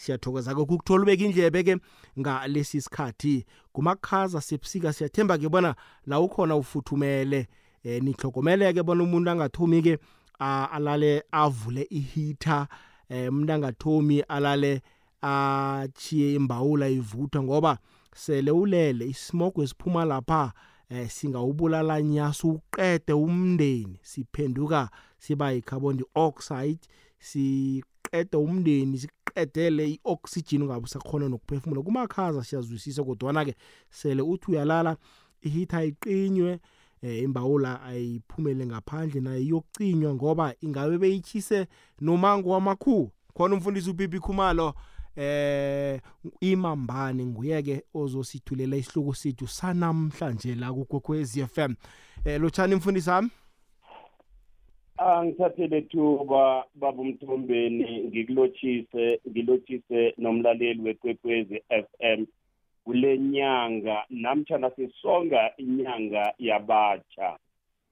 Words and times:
siyathokoza-ke 0.00 0.60
ukukuthola 0.60 1.02
ubeka 1.02 1.24
indlebe-ke 1.24 1.76
ngalesi 2.18 2.80
sikhathi 2.80 3.44
kumakhaza 3.72 4.40
sebusika 4.40 4.92
siyathemba-ke 4.92 5.48
bona 5.48 5.74
la 6.06 6.20
ukhona 6.20 6.56
ufuthumele. 6.56 7.48
Um 7.84 8.04
nihlogomele-ke 8.04 8.82
bona 8.82 9.02
umuntu 9.04 9.30
angathomi-ke 9.30 9.98
alale 10.38 11.22
avule 11.32 11.86
ihitha. 11.90 12.68
Um 13.10 13.28
umuntu 13.28 13.52
angathomi 13.52 14.20
alale 14.20 14.82
achiye 15.22 16.34
imbawula 16.34 16.88
ivuthwa 16.88 17.42
ngoba 17.42 17.78
sele 18.14 18.50
ulele 18.50 19.06
isimogo 19.08 19.62
esiphuma 19.62 20.04
lapha 20.04 20.52
eh 20.90 21.10
singawubulala 21.10 22.02
nyasa 22.02 22.48
uqede 22.48 23.12
umndeni 23.12 23.98
siphenduka 24.02 24.90
siba 25.18 25.52
yicarbon 25.52 25.96
dioxide 25.96 26.80
siqede 28.10 28.36
umndeni 28.36 28.98
siqedele 28.98 29.98
ioxygen 30.04 30.62
ungabe 30.62 30.88
sakhona 30.88 31.28
nokuphefumula. 31.28 31.82
Kumakhaza 31.82 32.44
siyazwisisa 32.44 33.04
kodwana 33.04 33.44
ke 33.44 33.54
sele 33.90 34.22
uthi 34.22 34.50
uyalala 34.50 34.96
ihitha 35.42 35.84
iqinywe 35.84 36.60
eh 37.02 37.22
imbawula 37.22 37.82
ayiphumele 37.82 38.66
ngaphandle 38.66 39.20
nayo 39.20 39.40
iyokucinywa 39.40 40.14
ngoba 40.14 40.54
ingabe 40.60 40.98
beyichise 40.98 41.66
nomango 42.00 42.50
wamakhu 42.50 43.10
khona 43.34 43.54
umfundisi 43.54 43.90
ubibi 43.90 44.20
khumalo 44.20 44.74
eh 45.16 46.00
imambane 46.40 47.24
nguyeke 47.24 47.84
ozosithulela 47.94 48.76
isihloko 48.76 49.14
sethu 49.14 49.48
sanamhlanje 49.48 50.54
la 50.54 50.72
kugokwezi 50.72 51.46
FM 51.46 51.74
eh 52.24 52.40
lochani 52.40 52.74
mfundisi 52.74 53.10
wami? 53.10 53.30
Angithathele 55.00 55.82
thuba 55.82 56.64
baba 56.74 57.02
umthombeni 57.02 58.04
ngikulochise 58.04 59.20
ngilochise 59.28 60.14
nomlaleli 60.18 60.82
wekwekwezi 60.82 61.62
FM 61.70 62.26
kule 62.84 63.18
nyanga 63.18 64.04
namtshana 64.10 64.70
sisonga 64.70 65.56
inyanga 65.56 66.34
yabatsha 66.38 67.38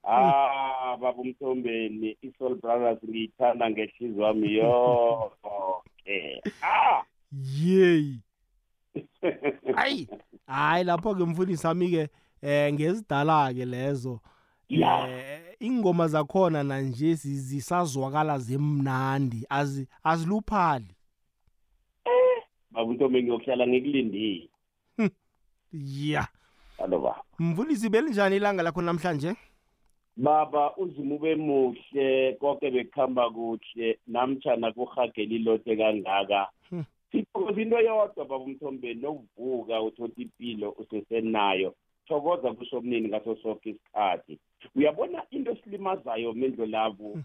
ah 0.04 0.96
baba 1.00 1.22
umthombeni 1.22 2.16
isoul 2.22 2.54
brothers 2.54 2.98
ngiyithanda 3.04 3.70
ngehliziyo 3.70 4.24
wami 4.24 4.54
yonke 4.54 6.42
ah! 6.62 7.02
Yeyi. 7.60 8.20
Hayi 9.76 10.08
hayi 10.46 10.84
lapho 10.84 11.14
ke 11.14 11.24
mfundisi 11.24 11.66
wami 11.66 11.90
ke 11.90 12.08
eh 12.42 12.72
ngezidala 12.72 13.54
ke 13.54 13.64
lezo 13.64 14.20
eh 14.68 15.47
ingoma 15.60 16.08
zakhona 16.08 16.62
nanje 16.62 17.14
zisazwakala 17.14 18.38
zemnandi 18.38 19.46
aziluphali. 20.04 20.94
Baba 22.70 22.90
untombi 22.90 23.22
ngiyokuhlala 23.22 23.66
ngikulindile. 23.66 24.48
Ya. 25.72 26.28
Alo 26.78 26.98
ba 27.00 27.22
mfundisi 27.38 27.88
belinjani 27.88 28.36
ilanga 28.36 28.62
lakho 28.62 28.82
namhlanje? 28.82 29.34
Baba 30.16 30.76
uzima 30.76 31.14
ube 31.14 31.34
muhle 31.34 32.36
konke 32.40 32.70
bekuhamba 32.70 33.30
kuhle 33.30 33.98
namtshana 34.06 34.72
kuhagela 34.72 35.34
ilote 35.34 35.76
kangaka. 35.76 36.48
Sithokoza 37.12 37.60
into 37.60 37.80
yodwa 37.80 38.24
baba 38.24 38.36
umthombeni 38.36 39.02
nokuvuka 39.02 39.82
uthothi 39.82 40.22
impilo 40.22 40.70
usesenayo. 40.78 41.74
Thokoza 42.08 42.52
kusho 42.52 42.78
omnini 42.78 43.08
ngaso 43.08 43.36
sonke 43.42 43.70
isikhathi. 43.70 44.38
Uyabona 44.76 45.22
into 45.30 45.52
esilimazayo 45.52 46.32
mendlo 46.32 46.66
labo? 46.66 47.18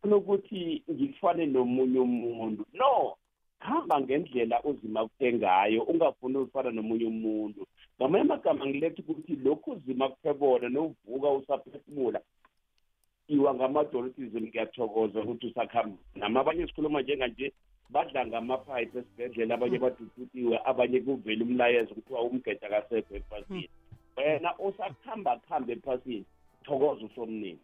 Funa 0.00 0.16
ukuthi 0.16 0.82
ngifane 0.90 1.46
nomunye 1.46 1.98
umuntu. 1.98 2.66
No 2.72 3.16
hamba 3.58 4.00
ngendlela 4.00 4.62
uzima 4.64 5.08
kuthe 5.08 5.32
ngayo 5.32 5.82
ungafuni 5.82 6.36
ukufana 6.36 6.70
nomunye 6.70 7.04
umuntu. 7.04 7.66
Ngamanye 7.96 8.24
amagama 8.24 8.66
ngiletha 8.66 9.02
ukuthi 9.02 9.36
lokhu 9.36 9.70
uzima 9.72 10.08
kuthe 10.08 10.32
bona 10.32 10.68
novuka 10.68 11.30
usaphefumula 11.30 12.20
iwa 13.28 13.54
ngama-dolotism 13.54 14.44
ngiyathokoza 14.46 15.20
ukuthi 15.20 15.46
usakhamba. 15.46 15.98
Nama 16.14 16.40
abanye 16.40 16.66
sikhuluma 16.66 17.02
njenganje 17.02 17.52
badla 17.90 18.26
ngamapipe 18.26 18.98
esibhedlela 18.98 19.54
abanye 19.54 19.78
badudutiwe 19.78 20.56
abanye 20.64 21.00
kuvele 21.00 21.42
umlayezo 21.44 21.94
kuthiwa 21.94 22.22
umgeda 22.22 22.68
kasekho 22.68 23.14
ephasini. 23.16 23.68
Wena 24.16 24.58
usakuhamba 24.58 25.36
kuhamba 25.36 25.72
ephasini 25.72 26.24
thokoza 26.64 27.06
usomnini. 27.06 27.60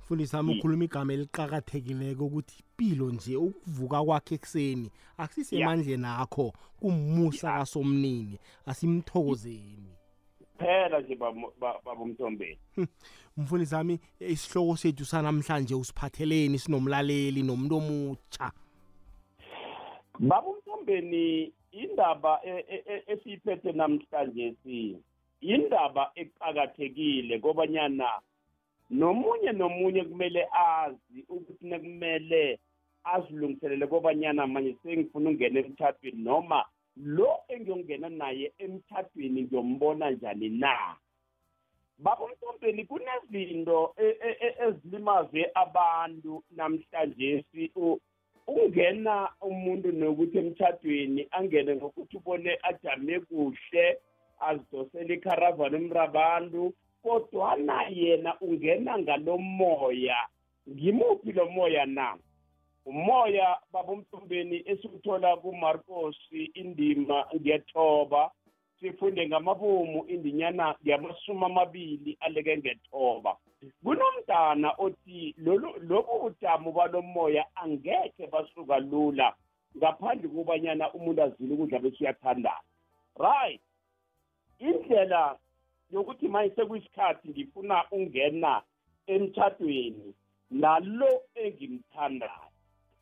Mfundisi 0.00 0.36
wami 0.36 0.58
ukhuluma 0.58 0.84
igama 0.84 1.12
eliqakathekileko 1.12 2.24
ukuthi 2.26 2.62
impilo 2.62 3.10
nje 3.10 3.36
ukuvuka 3.36 4.04
kwakhe 4.04 4.34
ekuseni 4.34 4.90
akusisemandleni 5.18 6.06
akho 6.06 6.52
kummusa 6.80 7.52
kasomnini 7.52 8.38
asimthokozeni. 8.66 9.92
Phela 10.58 11.00
nje 11.00 11.16
baba 11.16 11.92
umthombeni 12.02 12.58
mfundisi 13.36 13.74
wami 13.74 14.00
isihloko 14.20 14.76
sethu 14.76 15.04
sanamhlanje 15.04 15.74
usiphatheleni 15.74 16.58
sinomlaleli 16.58 17.42
nomuntu 17.42 17.76
omutsha. 17.76 18.52
Baba 20.18 20.48
umthombeni 20.48 21.52
indaba 21.72 22.40
esiyiphethe 23.12 23.72
namhlanje 23.72 24.54
si 24.62 24.96
indaba 25.40 26.12
eqakathekile 26.14 27.38
kobanyana 27.38 28.08
nomunye 28.90 29.52
nomunye 29.52 30.04
kumele 30.04 30.42
azi 30.52 31.18
ukuthi 31.28 31.66
nekumele 31.66 32.58
azilungiselele 33.04 33.86
kobanyana 33.86 34.46
manje 34.46 34.76
sengifuna 34.82 35.30
ungena 35.30 35.60
emthathweni 35.60 36.22
noma 36.22 36.64
lo 36.96 37.30
engiyongena 37.48 38.08
naye 38.08 38.52
emthathweni 38.58 39.42
ngiyombona 39.42 40.10
njani 40.10 40.48
na. 40.48 40.96
Baba 41.98 42.24
umthombeni 42.24 42.84
kunezinto 42.84 43.94
ezilimaze 44.66 45.50
abantu 45.54 46.42
namhlanje 46.56 47.44
ungena 48.50 49.14
umuntu 49.40 49.88
nokuthi 49.92 50.38
emthathweni 50.42 51.22
angene 51.36 51.76
ngokuthi 51.76 52.16
ubone 52.16 52.52
ajame 52.68 53.14
kuhle 53.28 53.84
azidosele 54.48 55.14
ikharavani 55.14 55.76
umrabantu 55.76 56.62
kodwana 57.02 57.76
yena 58.00 58.30
ungena 58.40 58.98
ngalo 58.98 59.38
moya 59.38 60.20
ngimuphi 60.70 61.32
lo 61.32 61.44
moya 61.50 61.86
na? 61.86 62.18
Umoya 62.86 63.58
baba 63.72 63.92
umthombeni 63.92 64.62
esiwuthola 64.66 65.36
kumarcos 65.36 66.16
indima 66.54 67.26
ngethoba 67.36 68.30
sifunde 68.80 69.28
ngamabomu 69.28 70.04
indinyana 70.08 70.74
yamasumi 70.84 71.44
amabili 71.44 72.16
aleke 72.20 72.56
ngethoba. 72.58 73.36
Kunomntana 73.84 74.74
othi 74.78 75.34
lobu 75.88 76.14
bujamu 76.22 76.72
balo 76.72 77.02
moya 77.02 77.44
angekhe 77.54 78.26
basuka 78.26 78.78
lula 78.78 79.34
ngaphandle 79.76 80.28
kobanyana 80.28 80.92
umuntu 80.92 81.22
azile 81.22 81.54
ukudla 81.54 81.78
bese 81.78 82.00
uyathandana 82.04 82.62
right. 83.18 83.60
Indlela 84.58 85.38
yokuthi 85.90 86.28
manje 86.28 86.54
sekuyisikhathi 86.54 87.28
ngifuna 87.28 87.84
ungena 87.90 88.62
emtshadweni 89.06 90.14
nalo 90.50 91.22
engimthandayo. 91.34 92.48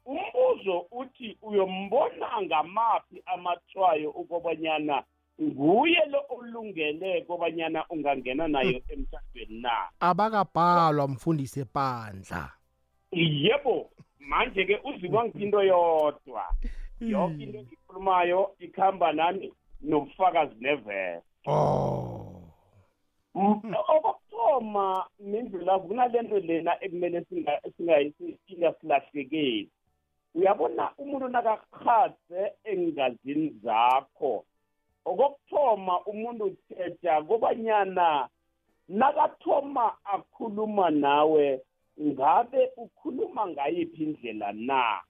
Umbuzo 0.07 0.87
uthi 0.91 1.39
uyombona 1.43 2.43
ngamaphi 2.43 3.23
amathwayo 3.27 4.11
ukobanyana 4.11 5.05
nguye 5.43 6.07
lo 6.11 6.25
olungele 6.29 7.23
kobanyana 7.23 7.85
ungangena 7.91 8.49
nayo 8.49 8.81
emtshadweni 8.89 9.61
na? 9.61 9.89
Abakabhalwa 10.01 11.09
mfundisi 11.09 11.61
ebandla 11.61 12.51
yebo 13.13 13.91
manje-ke 14.21 14.81
uzikwa 14.85 15.27
into 15.35 15.63
yodwa. 15.63 16.45
Yonke 17.01 17.43
into 17.43 17.59
engikhulumayo 17.59 18.51
ikhamba 18.59 19.13
nani 19.13 19.53
nobufakazi 19.81 20.55
nevese 20.61 21.23
oh. 21.47 22.43
Okokuthoma 23.35 25.07
mindlulavu 25.21 25.89
kunale 25.89 26.23
nto 26.23 26.39
lena 26.39 26.85
ekumele 26.85 27.25
ingasilahlekeli 28.49 29.71
uyabona 30.35 30.91
umuntu 30.99 31.29
nakakhatse 31.29 32.53
engazini 32.65 33.49
zakho 33.63 34.45
okokuthoma 35.05 35.95
umuntu 36.11 36.45
uthetha 36.45 37.23
kobanyana 37.23 38.29
nakathoma 38.89 39.97
akhuluma 40.05 40.91
nawe 40.91 41.61
ngabe 42.01 42.71
ukhuluma 42.77 43.47
ngayiphi 43.47 44.03
indlela 44.05 44.53
na? 44.53 45.01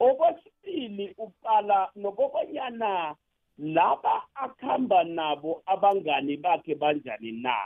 Okwesibili 0.00 1.14
uqala 1.18 1.90
nokobanyana 1.96 3.14
laba 3.58 4.22
akuhamba 4.34 5.04
nabo 5.04 5.62
abangani 5.66 6.36
bakhe 6.36 6.74
banjani 6.74 7.32
na? 7.32 7.56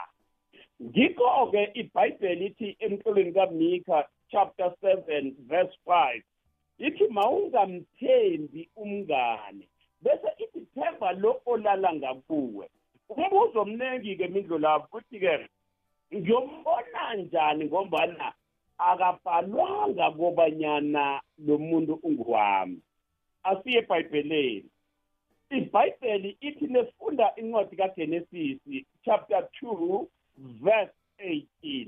Ngikho-ke 0.81 1.71
ibhayibheli 1.73 2.45
ithi 2.45 2.77
emqolweni 2.79 3.31
kamika 3.31 4.07
chapter 4.31 4.73
7 4.81 5.31
verse 5.49 5.77
5 5.85 6.21
ithi 6.77 7.07
mawungamthembi 7.07 8.69
umngane 8.75 9.67
bese 10.03 10.29
ithi 10.43 10.61
themba 10.73 11.11
lo 11.11 11.41
olala 11.45 11.93
ngakuwe. 11.93 12.65
Umbuzo 13.09 13.61
omningi-ke 13.61 14.27
mindlu 14.27 14.57
lapho 14.57 14.87
kuthi-ke 14.91 15.33
ngiyombona 16.13 17.01
njani 17.15 17.65
ngombana 17.65 18.33
akabhalwanga 18.77 20.11
kobanyana 20.11 21.21
lo 21.45 21.57
muntu 21.57 21.93
ungiwami 22.03 22.79
asiye 23.43 23.79
ebhayibheleni. 23.79 24.69
Ibhayibheli 25.57 26.29
ithi 26.47 26.65
nesifunda 26.67 27.35
incwadi 27.35 27.75
kagenesisi 27.75 28.85
chapter 29.05 29.47
2 29.61 30.07
verse 30.37 30.93
18 31.19 31.87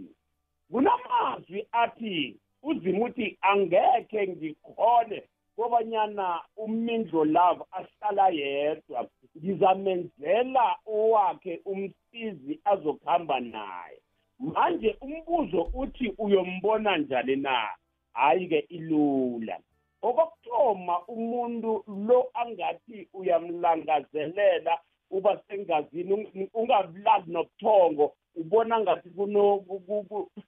kunamazwi 0.72 1.68
athi 1.72 2.38
uzima 2.64 3.06
uthi 3.06 3.38
angekhe 3.42 4.28
ngikhone 4.28 5.24
kobanyana 5.56 6.42
umindlo 6.58 7.26
love 7.26 7.62
ahlala 7.72 8.30
yedwa 8.30 9.08
ngizamenzela 9.38 10.66
owakhe 10.86 11.62
umsizi 11.66 12.54
azokuhamba 12.72 13.40
naye. 13.40 14.00
Manje 14.40 14.98
umbuzo 15.02 15.62
uthi 15.74 16.14
uyombona 16.18 16.98
njani 16.98 17.36
na? 17.36 17.70
Hayi-ke 18.14 18.60
ilula. 18.70 19.60
Okokuthoma 20.02 20.96
umuntu 21.08 21.84
lo 22.08 22.30
angathi 22.34 23.08
uyamlangazelela 23.14 24.74
uba 25.12 25.42
sengazini 25.48 26.50
ungabulali 26.54 27.32
nobuthongo 27.34 28.14
ubona 28.36 28.80
ngathi 28.80 29.10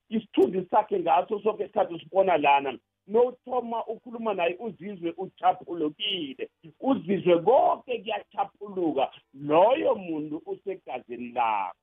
isithunzi 0.10 0.68
sakhe 0.72 1.00
ngaso 1.00 1.40
sonke 1.40 1.64
isikhathi 1.64 1.94
usibona 1.94 2.38
lana. 2.38 2.80
Nothoma 3.08 3.86
ukhuluma 3.86 4.34
naye 4.34 4.56
uzizwe 4.60 5.14
uchaphulukile. 5.18 6.50
Uzizwe 6.82 7.40
konke 7.40 8.00
kuyachaphuluka 8.00 9.12
loyo 9.34 9.96
muntu 9.96 10.42
usegazini 10.46 11.32
lakho 11.32 11.78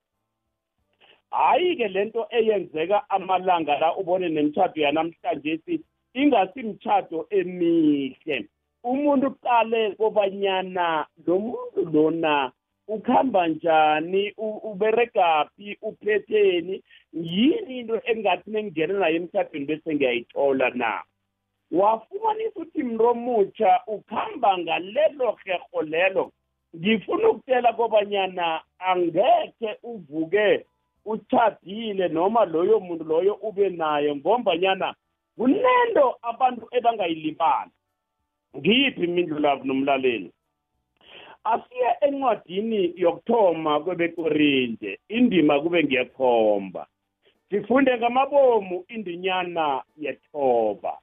hayi-ke 1.30 1.88
lento 1.88 2.26
eyenzeka 2.30 3.10
amalanga 3.10 3.78
la 3.78 3.96
ubone 3.96 4.28
nemitshato 4.28 4.80
yanamhlanje 4.80 5.58
si 5.64 5.80
ingasimtshato 6.14 7.26
emihle. 7.30 8.46
Umuntu 8.84 9.26
uqale 9.26 9.90
kobanyana 9.98 11.06
lo 11.26 11.38
muntu 11.38 11.80
lona 11.92 12.52
ukuhamba 12.88 13.48
njani 13.48 14.32
uberegaphi 14.70 15.78
uphetheni 15.82 16.82
yini 17.12 17.78
into 17.78 18.00
engathi 18.10 18.50
nengingena 18.50 18.98
nayo 18.98 19.16
emthathweni 19.16 19.66
bese 19.66 19.94
ngiyayithola 19.94 20.70
na? 20.70 21.02
Wafumanisa 21.72 22.48
ukuthi 22.48 22.82
mromutsha 22.82 23.80
ukuhamba 23.86 24.58
ngalelo 24.58 25.38
herho 25.44 25.82
lelo. 25.82 26.32
Ngifuna 26.76 27.28
ukutela 27.28 27.72
kobanyana 27.72 28.60
angekhe 28.78 29.78
uvuke 29.82 30.66
uchadile 31.04 32.08
noma 32.08 32.44
loyo 32.44 32.80
muntu 32.80 33.04
loyo 33.04 33.34
ube 33.34 33.68
naye 33.68 34.14
ngombanyana 34.14 34.94
kunento 35.36 36.16
abantu 36.22 36.68
ebangayilibali. 36.70 37.70
Ngiyiphi 38.56 39.04
imindlu 39.04 39.38
lavo 39.38 39.64
nomlaleli? 39.64 40.30
Asiye 41.44 41.90
encwadini 42.00 42.92
yokuthoma 42.96 43.80
kwebekorinte 43.80 44.98
indima 45.08 45.60
kube 45.60 45.84
ngiyekhomba 45.84 46.86
sifunde 47.50 47.98
ngamabomu 47.98 48.84
indinyana 48.88 49.82
yethoba. 49.96 50.98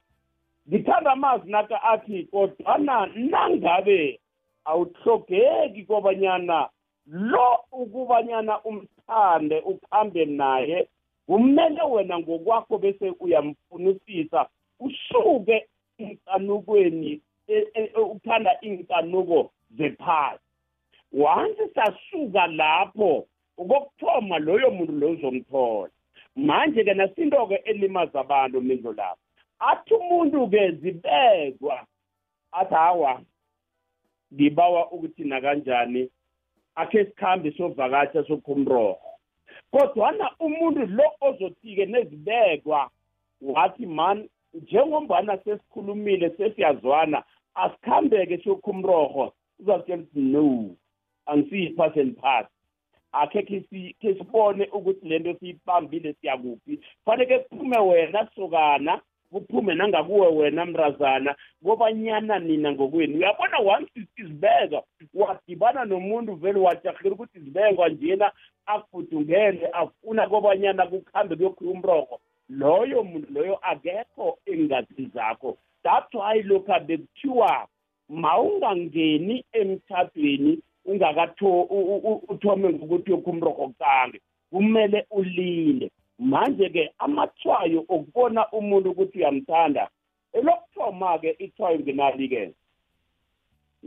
Ngithanda 0.71 1.11
amazwi 1.11 1.51
naka 1.51 1.83
athi 1.83 2.23
kodwana 2.31 3.05
nangabe 3.15 4.19
awuhlogeki 4.65 5.83
kobanyana 5.83 6.69
lo 7.07 7.59
ukubanyana 7.71 8.63
umthande 8.63 9.59
ukhambe 9.59 10.25
naye 10.25 10.87
kumele 11.27 11.81
wena 11.81 12.19
ngokwakho 12.19 12.77
bese 12.77 13.13
uyamfunisisa 13.19 14.47
usuke 14.79 15.67
enkanukweni 15.97 17.21
ukuthanda 18.01 18.51
iy'nkanuko 18.63 19.51
zephasi. 19.77 20.43
Once 21.13 21.63
sasuka 21.75 22.47
lapho 22.47 23.27
okokuthoma 23.57 24.39
loyo 24.39 24.71
muntu 24.71 24.91
loyo 24.91 25.13
uzomthola. 25.13 25.91
Manje-ke 26.35 26.93
nasinto-ke 26.93 27.55
elimaza 27.55 28.19
abantu 28.19 28.61
mindlo 28.61 28.93
lapho 28.93 29.30
athi 29.69 29.93
umuntu-ke 29.93 30.71
zibekwa 30.71 31.85
athi 32.51 32.73
hawa 32.73 33.21
ngibawa 34.33 34.91
ukuthi 34.91 35.23
nakanjani 35.23 36.09
akhe 36.75 37.05
sikhambe 37.05 37.51
sovakatsha 37.57 38.23
sokhumroho 38.27 39.11
kodwana 39.71 40.25
umuntu 40.39 40.85
lo 40.85 41.07
ozothi-ke 41.21 41.85
nezibekwa 41.85 42.89
wathi 43.41 43.85
man 43.85 44.29
njengombana 44.53 45.37
sesikhulumile 45.43 46.29
sesiyazwana 46.37 47.23
asikhambeke 47.55 48.37
siyokhumroho 48.37 49.33
uzatshela 49.59 50.01
ukuthi 50.01 50.19
no 50.19 50.75
angisiyi-pass 51.25 51.97
and 51.97 52.15
pass 52.21 52.45
akhe 53.11 53.41
khe 53.43 54.13
sibone 54.17 54.65
ukuthi 54.73 55.07
le 55.07 55.19
nto 55.19 55.33
siyibambile 55.39 56.13
siyakuphi. 56.13 56.79
Faneke 57.05 57.39
kuphume 57.39 57.77
wena 57.77 58.27
sokana 58.35 59.01
kuphume 59.31 59.75
nangakuwe 59.75 60.27
wena 60.27 60.65
mrazana. 60.65 61.35
Kobanyana 61.65 62.39
nina 62.39 62.71
ngokwenu. 62.71 63.17
Uyabona 63.17 63.57
once 63.59 63.91
izibeka 64.15 64.81
wadibana 65.13 65.85
nomuntu 65.85 66.35
vele 66.35 66.59
wajahira 66.59 67.11
ukuthi 67.11 67.37
izibekwa 67.37 67.89
njena 67.89 68.31
akufudungele 68.65 69.67
afuna 69.73 70.27
kobanyana 70.27 70.87
kukuhambe 70.87 71.35
kuyokhula 71.35 71.71
umroko 71.71 72.19
loyo 72.49 73.03
muntu 73.03 73.33
loyo 73.33 73.55
akekho 73.61 74.37
engazini 74.45 75.11
zakho. 75.13 75.57
That's 75.83 76.13
why 76.13 76.41
lokhu 76.43 76.79
bekuthiwa 76.87 77.67
mawungangeni 78.09 79.45
emthathweni 79.51 80.59
ungakathome 80.85 82.69
ngokuthi 82.73 83.11
yokhu 83.11 83.29
umroko 83.29 83.67
kuqange 83.67 84.21
kumele 84.49 85.05
ulinde. 85.11 85.91
Manje-ke 86.29 86.83
amathwayo 87.05 87.79
okubona 87.93 88.41
umuntu 88.57 88.87
ukuthi 88.91 89.17
uyamthanda 89.17 89.83
elokuthoma-ke 90.37 91.29
ithwayo 91.45 91.79
ngenali-ke 91.79 92.43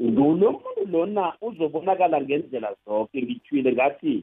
ngulo 0.02 0.52
muntu 0.52 0.82
lona 0.92 1.24
uzobonakala 1.46 2.20
ngendlela 2.20 2.70
zonke 2.84 3.22
ngithwile 3.22 3.72
ngathi 3.72 4.14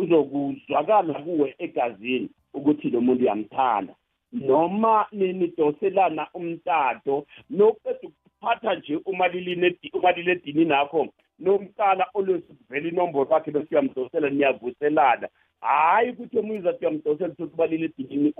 uzokuzwakala 0.00 1.14
kuwe 1.24 1.54
egazini 1.58 2.28
ukuthi 2.54 2.90
lo 2.90 3.00
muntu 3.00 3.22
uyamthanda. 3.22 3.94
Noma 4.32 5.06
nidoselana 5.12 6.28
umtato 6.34 7.26
nokuqeda 7.50 8.08
ukuphatha 8.08 8.74
nje 8.74 8.96
umaliledini 9.92 10.64
nakho 10.64 11.08
nomqala 11.38 12.06
olwesivela 12.14 12.88
inombolo 12.88 13.30
wakhe 13.30 13.50
bese 13.50 13.68
uyamdosela 13.70 14.30
niyavuselana. 14.30 15.28
Hhayi 15.60 16.10
ukuthi 16.10 16.38
omunye 16.38 16.58
uzathi 16.58 16.86
uyamdosela 16.86 17.32
ukuthi 17.32 17.54
umaliledinini 17.54 18.32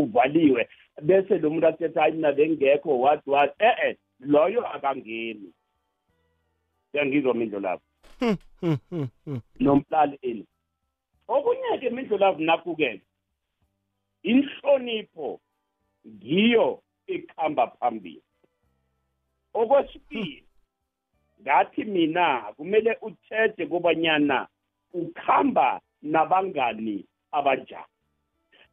uvaliwe. 0.00 0.68
Bese 1.02 1.38
lo 1.38 1.50
muntu 1.50 1.66
athetha 1.66 2.00
hayi 2.00 2.12
mina 2.14 2.32
bengekho 2.32 3.00
wathi 3.00 3.30
wathi 3.30 3.54
e-e 3.58 3.96
loyo 4.20 4.66
akangeni. 4.66 5.52
Siyangizwa 6.92 7.34
mindlo 7.34 7.60
lapho 7.60 7.84
nomlaleli. 9.60 10.46
Okunye-ke 11.28 11.90
mindlo 11.90 12.18
lapho 12.18 12.40
nakho-ke 12.40 13.00
inhlonipho 14.22 15.40
ngiyo 16.06 16.82
ekuhamba 17.06 17.66
phambili. 17.66 18.22
Okwesibili 19.54 20.44
ngathi 21.42 21.84
mina 21.84 22.52
kumele 22.56 22.96
uthethe 23.00 23.66
kobanyana 23.66 24.48
ukhamba 24.92 25.80
nabangani 26.02 27.06
abanjani 27.32 27.86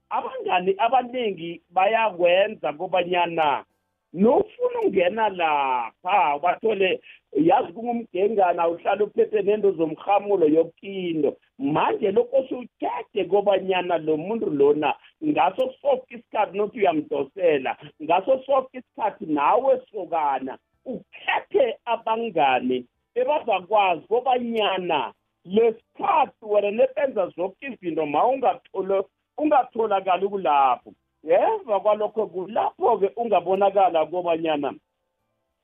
abangani 0.10 0.76
abaningi 0.78 1.62
bayakwenza 1.70 2.74
kobanyana 2.74 3.66
nofuna 4.14 4.80
ungena 4.86 5.30
lapha 5.30 6.40
bathole 6.40 7.02
yazi 7.32 7.74
kungumgengana 7.74 8.68
uhlala 8.68 9.04
uphethe 9.04 9.42
nento 9.42 9.72
zomhamulo 9.72 10.48
yokindo 10.48 11.38
manje 11.60 12.12
lokho 12.12 12.48
siwuthethe 12.48 13.26
kobanyana 13.26 13.98
lo 13.98 14.18
muntu 14.18 14.50
lona 14.50 14.94
ngaso 15.26 15.74
soke 15.82 16.16
isikhathi 16.16 16.58
nothi 16.58 16.80
uyamdosela 16.80 17.78
ngaso 18.04 18.44
soke 18.46 18.78
isikhathi 18.78 19.26
nawe 19.26 19.82
sokana 19.92 20.58
ukhethe 20.86 21.78
abangani 21.86 22.86
ebazakwazi 23.16 24.08
kobanyana 24.08 25.14
lesikhathi 25.46 26.46
wena 26.46 26.72
nebenza 26.72 27.28
zonke 27.28 27.68
izinto 27.68 28.06
ma 28.06 28.22
ungatholakali 29.38 30.28
kulapho. 30.28 30.94
Ngemva 31.26 31.80
kwalokho 31.80 32.28
kulapho-ke 32.28 33.08
ungabonakala 33.16 34.06
kobanyana 34.06 34.74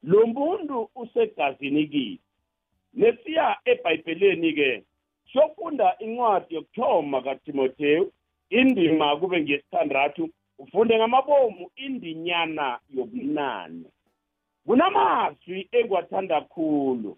lo 0.03 0.25
muntu 0.25 0.89
usegazini 0.95 1.87
kini 1.87 2.19
nesiya 2.93 3.57
ebhayibheleni 3.65 4.53
ke 4.53 4.83
siyofunda 5.31 5.95
incwadi 5.99 6.55
yokuthoma 6.55 7.21
kaTimotheyu 7.21 8.11
indima 8.49 9.17
kube 9.17 9.41
ngesithandathu 9.41 10.29
ufunde 10.59 10.97
ngamabomu 10.97 11.69
indinyana 11.75 12.79
yobunane. 12.89 13.85
Kunamazwi 14.65 15.67
engiwathanda 15.71 16.41
khulu. 16.41 17.17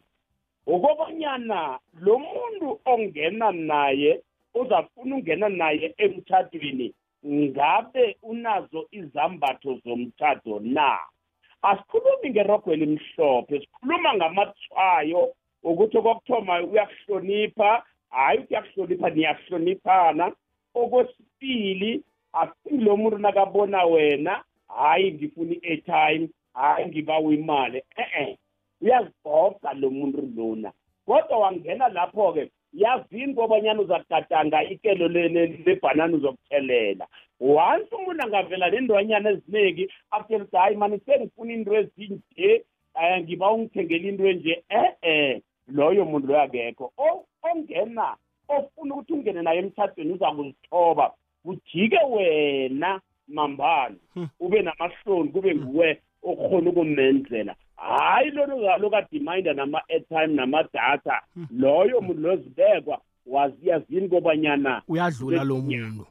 Ukobanyana 0.68 1.80
lo 2.02 2.20
muntu 2.20 2.80
ongena 2.86 3.52
naye 3.52 4.22
uzafuna 4.54 5.16
ungena 5.16 5.50
naye 5.50 5.94
emthathweni 5.98 6.94
ngabe 7.26 8.18
unazo 8.22 8.88
izambatho 8.92 9.80
zomthatho 9.84 10.60
na? 10.60 11.00
Asikhulumi 11.62 12.30
ngerogo 12.30 12.74
elimhlophe 12.74 13.60
sikhuluma 13.60 14.14
ngamathwayo 14.16 15.22
ukuthi 15.64 15.98
okokuthoma 15.98 16.54
uyakuhlonipha 16.64 17.84
hhayi 18.10 18.40
ukuthi 18.40 18.54
uyakuhlonipha 18.54 19.10
niyahloniphana 19.10 20.26
okwesibili 20.76 22.04
asilo 22.34 22.98
muntu 22.98 23.18
nakabona 23.18 23.84
wena 23.84 24.44
hhayi 24.68 25.12
ngifuna 25.14 25.54
i-airtime 25.56 26.30
hhayi 26.54 26.86
ngibawa 26.88 27.34
imali 27.34 27.78
e-e. 28.04 28.38
Uyazigoga 28.84 29.74
lo 29.74 29.90
muntu 29.90 30.22
lona. 30.36 30.72
Kodwa 31.06 31.38
wangena 31.38 31.88
lapho-ke 31.88 32.52
yazini 32.74 33.34
kobanyana 33.34 33.82
uzagatanga 33.82 34.64
ikelo 34.64 35.08
lebhanana 35.08 36.18
uzokuthelela. 36.18 37.08
Once 37.40 37.96
umuntu 37.96 38.24
angavela 38.24 38.70
nendwanyana 38.70 39.30
eziningi 39.30 39.90
after 40.12 40.48
hayi 40.52 40.76
mani 40.76 41.00
sengifuna 41.06 41.54
into 41.54 41.76
ezinje 41.76 42.64
um 42.96 43.22
ngiba 43.22 43.52
ungithengela 43.52 44.08
into 44.08 44.28
enje. 44.28 44.64
E-e 44.70 45.42
loyo 45.68 46.06
muntu 46.06 46.28
loyo 46.28 46.42
akekho. 46.42 46.94
Ongena 47.44 48.16
ofuna 48.48 48.96
ukuthi 48.96 49.14
ungene 49.14 49.42
naye 49.42 49.60
emthathweni 49.60 50.14
uza 50.14 50.32
kuzithoba 50.32 51.14
kujike 51.44 52.00
wena 52.10 53.02
mambala. 53.28 53.96
Hmm. 54.14 54.30
ube 54.40 54.62
namahloni 54.62 55.30
kube 55.30 55.56
nguwe 55.56 56.02
okhona 56.24 56.70
ukumenzela. 56.70 57.56
Hayi 57.76 58.32
lona 58.32 58.78
lokadiminda 58.78 59.54
nama-airtime 59.54 60.28
namadatha 60.28 61.22
hmm. 61.34 61.48
loyo 61.52 62.02
muntu 62.02 62.22
lozibekwa 62.22 63.02
waziyazini 63.26 64.10
kobanyana 64.10 64.82
uyadlula 64.88 65.44
lo 65.44 65.58
muntu. 65.58 66.06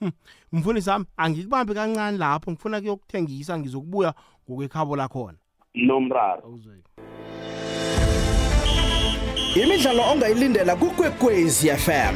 Hmm. 0.00 0.12
mfundisi 0.52 0.90
wami 0.90 1.04
angikubambi 1.16 1.74
kancane 1.74 2.18
lapho 2.18 2.50
ngifuna 2.50 2.80
kuyokuthengisa 2.80 3.58
ngizokubuya 3.58 4.14
ngokwekhabo 4.50 4.96
lakhona. 4.96 5.38
Nomraro. 5.74 6.58
Imidlalo 9.62 10.02
ongayilindela 10.12 10.76
kukwekwezi 10.76 11.68
FM 11.68 12.14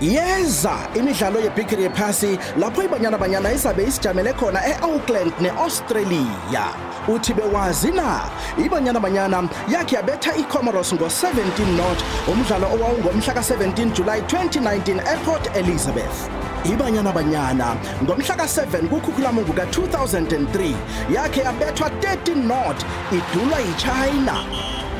yeza 0.00 0.78
imidlalo 0.94 1.40
yebhigiri 1.40 1.82
yephasi 1.82 2.38
lapho 2.58 2.82
ibanyana 2.82 3.18
banyana 3.18 3.52
izabe 3.52 3.84
isijamele 3.84 4.32
khona 4.32 4.60
e-auckland 4.66 5.32
ne-australia. 5.40 6.64
Uthi 7.08 7.34
bewazi 7.34 7.90
na 7.90 8.20
ibanyana 8.64 9.00
banyana 9.00 9.48
yakhe 9.68 9.96
yabetha 9.96 10.36
icomoros 10.36 10.92
ngo-17 10.92 11.76
not 11.76 11.98
umdlalo 12.28 12.66
owawungomhla 12.66 13.34
ka-17 13.34 13.92
july 13.92 14.20
2019 14.20 15.00
eport 15.14 15.56
elizabeth. 15.56 16.28
Ibanyana 16.64 17.12
banyana 17.12 17.76
ngomhla 18.02 18.36
ka-7 18.36 18.88
kukhukhulamungu 18.88 19.52
ka-2003 19.52 20.74
yakhe 21.14 21.40
yabethwa 21.40 21.88
13 21.88 22.46
not 22.46 22.76
idulwa 23.12 23.58
yichina. 23.58 24.44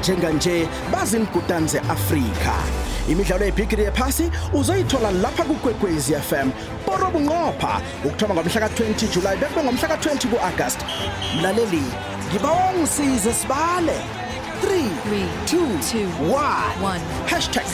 Njenganje 0.00 0.68
bazinkutani 0.92 1.68
ze-afrika. 1.68 2.54
Imidlalo 3.08 3.44
yebhigiri 3.44 3.84
yephasi 3.84 4.30
uzoyithola 4.52 5.10
lapha 5.10 5.44
kukwekwezi 5.44 6.14
fm 6.14 6.50
poro 6.86 7.10
bunqopha 7.10 7.80
ukuthoma 8.04 8.34
ngomhla 8.34 8.60
ka-20 8.60 9.14
julayi 9.14 9.38
bekube 9.38 9.62
ngomhla 9.64 9.88
ka-20 9.88 10.28
ku-agasti. 10.28 10.84
Mlaleli 11.36 11.82
ngiba 12.30 12.50
ongisize 12.50 13.32
sibale. 13.32 13.98
3 14.62 14.88
2 15.46 16.06
1 16.82 17.00
hashtag 17.26 17.66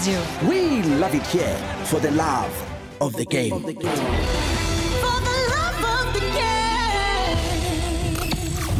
we 0.49 0.83
love 1.01 1.15
it 1.15 1.27
here 1.27 1.57
for 1.85 2.01
the 2.01 2.11
love 2.11 2.53
of 3.01 3.13
the 3.17 3.25
game, 3.25 3.53
of 3.53 3.65
the 3.65 3.73
game. 3.73 4.64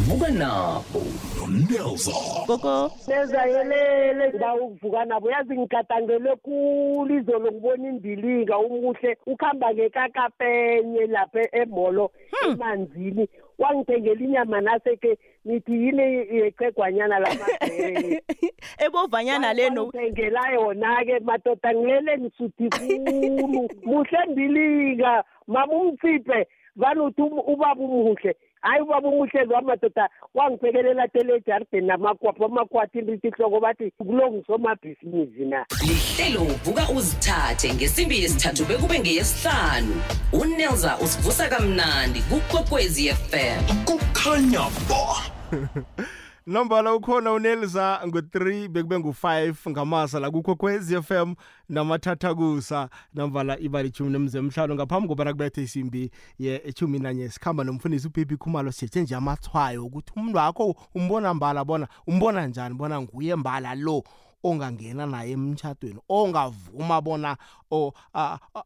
Vuka 0.05 0.29
nabo. 0.29 1.01
Nelza 1.49 2.11
gogo 2.47 2.91
neza 3.07 3.45
yelele 3.45 4.29
ngiba 4.29 4.55
ukuvuka 4.55 5.05
nabo. 5.05 5.31
Yazi 5.31 5.57
ngigadangele 5.57 6.35
khulu 6.43 7.15
izolo 7.19 7.51
ngibona 7.51 7.89
indilinga 7.89 8.57
umuhle. 8.57 9.17
Ukuhamba 9.25 9.73
ngekakapenye 9.73 11.07
lapha 11.07 11.41
emolo 11.51 12.11
hmm. 12.31 12.51
emanzini. 12.51 13.29
Wangithengela 13.57 14.21
inyama 14.21 14.61
naseke 14.61 15.17
nithi 15.45 15.71
yini 15.71 16.01
yechegwanyana 16.37 17.19
lamabhele 17.19 18.23
ebovanyana 18.85 19.53
leno 19.53 19.85
ngithengela 19.85 20.51
yona-ke 20.53 21.19
madoda 21.19 21.73
ngilele 21.73 22.17
ngisuthi 22.17 22.69
khulu. 22.69 23.69
Muhle 23.89 24.19
mbilinga 24.31 25.23
mama 25.47 25.73
umtsiphe 25.73 26.47
vanuthi 26.75 27.21
ubaba 27.21 27.81
umuhle. 27.81 28.35
Hayi 28.65 28.81
ubaba 28.81 29.09
umuhle 29.09 29.45
lo 29.45 29.57
amadoda 29.57 30.09
wangiphekelela 30.33 31.07
tele 31.07 31.35
ejardini 31.35 31.87
namakwapho 31.87 32.45
amakwati 32.45 33.01
nrithi 33.01 33.27
ihloko 33.27 33.59
bathi 33.59 33.91
kulo 33.97 34.31
ngisomabhizinisi 34.31 35.45
na? 35.45 35.65
Lihlelo 35.87 36.45
vuka 36.63 36.89
uzithathe 36.97 37.73
ngesimbi 37.73 38.21
yesithathu 38.21 38.65
bekube 38.65 38.99
ngeyesihlanu. 38.99 39.95
Unelza 40.41 40.97
usivusa 41.03 41.49
kamnandi 41.49 42.19
kukwekwezi 42.29 43.09
fm 43.09 43.61
kukhanya 43.85 44.65
ba. 44.89 45.05
nombala 46.47 46.95
ukhona 46.95 47.31
unelza 47.33 48.01
ngo-3 48.07 48.67
bekube 48.67 48.99
ngu-5 48.99 49.69
ngamasa 49.69 50.19
la 50.19 50.31
kukho 50.31 50.55
kwezi 50.55 51.01
FM 51.01 51.33
namathathakusa 51.69 52.89
nombala 53.13 53.59
ibali 53.59 53.91
chumi 53.91 54.09
nemzemhlalo 54.09 54.75
ngaphambi 54.75 55.07
kobana 55.07 55.31
kubethe 55.31 55.63
isimbi 55.63 56.11
yechumi 56.39 56.99
nanye 56.99 57.29
sikhamba 57.29 57.63
nomfundisi 57.63 58.07
upipi 58.07 58.37
khumalo. 58.37 58.71
Sithethe 58.71 59.01
nje 59.01 59.15
amathwayo 59.15 59.85
ukuthi 59.85 60.13
umuntu 60.15 60.37
wakho 60.37 60.75
umbona 60.95 61.33
mbala 61.33 61.65
bona 61.65 61.87
umbona 62.07 62.47
njani 62.47 62.75
bona 62.75 63.01
nguye 63.01 63.35
mbala 63.35 63.75
lo. 63.75 64.03
Ongangena 64.43 65.05
naye 65.05 65.31
emtshadweni 65.31 65.99
ongavuma 66.09 67.01
bona 67.01 67.37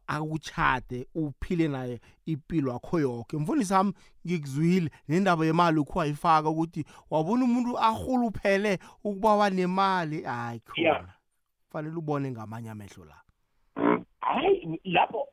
akuchade 0.06 1.06
uphile 1.14 1.68
naye 1.68 2.00
impilo 2.26 2.72
yakho 2.72 3.00
yonke 3.00 3.36
mfundisi 3.36 3.72
wami 3.74 3.92
ngikuzwile 4.26 4.90
nendaba 5.08 5.46
yemali 5.46 5.78
ukho 5.78 5.98
wayifaka 5.98 6.48
ukuthi 6.50 6.84
wabona 7.10 7.44
umuntu 7.44 7.78
ahuluphele 7.78 8.78
ukuba 9.04 9.36
wanemali 9.36 10.22
hayi 10.22 10.60
khona. 10.60 11.12
Fanele 11.70 11.96
ubone 11.96 12.30
ngamanye 12.30 12.70
amehlo 12.70 13.04
la. 13.04 13.22
Hayi 14.20 14.80
lapho 14.84 15.28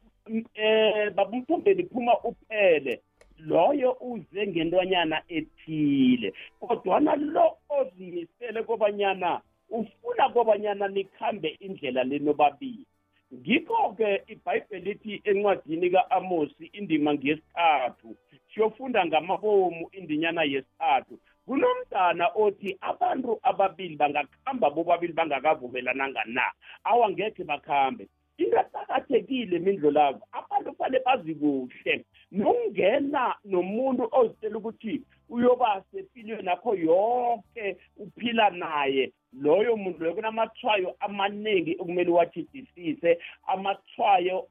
eh 0.53 1.13
babumthombeni 1.15 1.84
phuma 1.84 2.20
uphele 2.24 3.01
loyo 3.38 3.98
uze 4.01 4.48
ngentwanyana 4.48 5.24
ethile 5.27 6.34
kodwana 6.60 7.15
lo 7.15 7.58
ozimisele 7.70 8.63
kobanyana 8.63 9.41
ufuna 9.69 10.29
kobanyana 10.29 10.88
nikhambe 10.88 11.50
indlela 11.59 12.03
lenobabili. 12.03 12.86
Ngikho-ke 13.33 14.24
ibhayibheli 14.27 14.86
lithi 14.86 15.21
encwadini 15.24 15.89
ka-amosi 15.89 16.65
indima 16.65 17.13
ngesithathu 17.13 18.15
siyofunda 18.53 19.05
ngamabomu 19.05 19.89
indinyana 19.91 20.43
yesithathu. 20.43 21.19
Kunomntana 21.45 22.27
othi 22.36 22.77
abantu 22.81 23.39
ababili 23.43 23.95
bangakuhamba 23.95 24.69
bobabili 24.69 25.13
bangakavumelananga 25.13 26.24
na 26.25 26.43
awangekhe 26.83 27.43
bakhambe. 27.43 28.07
Into 28.38 28.58
aqakathekile 28.60 29.60
mindlo 29.60 29.91
labo 29.91 30.22
abantu 30.32 30.75
fanele 30.77 31.03
bazi 31.06 31.36
kuhle. 31.36 32.06
Nokungena 32.32 33.36
nomuntu 33.46 34.10
ozitshela 34.12 34.58
ukuthi 34.58 35.01
uyoba 35.29 35.84
sempilweni 35.91 36.50
akho 36.50 36.75
yonke 36.75 37.77
uphila 37.98 38.50
naye. 38.50 39.12
Loyo 39.34 39.77
muntu 39.77 40.00
loyo 40.00 40.15
kunamathwayo 40.15 40.96
amaningi 41.00 41.75
okumele 41.79 42.10
uwajidisise 42.12 43.20
amathwayo 43.48 44.48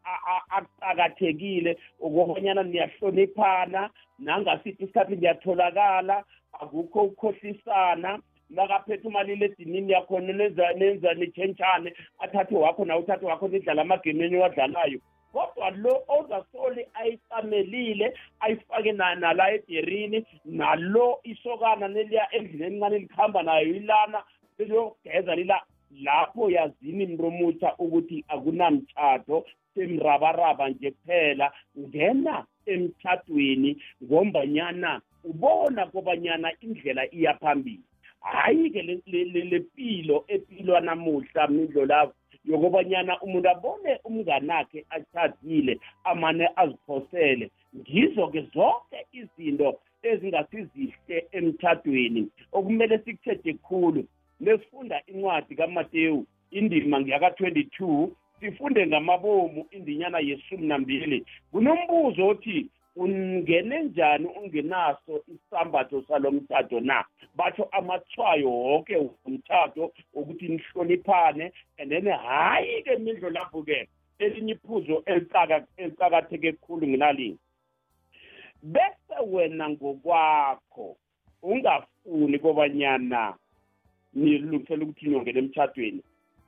aqakathekile 0.57 1.79
ukubonyana 2.01 2.63
niyahloniphana 2.63 3.91
nangasiphi 4.19 4.85
isikhathi 4.85 5.17
ngiyatholakala 5.17 6.25
akukho 6.61 7.03
ukukhohlisana. 7.03 8.21
Nakaphethe 8.51 9.09
umaliledinini 9.09 9.93
yakhona 9.93 10.33
nenza 10.33 10.73
nenza 10.73 11.15
nitshentshane. 11.15 11.93
Athathe 12.19 12.55
wakho 12.57 12.85
nawe 12.85 13.01
uthathe 13.01 13.27
wakho 13.27 13.49
nidlala 13.49 13.83
amagame 13.83 14.25
eniwadlalayo 14.25 15.01
kodwa 15.33 15.55
kodwa 15.55 15.71
lo 15.71 16.05
ozasole 16.09 16.89
ayicamelile 16.95 18.15
ayifake 18.41 18.93
na- 18.93 19.15
nala 19.15 19.53
ederini 19.53 20.25
nalo 20.45 21.21
isokana 21.23 21.89
neliya 21.89 22.35
endlini 22.35 22.65
encane 22.77 22.99
likhamba 22.99 23.43
nayo 23.43 23.69
ilana 23.75 24.23
liyogeza 24.59 25.35
lila 25.35 25.63
lapho 26.03 26.51
yazini 26.51 27.07
mromutha 27.07 27.75
ukuthi 27.79 28.25
akunamtshato 28.29 29.47
semrabaraba 29.75 30.69
nje 30.69 30.91
kuphela. 30.91 31.53
Ngena 31.79 32.47
emtshadweni 32.67 33.83
ngombanyana 34.05 35.01
ubona 35.25 35.87
kobanyana 35.87 36.53
indlela 36.61 37.15
iya 37.15 37.35
phambili. 37.35 37.83
Hayi-ke 38.33 38.83
le- 38.83 39.03
le- 39.07 39.25
le- 39.25 39.45
lepilo 39.45 40.25
epilwa 40.29 40.81
namuhla 40.81 41.49
mindlo 41.49 41.87
lapho 41.87 42.15
yokobanyana 42.45 43.21
umuntu 43.23 43.49
abone 43.51 43.99
umnganakhe 44.05 44.85
atshadile 44.91 45.79
amane 46.05 46.49
aziphosele. 46.57 47.51
Ngizo-ke 47.77 48.41
zonke 48.55 48.99
izinto 49.13 49.79
ezingasizihle 50.03 51.27
emtshadweni 51.33 52.29
okumele 52.53 52.99
sikuthethe 52.99 53.53
khulu 53.55 54.05
nesifunda 54.41 55.03
incwadi 55.07 55.55
kamatewu 55.57 56.27
indima 56.51 57.01
ngiyaka-22 57.01 58.09
sifunde 58.41 58.87
ngamabomu 58.87 59.67
indinyana 59.71 60.19
yesumi 60.19 60.67
nambili. 60.67 61.25
Kunombuzo 61.53 62.27
othi 62.29 62.67
ungene 62.97 63.83
njani 63.83 64.27
ungenaso 64.27 65.23
isambatho 65.35 66.03
salo 66.09 66.31
mtado 66.31 66.81
na? 66.81 67.05
Batsho 67.35 67.69
amathwayo 67.73 68.51
wonke 68.51 68.97
umtado 69.25 69.93
wokuthi 70.15 70.49
nihloniphane 70.49 71.53
and 71.79 71.91
then 71.91 72.05
hhayi-ke 72.09 72.97
mindlo 72.99 73.31
lapho-ke 73.31 73.89
elinye 74.19 74.53
iphuzo 74.53 75.03
elicaka- 75.07 75.67
elicakatheke 75.77 76.53
khulu 76.53 76.87
nginalini 76.87 77.39
bese 78.63 79.17
wena 79.27 79.69
ngokwakho 79.71 80.97
ungafuni 81.43 82.39
kobanyana 82.39 83.35
nilungisela 84.15 84.85
ukuthi 84.85 85.07
niyongena 85.07 85.39
emtshadweni 85.39 86.03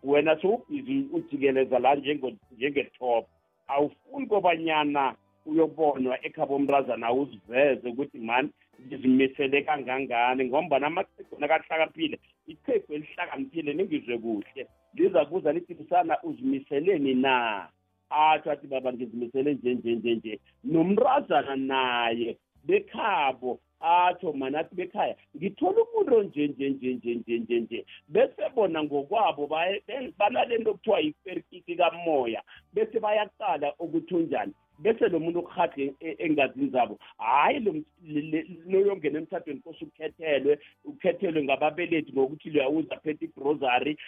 wena 0.05 0.41
sowubhizi 0.41 1.07
ujikeleza 1.13 1.79
la 1.79 1.95
njenge- 1.95 2.37
njengetop. 2.53 3.27
Awufuni 3.69 4.27
kobanyana 4.27 5.15
uyobonwa 5.47 6.19
ekhaba 6.27 6.55
omrazana 6.55 7.13
uziveze 7.13 7.89
ukuthi 7.89 8.19
mani 8.19 8.51
ngizimisele 8.87 9.63
kangangani? 9.63 10.45
Ngombana 10.45 10.87
amaqhegu 10.87 11.37
nakahlakaniphile 11.39 12.19
iqhegu 12.47 12.95
elihlakaniphile 12.95 13.73
ningizwe 13.75 14.19
kuhle. 14.19 14.67
Liza 14.95 15.25
kuza 15.25 15.53
lithi 15.53 15.77
uzimiseleni 16.23 17.15
na 17.15 17.69
atsho 18.11 18.51
athi 18.51 18.67
baba 18.67 18.93
ngizimisele 18.93 19.55
nje 19.55 19.75
nje 19.75 19.95
nje 19.95 20.15
nje. 20.15 20.41
Nomrazana 20.65 21.57
naye 21.57 22.37
bekhabo 22.65 23.59
atsho 23.81 24.33
mana 24.33 24.59
athi 24.59 24.75
bekhaya 24.75 25.17
ngithola 25.37 25.79
umuntu 25.83 26.17
onje 26.17 26.49
nje 26.49 26.71
nje 26.71 26.95
nje 26.95 27.15
nje 27.15 27.39
nje 27.39 27.61
nje. 27.61 27.87
Bese 28.09 28.49
bona 28.55 28.83
ngokwabo 28.85 29.47
baye- 29.47 29.83
be- 29.87 30.13
banale 30.19 30.59
nto 30.59 30.73
kuthiwa 30.75 31.01
yiferkiki 31.01 31.77
kamoya. 31.77 32.43
Bese 32.75 33.01
bayaqala 33.01 33.75
ukuthi 33.79 34.15
unjani? 34.15 34.53
Bese 34.79 35.09
lo 35.09 35.19
muntu 35.21 35.39
okuhadle 35.39 35.95
engazini 36.01 36.71
zabo 36.71 36.99
hhayi 37.19 37.61
lo 37.61 37.73
m- 37.73 37.85
le- 38.05 38.21
le- 38.31 38.47
loyongena 38.67 39.19
emthathweni 39.19 39.61
kose 39.61 39.85
ukhethelwe 39.85 40.59
ukhethelwe 40.85 41.43
ngababelethi 41.45 42.13
ngokuthi 42.13 42.51
luyawuza 42.51 42.97
phethe 42.97 43.25
igrosary 43.25 43.99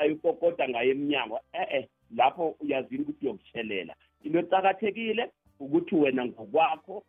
ayukokoda 0.00 0.68
ngayo 0.68 0.90
emnyango. 0.90 1.40
E-e 1.52 1.88
lapho 2.16 2.56
uyazini 2.60 3.02
ukuthi 3.02 3.26
uyokutshelela 3.26 3.94
into 4.24 4.38
ecakathekile 4.38 5.30
ukuthi 5.60 5.94
wena 5.94 6.26
ngokwakho 6.26 7.04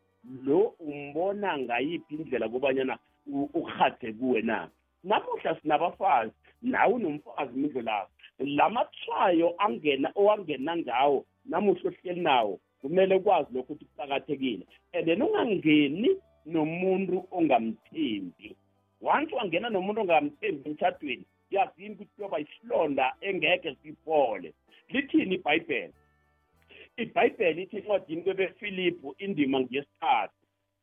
lo 0.46 0.76
umbona 0.80 1.58
ngayiphi 1.58 2.16
indlela 2.16 2.50
kobanyana 2.50 2.98
u- 3.28 3.50
ukurhade 3.54 4.14
kuwe 4.14 4.42
na. 4.42 4.70
Namuhla 5.04 5.60
sinabafazi 5.62 6.32
nawe 6.62 6.94
unomfazi 6.94 7.58
mindlo 7.60 7.82
lakho 7.82 8.12
la 8.40 8.70
mathwayo 8.70 9.54
angena 9.58 10.12
owangena 10.16 10.78
ngawo 10.78 11.26
namuhla 11.46 11.90
ohleli 11.92 12.22
nawo 12.22 12.60
kumele 12.82 13.16
ukwazi 13.16 13.54
lokho 13.54 13.74
ukuthi 13.74 13.86
kuqakathekile. 13.86 14.66
And 14.94 15.06
then 15.06 15.22
ungangeni 15.22 16.18
nomuntu 16.46 17.28
ongamthembi. 17.32 18.56
Once 19.02 19.36
wangena 19.36 19.70
nomuntu 19.70 20.02
ongamthembi 20.02 20.70
emtshadweni 20.70 21.26
yazini 21.52 21.96
ukuthi 21.96 22.12
kuyoba 22.16 22.40
isilonda 22.40 23.16
engeke 23.22 23.76
siphole 23.84 24.54
lithini 24.90 25.36
ibhayibheli? 25.36 25.94
Ibhayibheli 26.98 27.64
ithi 27.64 27.78
encwadini 27.78 28.22
kwebefilipu 28.22 29.16
indima 29.18 29.60
ngeyesithathu. 29.60 30.34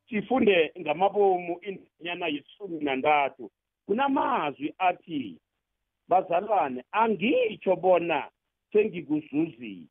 Sifunde 0.09 0.73
ngamabomu 0.81 1.61
indinyana 1.63 2.27
yisumi 2.27 2.85
nantathu. 2.85 3.51
Kunamazwi 3.87 4.75
athi 4.79 5.39
bazalwane 6.09 6.85
angitsho 6.93 7.77
bona 7.77 8.31
sengikuzuzile. 8.73 9.87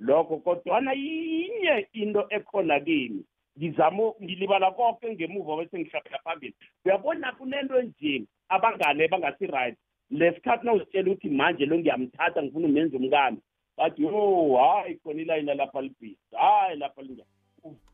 Lokho 0.00 0.36
kodwana 0.36 0.92
yinye 0.92 1.86
into 1.92 2.26
ekhona 2.30 2.80
kimi. 2.80 3.24
Ngizama 3.58 4.12
ngilibala 4.22 4.70
konke 4.70 5.14
ngemuva 5.14 5.56
bese 5.56 5.78
ngihlabela 5.78 6.18
phambili. 6.24 6.54
Uyabona 6.84 7.32
kunento 7.32 7.82
nje 7.82 8.24
abangane 8.48 9.08
bangasi-right 9.08 9.76
lesikhathi 10.10 10.66
nawuzitshela 10.66 11.10
ukuthi 11.10 11.28
manje 11.28 11.66
lo 11.66 11.78
ngiyamthatha 11.78 12.42
ngifuna 12.42 12.68
umenza 12.68 12.96
umkami 12.96 13.38
bathi 13.76 14.02
yo 14.02 14.56
hayi 14.56 14.94
khona 14.96 15.22
ilayini 15.22 15.54
lapha 15.54 15.80
libhisi 15.82 16.18
hayi 16.36 16.78
lapha 16.78 17.02
linjani 17.02 17.28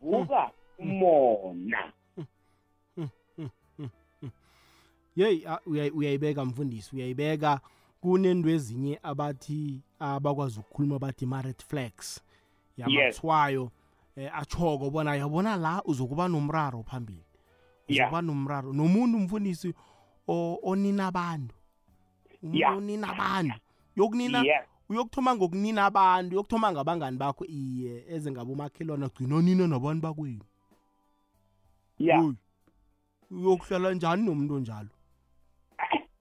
uvuka 0.03 0.51
umona. 0.79 1.93
Yeyi 5.17 5.45
a- 5.47 5.61
uyayi- 5.67 5.91
uyayibeka 5.91 6.45
mfundisi 6.45 6.97
uyayibeka. 6.97 7.61
Kunento 8.05 8.49
ezinye 8.49 9.01
abathi 9.03 9.81
abakwazi 9.99 10.61
ukukhuluma 10.61 10.99
bathi 10.99 11.27
ma-red 11.27 11.63
flags 11.63 12.21
yamathwayo 12.77 13.71
eh, 14.17 14.31
atshoko 14.39 14.91
bona 14.91 15.17
yabona 15.17 15.57
la 15.57 15.83
uzokuba 15.85 16.29
nomraro 16.29 16.83
phambili 16.83 17.25
Yeah. 17.89 18.09
uzokuba 18.09 18.23
nomraro 18.23 18.73
nomuntu 18.73 19.17
umfundisi 19.19 19.75
o- 20.29 20.59
onina 20.63 21.07
abantu 21.07 21.55
umuntu 22.43 22.59
Yeah. 22.59 22.77
onina 22.77 23.09
abantu 23.09 23.55
yokunina 23.97 24.39
yes 24.43 24.65
uyokuthoma 24.89 25.37
ngokunina 25.37 25.85
abantu 25.87 26.31
uyokuthoma 26.35 26.73
ngabangani 26.73 27.17
bakho 27.17 27.45
iye 27.45 28.05
eze 28.09 28.31
ngabomakhelwana 28.33 29.09
gcina 29.09 29.41
nina 29.43 29.67
nabantu 29.67 30.03
bakwenu. 30.03 30.45
Ya 31.99 32.21
Oy, 32.21 32.35
uyokuhlala 33.31 33.95
njani 33.95 34.23
nomuntu 34.27 34.55
onjalo? 34.55 34.89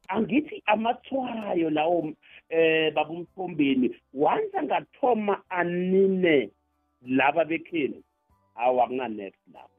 Angithi 0.07 0.52
amathwayo 0.65 1.69
lawo 1.69 2.13
eh 2.49 2.93
babumthombeni 2.93 3.95
once 4.13 4.57
angathoma 4.57 5.41
anine 5.49 6.49
laba 7.07 7.45
bekheni 7.45 8.03
awu 8.55 8.81
akunanext 8.81 9.39
lapho. 9.53 9.69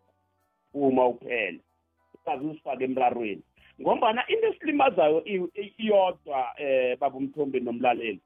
Uma 0.74 1.06
uphela 1.06 1.58
ukaze 2.14 2.46
usifake 2.46 2.84
emrarweni. 2.84 3.42
Ngombana 3.80 4.24
into 4.28 4.46
esilimazayo 4.46 5.24
i- 5.24 5.50
i- 5.54 5.74
iyodwa 5.78 6.46
eh 6.58 6.98
babumthombeni 6.98 7.64
nomlaleli. 7.64 8.20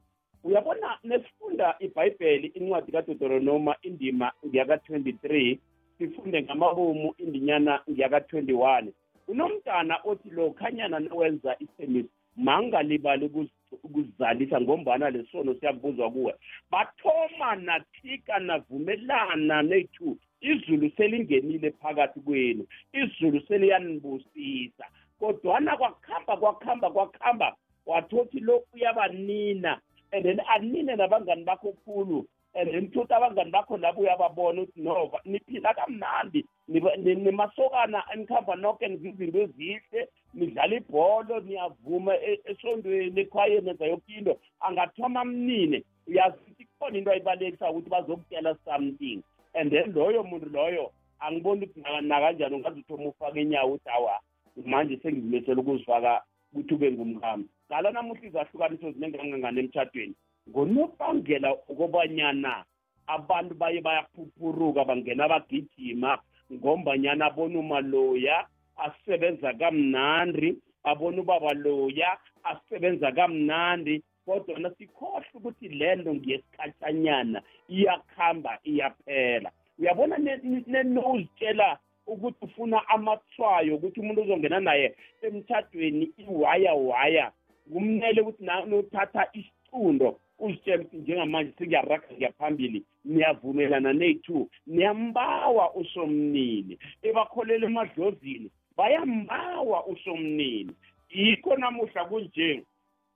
Uyabona 0.45 0.99
nesifunda 1.05 1.75
ibhayibheli 1.81 2.47
incwadi 2.47 2.93
kaDeuteronoma 2.93 3.77
indima 3.83 4.33
ngiyaka-23 4.47 5.59
sifunde 5.99 6.43
ngamabomu 6.43 7.15
indinyana 7.19 7.83
ngiyaka-21 7.91 8.87
unomntana 9.29 10.01
othi 10.05 10.31
lo 10.31 10.51
khanyana 10.51 11.01
nawenza 11.01 11.57
isemiso 11.59 12.09
mangalibali 12.39 13.27
ukuz- 13.27 13.51
ukuzalisa 13.83 14.61
ngombana 14.61 15.11
lesono 15.11 15.55
siyakubuzwa 15.55 16.11
kuwe. 16.11 16.35
Bathoma 16.71 17.57
nathika 17.57 18.39
navumelana 18.39 19.63
nethu 19.63 20.17
izulu 20.41 20.91
selingenile 20.97 21.71
phakathi 21.71 22.21
kwenu 22.21 22.67
izulu 22.93 23.41
seliyanibusisa. 23.49 24.85
Kodwana 25.21 25.77
kwakuhamba 25.77 26.37
kwakuhamba 26.37 26.91
kwakuhamba 26.91 27.57
wathothi 27.87 28.41
lo 28.41 28.65
uyabanina 28.75 29.81
and 30.13 30.25
then 30.25 30.41
anine 30.55 30.97
nabangani 30.97 31.45
bakho 31.45 31.73
khulu 31.85 32.25
and 32.55 32.71
then 32.71 32.91
thothi 32.91 33.15
abangani 33.15 33.51
bakho 33.51 33.77
labo 33.77 34.01
uyababona 34.01 34.63
ukuthi 34.63 34.81
no 34.83 35.11
niphila 35.25 35.75
kamnandi 35.75 36.45
niba- 36.69 36.97
ni- 36.97 37.15
nimasokana 37.15 38.05
enikhamba 38.15 38.57
nonke 38.57 38.89
nizizinto 38.89 39.39
ezihle 39.39 40.09
nidlala 40.39 40.77
ibholo 40.77 41.41
niyavuma 41.41 42.15
e- 42.17 42.41
esondweni 42.51 43.21
ekhwayeni 43.21 43.71
enza 43.71 43.87
yoke 43.87 44.13
into. 44.13 44.39
Angathoma 44.61 45.25
mnine. 45.25 45.85
Uyazi 46.07 46.37
ukuthi 46.43 46.65
kukhona 46.65 46.99
into 46.99 47.11
ayibalekisa 47.11 47.71
ukuthi 47.71 47.91
bazokutela 47.91 48.57
something. 48.65 49.23
And 49.55 49.71
then 49.71 49.93
loyo 49.93 50.23
muntu 50.23 50.49
loyo 50.49 50.93
angiboni 51.21 51.65
ukuthi 51.67 51.81
na- 51.81 52.01
nakanjani 52.01 52.55
ungaze 52.55 52.81
uthoma 52.81 53.09
ufake 53.09 53.43
inyawo 53.43 53.69
ukuthi 53.75 53.91
awa 53.91 54.21
manje 54.67 54.97
sengizimisele 55.03 55.61
ukuzifaka 55.61 56.23
ukuthi 56.53 56.75
ube 56.75 56.93
ngumkami. 56.93 57.45
Ngala 57.71 57.91
namuhla 57.91 58.27
izahlukaniso 58.29 58.93
zinengangangani 58.93 59.61
emtshadweni 59.61 60.15
ngonobangela 60.51 61.55
ukobanyana 61.69 62.65
abantu 63.07 63.55
baye 63.55 63.81
bayaphuphuruka 63.81 64.85
bangena 64.85 65.29
bagijima 65.29 66.19
ngombanyana 66.53 67.27
abona 67.27 67.59
umaloya 67.59 68.47
asebenza 68.87 69.53
kamnandi 69.61 70.49
abona 70.85 71.21
ubaba 71.21 71.53
loya 71.53 72.11
asebenza 72.45 73.13
kamnandi. 73.13 74.03
Kodwa 74.27 74.71
sikhohle 74.77 75.27
ukuthi 75.35 75.69
le 75.69 75.97
nto 75.97 76.15
ngesikhatshanyana 76.15 77.43
iyakuhamba 77.69 78.59
iyaphela. 78.65 79.51
Uyabona 79.79 80.19
nenozitshela 80.67 81.79
ukuthi 82.07 82.45
ufuna 82.45 82.89
amathwayo 82.89 83.77
ukuthi 83.77 84.01
umuntu 84.01 84.23
uzongena 84.23 84.61
naye 84.61 84.95
emtshadweni 85.23 86.13
iwaya 86.23 86.75
waya 86.75 87.33
kumele 87.73 88.21
ukuthi 88.21 88.45
nothatha 88.45 89.23
isicundo 89.33 90.21
uzitshela 90.39 90.83
ukuthi 90.83 90.97
njengamanje 90.97 91.53
sengiyaraga 91.59 92.09
ngiyaphambili 92.13 92.85
niyavumelana 93.05 93.93
ne-two 93.93 94.49
niyambawa 94.67 95.75
usomnini 95.75 96.75
ebakholela 97.03 97.67
emadlozini 97.67 98.51
bayambawa 98.79 99.87
usomnini. 99.87 100.73
Yikho 101.11 101.57
namuhla 101.57 102.05
kunje 102.05 102.63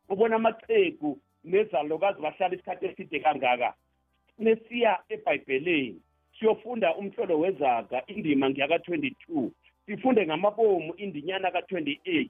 ubona 0.08 0.36
amaqhegu 0.36 1.18
nezalokazi 1.44 2.20
bahlala 2.20 2.54
isikhathi 2.54 2.86
eside 2.86 3.20
kangaka. 3.20 3.74
Nesiya 4.38 4.98
ebhayibheleni 5.08 6.00
siyofunda 6.38 6.96
umhlolo 6.96 7.38
wezaga 7.38 8.02
indima 8.06 8.50
ngiyaka-22 8.50 9.50
sifunde 9.86 10.26
ngamabomu 10.26 10.94
indinyana 10.96 11.50
ka-28 11.50 12.28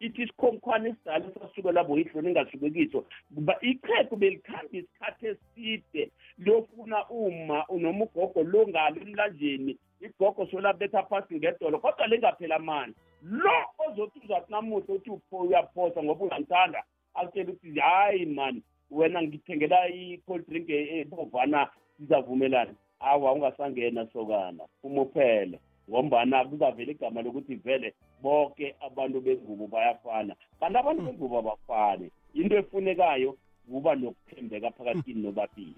ithi 0.00 0.22
isikhonkhwane 0.22 0.88
esidala 0.88 1.24
esasukela 1.28 1.84
boyidloni 1.84 2.28
engasuke 2.28 2.70
kiso 2.70 3.04
iqhegu 3.60 4.16
belikhamba 4.16 4.76
isikhathi 4.78 5.26
eside. 5.26 6.10
Liyofuna 6.38 7.08
uma 7.08 7.64
noma 7.70 8.04
ugogo 8.04 8.42
longalo 8.42 9.00
emlanjeni 9.00 9.78
igogo 10.00 10.46
solabetha 10.46 11.02
phasi 11.02 11.34
ngedolo 11.34 11.78
kodwa 11.78 12.06
lingaphela 12.06 12.58
mani 12.58 12.94
lo 13.22 13.56
ozothi 13.86 14.20
uzathi 14.24 14.52
namuhla 14.52 14.94
uthi 14.94 15.10
uyaphosa 15.32 16.02
ngoba 16.02 16.24
uyangithanda 16.24 16.84
akutshela 17.14 17.52
ukuthi 17.52 17.80
hayi 17.80 18.26
mani 18.26 18.62
wena 18.90 19.22
ngithengela 19.22 19.88
i-cold 19.88 20.46
drink 20.48 20.70
ebovana 20.70 21.70
sizavumelana 21.96 22.74
awa 23.00 23.32
ungasangena 23.32 24.06
sokana 24.12 24.64
umuphele 24.82 25.58
ngombana 25.90 26.44
kuzavela 26.44 26.92
igama 26.92 27.22
lokuthi 27.22 27.54
vele 27.54 27.94
bonke 28.22 28.74
abantu 28.80 29.20
bengubo 29.20 29.66
bayafana. 29.66 30.34
Kanti 30.60 30.78
abantu 30.78 31.02
bengubo 31.02 31.38
abafani. 31.38 32.10
Into 32.34 32.56
efunekayo 32.56 33.36
kuba 33.70 33.94
nokuthembeka 33.94 34.70
phakathini 34.70 35.22
nobabili. 35.22 35.76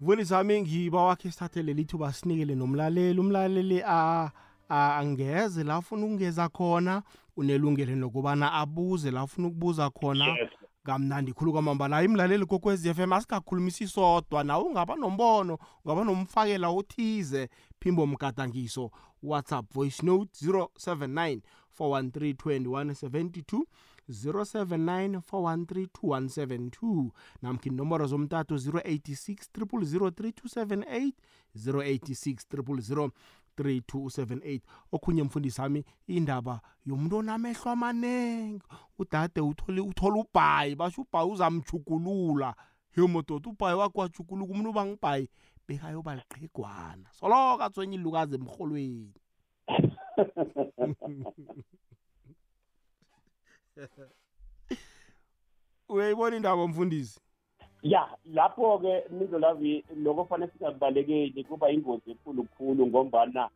Mfundisi 0.00 0.34
wami 0.34 0.60
ngiba 0.62 1.02
wakhe 1.04 1.30
sithathele 1.30 1.72
lithuba 1.74 2.12
sinikele 2.12 2.54
nomlaleli 2.54 3.20
umlaleli 3.20 3.82
angeze 4.68 5.64
la 5.64 5.78
ufuna 5.78 6.04
ukungeza 6.06 6.48
khona 6.48 7.02
unelungelo 7.36 7.96
nokubana 7.96 8.52
abuze 8.52 9.10
la 9.10 9.24
ufuna 9.24 9.48
ukubuza 9.48 9.90
khona. 9.90 10.26
Yes. 10.26 10.50
kamnandi 10.84 11.32
khulu 11.32 11.52
kwamambala 11.52 11.96
hayi 11.96 12.08
mlaleli 12.08 12.46
kokwez 12.46 12.86
f 12.86 12.98
m 12.98 13.12
asingakhulumisi 13.12 13.86
sodwa 13.88 14.44
nawe 14.44 14.64
ungaba 14.64 14.96
nombono 14.96 15.58
ungaba 15.84 16.04
nomfakela 16.04 16.68
othize. 16.68 17.48
Phimbo 17.80 18.06
mgadangiso 18.06 18.90
whatsapp 19.22 19.72
voice 19.74 20.06
note 20.06 20.46
079 20.46 21.40
413 21.78 22.34
2172 22.58 23.62
079 24.08 25.20
413 25.32 27.10
namkha 27.42 27.68
inomboro 27.70 28.06
zomtato 28.06 28.54
086 28.54 29.36
0003278 29.54 31.12
086 31.56 33.10
3278 33.56 34.60
okhunye 34.92 35.22
mfundisi 35.22 35.60
wami 35.60 35.84
indaba 36.06 36.60
yomuntu 36.86 37.16
onamehlo 37.16 37.70
amanengi. 37.70 38.62
Udade 38.98 39.40
uthole 39.40 39.80
uthola 39.80 40.16
ubhayi 40.16 40.74
basho 40.74 41.02
ubhayi 41.02 41.30
uzamjugulula 41.30 42.54
he 42.90 43.02
mododa 43.02 43.50
ubhayi 43.50 43.76
wakhe 43.78 44.00
wajuguluka 44.00 44.52
umuntu 44.52 44.70
ubangibhayi 44.70 45.28
bekayoba 45.68 46.14
liqhegwana 46.14 47.08
soloko 47.12 47.62
atswenye 47.62 47.94
ilukazi 47.96 48.34
emrholweni. 48.34 49.14
uyayibona 55.88 56.36
indaba 56.36 56.66
mfundisi? 56.66 57.20
Ya 57.82 58.08
lapho-ke 58.24 59.04
mindlolavi 59.10 59.84
lokho 59.96 60.24
fanele 60.24 60.52
singakubalekeli 60.52 61.44
kuba 61.44 61.70
ingozi 61.70 62.10
ekhulu 62.10 62.44
khulu 62.56 62.86
ngombana 62.86 63.50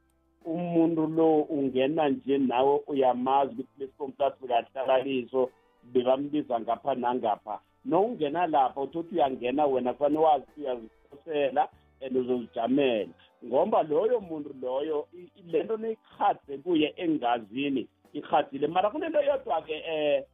umuntu 0.44 1.07
lo 1.07 1.40
ungena 1.40 2.09
nje 2.09 2.38
nawe 2.38 2.81
uyamazi 2.87 3.52
ukuthi 3.52 3.78
lesikomplas 3.78 4.35
bekahlakaliso 4.40 5.50
bebambiza 5.92 6.61
ngapha 6.61 6.94
nangapha. 6.94 7.61
Nowungena 7.85 8.46
lapha 8.46 8.81
uthothi 8.81 9.14
uyangena 9.14 9.66
wena 9.66 9.92
kufanele 9.92 10.20
wazi 10.20 10.46
uyaziphosela 10.57 11.68
and 12.00 12.16
uzozijamela. 12.16 13.12
Ngoba 13.44 13.83
loyo 13.83 14.20
muntu 14.20 14.54
loyo 14.62 15.09
le 15.46 15.62
nto 15.62 15.76
neyikhadze 15.76 16.59
kuye 16.59 16.94
engazini 16.96 17.88
ikhadzile 18.12 18.66
mara 18.66 18.90
kunento 18.90 19.23
yodwa-ke 19.23 19.75
um 19.92 20.25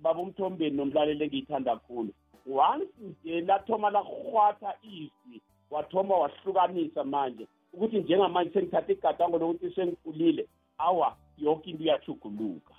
baba 0.00 0.20
umthombeni 0.20 0.76
nomlaleli 0.76 1.24
engiyithanda 1.24 1.76
khulu. 1.76 2.12
Once 2.46 2.92
nje 3.00 3.40
lathoma 3.40 3.90
lahwatha 3.90 4.74
izwi 4.82 5.40
wathoma 5.70 6.16
wahlukanisa 6.16 7.04
manje. 7.04 7.46
Ukuthi 7.72 7.98
njengamanje 7.98 8.52
sengithatha 8.52 8.92
igadango 8.92 9.38
lokuthi 9.38 9.74
sengikhulile 9.74 10.46
awa 10.78 11.16
yonke 11.38 11.70
into 11.70 11.84
iyachuguluka 11.84 12.74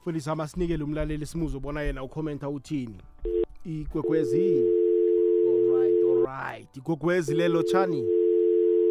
mfundisi 0.00 0.28
hamba 0.28 0.48
sinikele 0.48 0.84
umlaleli 0.84 1.26
simuze 1.26 1.56
ubona 1.56 1.82
yena 1.82 2.02
ukhomenta 2.02 2.48
uthini. 2.48 2.96
Igwegwezi. 3.64 4.64
Alright 5.48 6.04
alright. 6.04 6.76
Igwegwezi 6.76 7.34
lelo 7.34 7.62
chani 7.62 8.04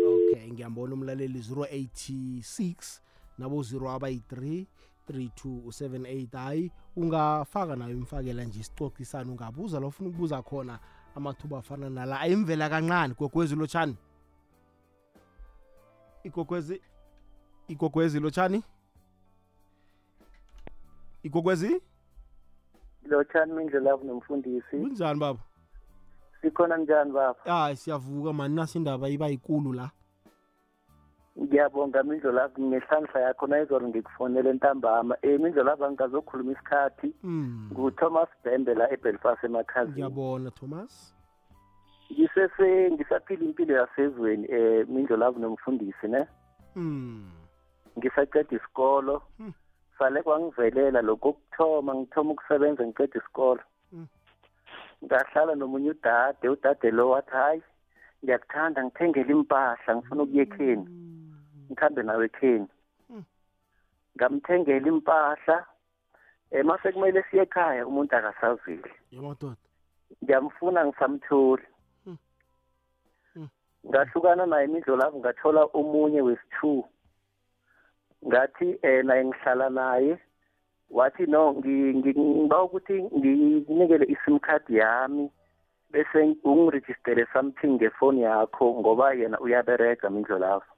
okay 0.08 0.51
ngiyambona 0.51 0.93
umlaleli 0.93 1.39
086 1.39 3.01
nabo 3.37 3.61
0 3.61 3.95
abayi-3 3.95 4.65
3278 5.09 6.37
hayi 6.37 6.71
ungafaka 6.95 7.75
nayo 7.75 7.91
imfakela 7.91 8.43
nje 8.43 8.59
isicocisana 8.59 9.31
ungabuza 9.31 9.79
la 9.79 9.87
ufuna 9.87 10.09
ukubuza 10.09 10.41
khona 10.41 10.79
amathuba 11.15 11.57
afana 11.57 11.89
nala 11.89 12.19
ayimvela 12.19 12.69
kancane 12.69 13.13
igogwezi 13.13 13.55
lotshani? 13.55 13.97
Igogwezi 16.23 16.81
igogwezi 17.67 18.19
lotshani? 18.19 18.63
Igogwezi? 21.23 21.81
Lotshani 23.05 23.53
mindlelavu 23.53 24.05
nomfundisi. 24.05 24.77
Kunjani 24.77 25.19
baba? 25.19 25.39
Sikhona 26.41 26.77
njani 26.77 27.11
baba? 27.11 27.39
Hayi 27.43 27.75
siyavuka 27.75 28.33
mani 28.33 28.55
nasi 28.55 28.77
indaba 28.77 29.09
iba 29.09 29.27
yikulu 29.27 29.73
la. 29.73 29.91
Ngiyabonga 31.41 32.03
mindlolavu 32.03 32.61
ngehlanhla 32.61 33.21
yakho 33.21 33.47
nayizolo 33.47 33.87
ngikufonele 33.87 34.49
entambama 34.49 35.17
um 35.23 35.41
mindlolavu 35.41 35.85
angikazokhuluma 35.85 36.51
isikhathi 36.51 37.13
mm. 37.23 37.69
nguthomas 37.73 38.29
bembe 38.43 38.73
la 38.73 38.91
ebelfast 38.93 39.43
emakhazini 39.43 39.93
ngiyabona 39.93 40.51
thomas 40.51 41.15
ngisese 42.11 42.91
ngisaphila 42.91 43.43
impilo 43.45 43.75
yasezweni 43.75 44.47
um 44.47 44.95
mindlolavu 44.95 45.39
nomfundisi 45.39 46.07
ne 46.07 46.27
mm. 46.75 47.31
ngisaceda 47.97 48.55
isikolo 48.57 49.21
Hmm. 49.37 49.53
sale 49.97 50.21
kwangivelela 50.21 51.01
lokhu 51.01 51.27
okuthoma 51.29 51.95
ngithoma 51.95 52.31
ukusebenza 52.31 52.85
ngiceda 52.85 53.19
isikolo 53.19 53.61
Hmm. 53.91 54.07
ngahlala 55.05 55.55
nomunye 55.55 55.89
udade 55.89 56.49
udade 56.49 56.91
lo 56.91 57.09
wathi 57.09 57.31
hayi 57.31 57.61
ngiyakuthanda 58.23 58.83
ngithengele 58.83 59.31
impahla 59.33 59.95
ngifuna 59.95 60.23
ukuya 60.23 60.43
ekheni 60.43 60.87
ngikhambe 61.73 62.03
nawe 62.03 62.25
ekheni 62.25 62.67
Hmm. 63.09 63.23
ngamthengela 64.17 64.88
impahla 64.88 65.65
um 66.53 66.63
mase 66.69 66.91
kumele 66.93 67.23
siye 67.31 67.43
ekhaya 67.43 67.88
umuntu 67.88 68.15
akasazile 68.15 68.91
yamadoda 69.12 69.57
ngiyamfuna 70.23 70.86
ngisamtholi. 70.86 71.65
Hmm. 72.05 72.17
Hmm. 73.33 73.49
ngahlukana 73.89 74.45
naye 74.45 74.65
imidlolavu 74.65 75.19
ngathola 75.19 75.62
omunye 75.73 76.21
wesi-two 76.21 76.86
ngathi 78.27 78.77
eh 78.81 79.03
naye 79.05 79.25
ngihlala 79.25 79.69
naye. 79.69 80.19
Wathi 80.93 81.25
no 81.25 81.53
ngi- 81.57 81.93
ngi- 81.97 82.13
ngiba 82.19 82.63
ukuthi 82.63 83.03
nginikele 83.03 84.05
i-sim 84.05 84.39
card 84.39 84.62
yami 84.69 85.25
bese 85.91 86.38
ungirejistele 86.43 87.25
something 87.33 87.67
ngefoni 87.81 88.21
yakho 88.21 88.73
ngoba 88.79 89.13
yena 89.13 89.39
uyaberega 89.39 90.09
mindlolavu 90.09 90.69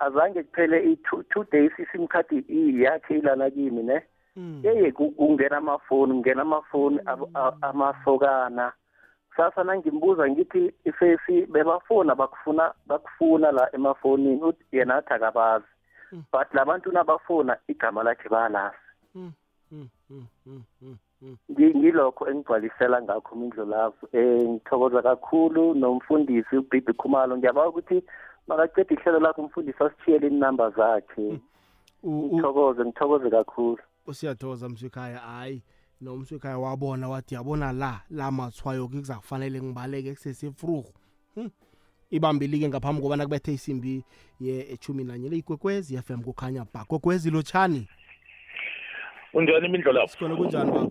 azange 0.00 0.42
kuphele 0.42 0.82
i-two 0.92 1.22
two 1.22 1.44
days 1.52 1.72
i-sim 1.78 2.06
card 2.06 2.26
i- 2.32 2.82
yakhe 2.82 3.18
ilana 3.18 3.50
kimi 3.50 3.82
ne? 3.82 4.02
Mm. 4.36 4.60
yeye 4.64 4.92
ku- 4.92 5.10
kungena 5.10 5.56
amafoni 5.56 6.12
kungena 6.12 6.42
amafoni 6.42 6.98
ab- 7.06 7.30
a- 7.34 7.52
amasokana. 7.62 8.72
Kusasa 9.30 9.64
nangimbuza 9.64 10.28
ngithi 10.30 10.72
ifesi 10.84 11.46
bebafona 11.46 12.14
bakufuna 12.14 12.72
bakufuna 12.86 13.52
la 13.52 13.68
emafonini? 13.74 14.42
Uthi 14.42 14.64
yena 14.76 14.96
athi 14.96 15.14
akabazi. 15.14 15.64
Mm. 16.12 16.24
but 16.32 16.54
labantu 16.54 16.92
nabafona 16.92 17.56
igama 17.68 18.02
lakhe 18.02 18.28
bayalazi 18.28 18.76
Mm, 19.14 19.32
mm, 19.72 19.88
mm, 20.10 20.26
mm, 20.46 20.62
mm, 20.82 20.96
mm. 21.22 21.36
Ngi- 21.50 21.76
ngilokho 21.78 22.28
engigcwalisela 22.30 23.02
ngakho 23.02 23.36
mindlulavu 23.36 24.08
um 24.12 24.48
ngithokoza 24.54 25.02
kakhulu 25.02 25.74
nomfundisi 25.74 26.56
ubibi 26.56 26.92
khumalo. 26.92 27.36
Ngiyabawa 27.36 27.68
ukuthi 27.68 28.02
makaceda 28.48 28.94
ihlelo 28.94 29.20
lakho 29.20 29.42
umfundisi 29.42 29.78
asithiyele 29.84 30.26
inamba 30.26 30.70
zakhe. 30.70 31.20
U- 31.22 32.20
u- 32.20 32.34
ngithokoze 32.36 32.84
ngithokoze 32.84 33.30
kakhulu. 33.30 33.78
Usiyathokoza 34.06 34.68
mswikhaya 34.68 35.18
hayi 35.18 35.62
nomswikhaya 36.00 36.58
wabona 36.58 37.08
wathi 37.08 37.34
yabona 37.34 37.72
la 37.72 38.00
la 38.10 38.30
mathwayo 38.30 38.88
ke 38.88 38.96
kuza 38.96 39.14
kufanele 39.14 39.60
ngibaleke 39.62 40.10
kusesefruhu 40.12 40.92
hm. 41.34 41.48
ibambili-ke 42.10 42.68
ngaphambi 42.68 43.02
kobana 43.02 43.24
kubethe 43.24 43.52
isimbi 43.52 44.04
ye-echumi 44.40 45.04
nanye 45.04 45.28
leyigwekwezi 45.28 45.98
fm 46.02 46.22
kukhanya 46.22 46.66
ba 46.74 46.84
gwekwezi 46.88 47.30
lotshani? 47.30 47.88
Unjani 49.34 49.66
imindlolapo 49.66 50.08
sikhona 50.08 50.36
kunjani 50.36 50.70
baba 50.72 50.90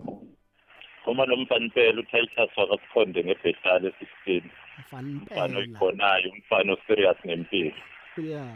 uma 1.06 1.26
nomfanipela 1.26 2.00
utitus 2.00 2.56
wakasikhonde 2.56 3.24
ngebhetali 3.24 3.86
esixtini 3.86 4.50
mfana 4.50 4.67
umfana 4.78 5.08
impela 5.10 5.58
oyikhonayo 5.58 6.30
umfana 6.30 6.72
oserious 6.72 7.18
ngempilo. 7.26 7.72
Ya. 8.16 8.46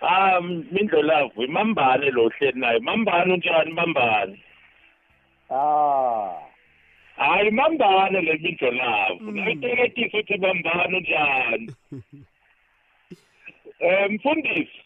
Ah 0.00 0.40
mindlolavu 0.40 1.42
imambane 1.42 2.10
lo 2.10 2.28
hleli 2.28 2.60
naye 2.60 2.78
mambane 2.78 3.32
unjani 3.34 3.72
mambane 3.72 4.38
ah. 5.50 6.32
Hayi 7.16 7.50
mambane 7.50 8.20
le 8.20 8.32
mindlolavu 8.42 9.20
Mm. 9.20 9.34
nayiteketisa 9.36 10.18
ukuthi 10.18 10.36
mambane 10.38 10.96
unjani. 10.96 11.70
Um 13.80 14.12
mfundisi. 14.14 14.80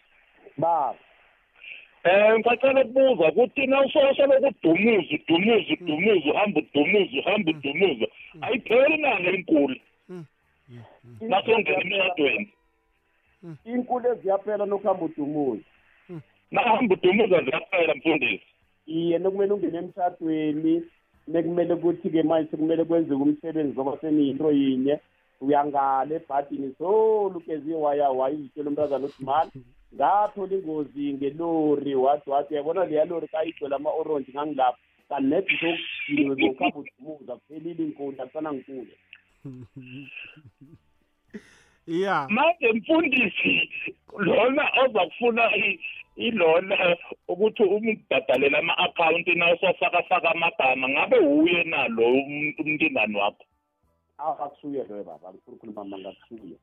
Baba 0.59 0.95
um 2.05 2.39
ngisacela 2.39 2.81
ukubuza 2.85 3.29
ukuthi 3.29 3.67
nawusosha 3.67 4.27
lokudumuza 4.27 5.15
udumuza 5.15 5.73
udumuza 5.73 6.31
uhamba 6.31 6.61
udumuza 6.61 7.21
uhamba 7.21 7.51
udumuza. 7.51 8.07
Ayipheli 8.41 8.97
nalo 8.97 9.31
inkulu 9.35 9.77
nasongena 11.21 11.81
emshadweni 11.83 12.47
inkulu 13.73 14.07
eziyaphela 14.13 14.65
nokuhamba 14.67 15.05
udumuza 15.09 15.65
nahamba 16.51 16.95
udumuza 16.95 17.43
ziyaphela 17.45 17.95
mfundisi. 17.95 18.47
Iye 18.87 19.19
nokumele 19.19 19.53
ungene 19.55 19.79
emshadweni 19.79 20.75
nekumele 21.33 21.73
ukuthi-ke 21.75 22.23
manje 22.23 22.51
sekumele 22.51 22.85
kwenzeka 22.85 23.23
umsebenzi 23.25 23.73
ngoba 23.75 23.99
seniyinto 24.01 24.49
yinye. 24.59 24.95
Uyangale 25.41 26.15
ebhadini 26.21 26.69
solukeziwe 26.79 27.79
waya 27.85 28.11
wayizitshela 28.19 28.69
umntazana 28.71 29.07
ukuthi 29.07 29.25
mani 29.29 29.59
ngathola 29.95 30.55
ingozi 30.57 31.05
ngelori. 31.15 31.93
Wathi 32.05 32.31
wathi 32.31 32.55
uyabona 32.55 32.85
leya 32.89 33.05
lori 33.05 33.29
kayigcwele 33.33 33.75
ama-orange 33.77 34.31
ngangilapha. 34.33 34.79
Kanti 35.09 35.27
nedi 35.31 35.53
sokudiniwe 35.61 36.35
ngokuhamba 36.37 36.79
udumuza 36.81 37.33
kuphelile 37.39 37.83
inkundla 37.85 38.27
kusanankulu 38.27 38.95
ya 41.87 42.27
manje 42.31 42.73
mfundisi 42.73 43.71
lona 44.19 44.69
oza 44.85 45.07
kufuna 45.07 45.57
i- 45.57 45.81
ilona 46.17 46.97
ukuthi 47.29 47.63
umbhadalela 47.63 48.59
ama-akhawunti 48.59 49.35
nawusofakafaka 49.35 50.31
amagama 50.31 50.89
ngabe 50.89 51.19
uye 51.19 51.65
nalo 51.65 52.13
um- 52.13 52.55
umlingani 52.59 53.17
wakho? 53.17 53.45
Akusuye 54.19 54.85
loyo 54.89 55.05
baba 55.05 55.29
angifuna 55.29 55.57
ukukhuluma 55.57 55.85
manga 55.85 56.13
kusuye 56.13 56.57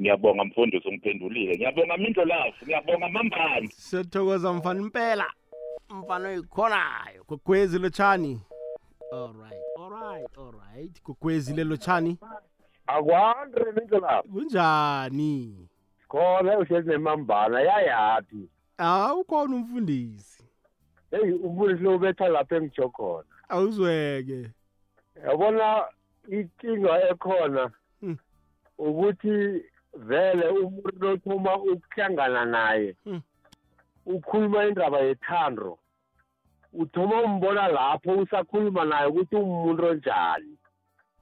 ngiyabonga 0.00 0.44
mfundisi 0.44 0.88
ungiphendulile 0.88 1.56
ngiyabonga 1.56 1.96
mindlo 1.96 2.24
lafu 2.24 2.64
ngiyabonga 2.64 3.08
mambani 3.08 3.68
siyathokoza 3.68 4.52
mfana 4.52 4.80
impela. 4.80 5.32
Mfana 5.90 6.28
oyikhonayo 6.28 7.24
gwekwezi 7.28 7.78
lotshani. 7.78 8.40
Alright 9.12 9.62
alright 9.78 10.38
alright 10.38 11.02
gwekwezi 11.02 11.54
lelotshani 11.54 12.18
akwandre 12.88 13.72
mindlelapo 13.72 14.28
kunjani? 14.28 15.68
Khona 16.08 16.58
uhlezi 16.58 16.88
nemambana 16.88 17.60
yayaphi 17.60 18.48
ah 18.78 19.14
ukhona 19.14 19.56
umfundisi. 19.56 20.44
Eyi 21.12 21.32
umfundisi 21.32 21.82
lo 21.82 21.94
ubetha 21.96 22.28
lapha 22.28 22.56
engitsho 22.56 22.88
khona. 22.88 23.28
Awuzweke. 23.48 24.50
Yabona 25.26 25.84
inkinga 26.28 27.08
ekhona 27.10 27.70
Hmm. 28.00 28.16
ukuthi 28.78 29.62
vele 29.94 30.48
umuntu 30.48 31.08
othoma 31.08 31.56
ukuhlangana 31.56 32.44
naye 32.44 32.94
Hmm. 33.04 33.20
ukhuluma 34.06 34.66
indaba 34.66 34.98
yethando 35.00 35.78
uthoma 36.72 37.22
umbona 37.22 37.68
lapho 37.68 38.10
usakhuluma 38.18 38.84
naye 38.84 39.06
ukuthi 39.06 39.36
umuntu 39.36 39.86
onjani. 39.86 40.57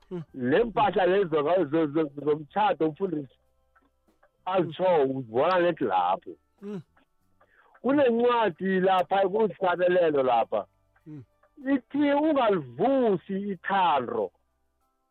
Hmm. 0.09 0.23
nempahla 0.35 1.07
lezi 1.07 1.31
zoka- 1.31 1.65
zo- 1.65 1.87
zo- 1.87 2.11
zomtshado 2.25 2.89
umfundisi 2.89 3.35
azitsho 4.45 5.03
uzibona 5.05 5.59
nethi 5.61 5.85
lapho 5.85 6.31
Hmm. 6.61 6.81
kunencwadi 7.83 8.81
lapha 8.81 9.29
kusabelelo 9.29 10.23
lapha 10.23 10.67
Hmm. 11.05 11.23
ithi 11.75 12.13
ungalivusi 12.13 13.35
ithando 13.53 14.31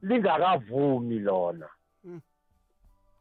lingakavumi 0.02 1.20
lona. 1.20 1.70
Hmm. 2.04 2.22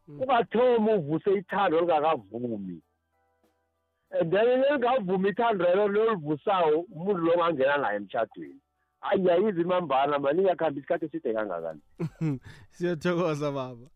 ungathomi 0.07 0.93
uvuse 0.93 1.33
ithando 1.33 1.79
lingakavumi 1.81 2.81
and 4.19 4.31
then 4.31 4.61
lingavumi 4.61 5.29
ithando 5.29 5.65
elo 5.67 5.87
lolivusayo 5.87 6.79
umuntu 6.93 7.21
lo 7.25 7.31
ongangena 7.33 7.77
naye 7.77 7.95
emtshadweni 7.97 8.59
hayi 9.05 9.25
yayizi 9.25 9.61
imambana 9.61 10.19
mani 10.19 10.41
ingakhambi 10.41 10.79
isikhathi 10.79 11.05
eside 11.05 11.33
kangakani 11.33 11.81
siyathokoza 12.75 13.51
baba. 13.51 13.87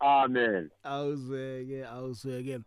Amen. 0.00 0.70
Awuzweke 0.82 1.86
awuzweke. 1.86 2.60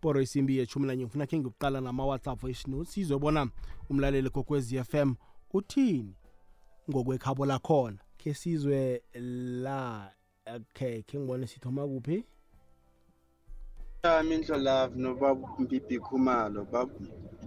Poro 0.00 0.20
isimbi 0.20 0.58
yeshumi 0.58 0.86
nanye 0.86 1.04
ngifuna 1.04 1.26
khe 1.26 1.38
ngikuqala 1.38 1.80
nama-whatsapp 1.80 2.40
voice 2.40 2.70
note 2.70 2.90
sizobona 2.90 3.48
umlaleli 3.90 4.30
kokwezi 4.30 4.84
FM 4.84 5.14
uthini 5.52 6.14
ngokwekhabo 6.90 7.46
lakhona? 7.46 7.98
Khe 8.18 8.34
sizwe 8.34 9.02
la 9.62 10.10
okay 10.56 11.02
khe 11.02 11.18
ngibone 11.18 11.46
sithoma 11.46 11.86
kuphi? 11.86 12.24
Yami 14.04 14.36
Ndlolavu 14.36 14.98
nobaba 14.98 15.48
Mbibi 15.58 15.98
Khumalo. 15.98 16.64
Baba 16.64 16.92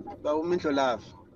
baba 0.06 0.36
uMndlolavu 0.36 1.28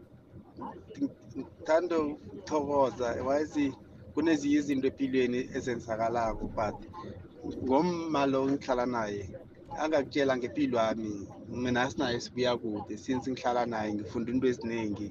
ngithanda 1.38 1.96
ukuthokoza 2.00 3.08
wazi 3.28 3.66
kunezinye 4.14 4.58
izinto 4.60 4.88
empilweni 4.92 5.40
ezenzakalako 5.58 6.46
but 6.58 6.78
ngomalo 7.66 8.40
ngihlala 8.52 8.86
naye 8.96 9.24
angakutshela 9.82 10.34
ngempilo 10.38 10.78
yami 10.86 11.12
mina 11.62 11.90
sinaye 11.90 12.20
sibuya 12.20 12.54
kude. 12.62 12.94
Since 12.98 13.26
ngihlala 13.32 13.64
naye 13.66 13.90
ngifunda 13.94 14.30
into 14.32 14.48
eziningi 14.52 15.08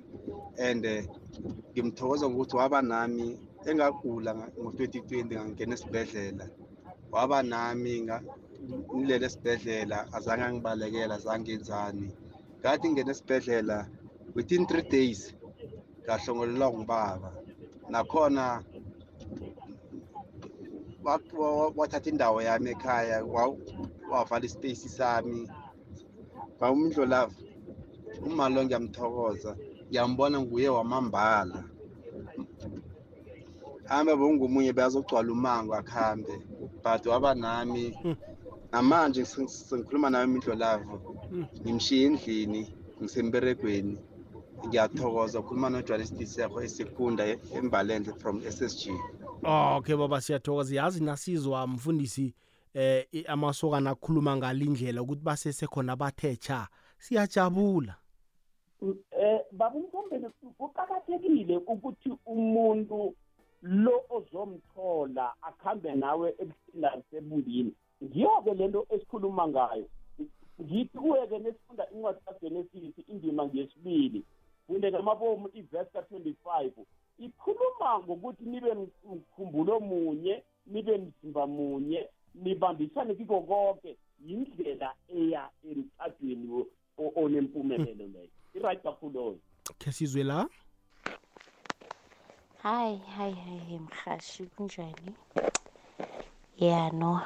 and 0.69 0.85
eh, 0.85 1.05
ngimthokoza 1.73 2.25
ngokuthi 2.29 2.55
waba 2.61 2.81
nami 2.83 3.27
engagula 3.69 4.31
ngo-2020 4.61 5.25
ngangena 5.25 5.75
esibhedlela. 5.77 6.45
Waba 7.13 7.39
nami 7.43 7.95
ngilele 8.95 9.27
esibhedlela 9.27 9.99
azange 10.17 10.45
angibalekela 10.45 11.15
azange 11.17 11.53
ngenzani 11.55 12.09
ngathi 12.61 12.87
ngene 12.91 13.11
esibhedlela 13.15 13.77
within 14.37 14.63
three 14.69 14.87
days 14.97 15.21
ngahlongolelwa 16.11 16.69
ngubaba 16.73 17.31
nakhona 17.91 18.63
wa- 21.05 21.21
wa- 21.39 21.73
wathatha 21.77 22.11
indawo 22.11 22.43
yami 22.43 22.71
ekhaya 22.75 23.25
wa- 23.25 23.57
wavala 24.11 24.45
ispace 24.47 24.89
sami. 24.89 25.49
Umdlolava 26.61 27.33
umalo 28.27 28.65
ngiyamthokoza 28.65 29.57
ngiyambona 29.89 30.37
nguye 30.43 30.69
wamambala. 30.69 31.65
Hambe 33.89 34.13
bongomunye 34.19 34.73
bezogcwala 34.73 35.31
umango 35.33 35.73
akuhambe 35.75 36.35
but 36.85 37.07
waba 37.07 37.35
nami. 37.35 37.95
Namanje 38.73 39.23
seng- 39.25 39.49
sengikhuluma 39.49 40.11
nawe 40.11 40.25
imidlolavo 40.25 40.97
ngimshiye 41.65 42.07
endlini 42.07 42.63
ngisemberegweni 43.01 43.99
ngiyathokoza 44.67 45.41
ukhuluma 45.41 45.71
nojwalistiseko 45.71 46.63
esekunda 46.63 47.25
embalenhle 47.55 48.13
from 48.19 48.41
ssg 48.43 48.91
okay 49.45 49.97
baba 49.97 50.21
siyathokoza. 50.21 50.75
Yazi 50.77 51.05
nasizwa 51.05 51.67
mfundisi 51.67 52.35
eh 52.75 53.07
i- 53.13 53.25
amasokana 53.27 53.91
akhuluma 53.91 54.37
ngalindlela 54.37 55.03
ukuthi 55.03 55.23
basesekhona 55.23 55.97
bathe 55.97 56.37
cha. 56.37 56.69
Siyajabula. 56.99 57.97
Eh 59.21 59.41
baba 59.53 59.77
umthombeni 59.77 60.27
kuqakathekile 60.59 61.57
ukuthi 61.57 62.11
umuntu 62.27 63.15
lo 63.63 64.03
ozomthola 64.11 65.35
akhambe 65.43 65.95
nawe 65.95 66.35
ebuhlini 66.39 66.81
nasebundini 66.81 67.73
ngiyo-ke 68.05 68.55
lento 68.55 68.87
esikhuluma 68.91 69.49
ngayo. 69.49 69.87
Ngithi 70.63 70.99
kuye-ke 70.99 71.39
nesifunda 71.39 71.87
incwadi 71.91 72.21
kagenesis 72.27 72.95
indima 73.09 73.47
ngesibili 73.47 74.25
funde 74.71 74.91
ngamabomu 74.93 75.49
ivesi 75.53 75.93
ka-25 75.93 76.71
ikhuluma 77.19 77.99
ngokuthi 77.99 78.45
nibe 78.45 78.75
mkhumbulo 79.05 79.81
munye 79.81 80.45
nibe 80.67 80.99
mzimba 80.99 81.47
munye 81.47 82.09
nibambisane 82.35 83.15
kiko 83.15 83.41
konke 83.41 83.97
yindlela 84.27 84.95
eya 85.09 85.51
emtshadweni 85.65 86.65
onempumelelo 86.99 88.07
leyo. 88.15 88.31
I-right 88.55 88.83
kakhulu 88.83 89.41
khe 89.79 89.93
sizwe 89.93 90.23
la? 90.23 90.47
Hayi 92.63 92.99
hayi 93.17 93.35
hayi 93.35 93.79
mhashi 93.79 94.47
kunjani? 94.47 95.15
Ya 96.57 96.91
no. 96.91 97.23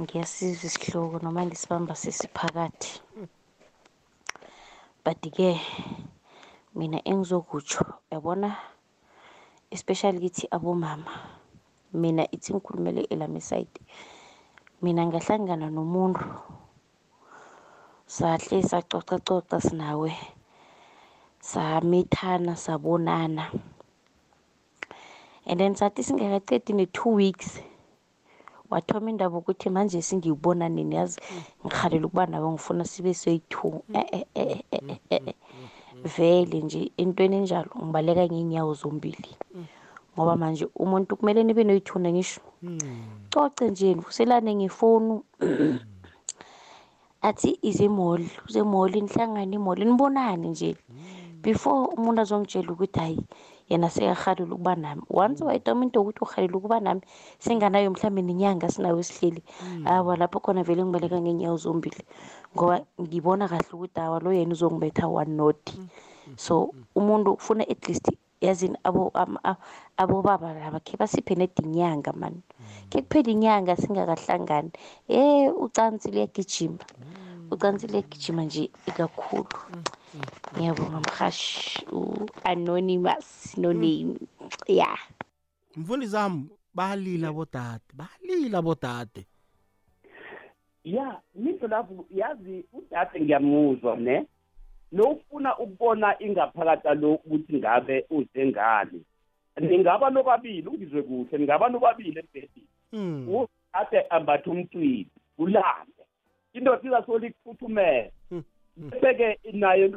Ngiyasizwa 0.00 0.66
isihloko 0.66 1.18
noma 1.18 1.46
ngisibamba 1.46 1.94
sesiphakathi. 1.94 3.00
But-ke 5.04 5.60
mina 6.74 6.98
engizokutsho 7.04 7.84
yabona 8.10 8.56
especially 9.70 10.20
kithi 10.20 10.48
abomama 10.50 11.12
mina 11.92 12.22
ithi 12.34 12.54
ngikhulumele 12.54 13.02
elami 13.12 13.40
side 13.40 13.80
mina 14.82 15.06
ngahlangana 15.06 15.70
nomuntu 15.70 16.24
sahle 18.06 18.62
sacocacoca 18.62 19.60
sinawe 19.60 20.12
samithana 21.40 22.56
sabonana. 22.56 23.50
And 25.46 25.60
then 25.60 25.74
sathi 25.74 26.02
singakacedi 26.04 26.74
ne-two 26.74 27.10
weeks 27.10 27.60
wathoma 28.70 29.10
indaba 29.10 29.38
ukuthi 29.38 29.70
manje 29.70 30.02
singibona 30.02 30.68
nini? 30.68 30.96
Yazi 30.96 31.20
ngikhalela 31.64 32.06
ukuba 32.06 32.26
nawe 32.26 32.50
ngifuna 32.52 32.84
sibe 32.84 33.14
soyi-two 33.14 33.82
vele 36.04 36.60
nje 36.60 36.92
entweni 36.96 37.36
enjalo 37.36 37.70
ngibaleka 37.76 38.24
ngey'nyawo 38.26 38.74
zombili. 38.74 39.30
Ngoba 40.14 40.36
manje 40.36 40.66
umuntu 40.74 41.16
kumele 41.16 41.42
nibe 41.44 41.64
noyithuna 41.64 42.10
ngisho. 42.12 42.40
Coce 43.32 43.70
nje 43.70 43.94
nivuselane 43.94 44.54
ngefonu. 44.54 45.22
Athi 47.28 47.58
ize 47.62 47.84
emall 47.84 48.22
uze 48.48 48.58
emall 48.58 48.90
nihlangane 48.90 49.54
emall 49.56 49.78
nibonane 49.78 50.48
nje. 50.48 50.76
Before 51.42 51.88
umuntu 51.96 52.20
azongitshela 52.20 52.72
ukuthi 52.72 53.00
hayi 53.00 53.18
yena 53.68 53.88
sekahalele 53.90 54.52
ukuba 54.52 54.76
nami. 54.76 55.02
Once 55.08 55.44
wayitoma 55.44 55.84
into 55.84 56.00
yokuthi 56.00 56.20
uhalele 56.24 56.54
ukuba 56.56 56.80
nami 56.80 57.00
singanayo 57.38 57.90
mhlawumbe 57.90 58.22
nenyanga 58.22 58.68
sinayo 58.68 59.02
sihleli. 59.02 59.42
Awa 59.86 60.16
lapho 60.16 60.40
khona 60.40 60.62
vele 60.64 60.84
ngibaleka 60.84 61.20
ngeenyawo 61.20 61.56
zombili. 61.56 62.02
Ngoba 62.54 62.76
ngibona 63.00 63.48
kahle 63.48 63.70
ukuthi 63.72 64.00
awa 64.00 64.18
lo 64.20 64.30
yena 64.32 64.52
uzongibetha 64.52 65.08
one 65.08 65.36
not. 65.36 65.62
So 66.36 66.74
umuntu 66.94 67.32
ufuna 67.38 67.64
at 67.68 67.88
least 67.88 68.10
yazini 68.40 68.76
abo 68.84 69.12
abobaba 69.96 70.54
laba 70.54 70.80
khe 70.80 70.96
basiphe 70.96 71.34
nedinyanga 71.34 72.12
mani 72.12 72.42
ke 72.90 73.02
kuphela 73.02 73.30
inyanga 73.30 73.76
singakahlangani 73.76 74.70
eh 75.08 75.52
ucansi 75.52 76.10
liyagijima 76.10 76.84
ucansi 77.50 77.86
liyagijima 77.86 78.44
nje 78.44 78.70
ikakhulu. 78.88 79.58
Ngiyabonga 80.56 81.00
mhashi 81.00 81.86
u-anonymous 81.92 83.56
no 83.58 83.72
name 83.72 84.18
ya 84.66 84.98
mfundisi 85.76 86.16
wami 86.16 86.50
balila 86.74 87.32
bodade 87.32 87.84
balila 87.94 88.62
bodade. 88.62 89.26
Ya 90.84 91.20
lapho 91.68 92.04
yazi 92.10 92.64
udade 92.72 93.20
ngiyamuzwa 93.20 93.96
ne? 93.96 94.26
Lofuna 94.92 95.58
ukubona 95.58 96.22
ingaphakathi 96.22 96.88
alo 96.88 97.14
ukuthi 97.14 97.56
ngabe 97.56 98.06
uze 98.10 98.46
ngani. 98.46 99.04
Ningaba 99.60 100.10
nobabili 100.10 100.68
ungizwe 100.68 101.02
kuhle 101.02 101.38
ningaba 101.38 101.68
nobabili 101.68 102.18
embhedini 102.18 102.66
udade 102.92 104.00
ambathe 104.10 104.50
umcwibi 104.50 105.10
ulambe 105.38 106.02
indoda 106.52 106.82
izasola 106.88 107.26
ikuphuthumele 107.26 108.12
bese-ke 108.76 109.38
naye 109.52 109.92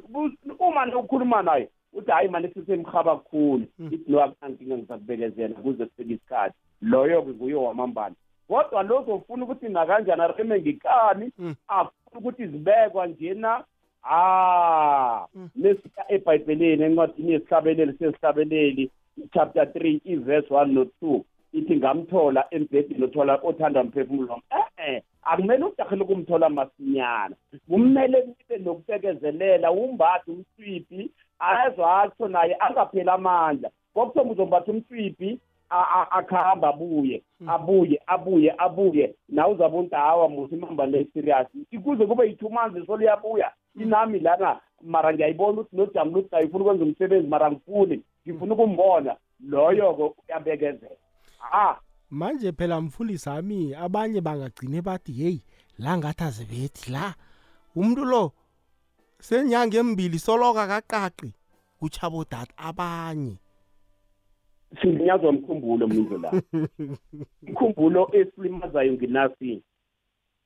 uma 0.60 0.86
nokukhuluma 0.86 1.42
naye 1.42 1.70
uthi 1.94 2.12
hhayi 2.12 2.30
mane 2.30 2.48
sisemhaba 2.54 3.16
kakhulu 3.16 3.66
ithi 3.92 4.12
no 4.12 4.24
akunankinga 4.24 4.78
ngisakubekezela 4.78 5.56
kuze 5.56 5.86
kufike 5.86 6.14
isikhathi. 6.14 6.56
Loyo-ke 6.82 7.30
nguye 7.30 7.56
wamambala. 7.56 8.16
Kodwa 8.54 8.84
lozofuna 8.84 9.44
ukuthi 9.44 9.70
nakanjani 9.70 10.22
areme 10.22 10.60
ngikani? 10.60 11.32
Afuna 11.68 12.18
ukuthi 12.20 12.48
zibekwa 12.48 13.08
njena? 13.08 13.64
Ah 14.04 15.26
lesiya 15.56 16.04
ebhayibhelini 16.10 16.84
encwadini 16.84 17.32
yesihlabeleli 17.32 17.94
sesihlabeleli 17.94 18.92
chapter 19.34 19.64
3 19.64 20.02
iverse 20.06 20.54
1 20.54 20.66
no 20.66 20.84
2 21.02 21.22
ithi 21.54 21.76
ngamthola 21.76 22.46
embhedeni 22.52 23.04
othola 23.04 23.40
othanda 23.44 23.84
mphefumulo 23.84 24.42
eh 24.78 25.02
akumele 25.24 25.66
udahele 25.66 26.04
ukumthola 26.04 26.50
masinyana 26.50 27.36
kumele 27.70 28.18
nibe 28.26 28.58
nokubekezelela 28.58 29.72
umbathe 29.72 30.32
umswiphi 30.32 31.12
azwa 31.40 32.02
atho 32.02 32.28
naye 32.28 32.56
angaphela 32.60 33.14
amandla. 33.14 33.70
Kokuthoma 33.94 34.32
uzombatha 34.32 34.72
umswiphi 34.72 35.40
akuhamba 36.12 36.68
abuye 36.70 37.24
abuye 37.48 38.02
abuye 38.08 38.56
abuye. 38.58 39.16
Nawe 39.30 39.54
uzabe 39.54 39.78
unti 39.78 39.96
hawa 39.96 40.30
musi 40.30 40.56
imamba 40.56 40.86
le 40.86 41.08
serious. 41.14 41.48
Ikuze 41.72 42.06
kube 42.06 42.28
yi-two 42.28 42.50
months 42.50 42.86
soluyabuya 42.88 43.52
inami 43.76 44.20
lana 44.20 44.60
mara 44.82 45.14
ngiyayibona 45.14 45.62
ukuthi 45.62 45.76
nojami 45.76 46.14
luthi 46.14 46.36
ayifuna 46.36 46.64
ukwenza 46.64 46.84
umsebenzi 46.86 47.28
mara 47.28 47.52
ngifuni 47.52 48.02
ngifuna 48.28 48.54
ukumbona. 48.54 49.16
Loyo-ke 49.40 50.04
uyabekezela. 50.28 50.96
Ah. 51.54 51.76
Manje 52.10 52.52
phela 52.52 52.82
mfundisi 52.82 53.30
ami 53.30 53.74
abanye 53.76 54.22
bangagcine 54.22 54.82
bathi 54.82 55.12
heyi 55.12 55.42
la 55.78 55.98
ngathi 55.98 56.24
azibethi 56.24 56.92
la. 56.92 57.14
Umuntu 57.76 58.06
lo 58.06 58.32
senyanga 59.20 59.78
embili 59.78 60.20
soloka 60.20 60.68
kaqaqi 60.68 61.34
kuchabodata 61.80 62.54
abanye. 62.58 63.38
Singinyazwa 64.82 65.32
mkhumbulo 65.32 65.88
mnizo 65.88 66.18
la. 66.18 66.42
Ikhumbulo 67.50 68.10
esilimazayo 68.14 68.94
nginasi 68.94 69.62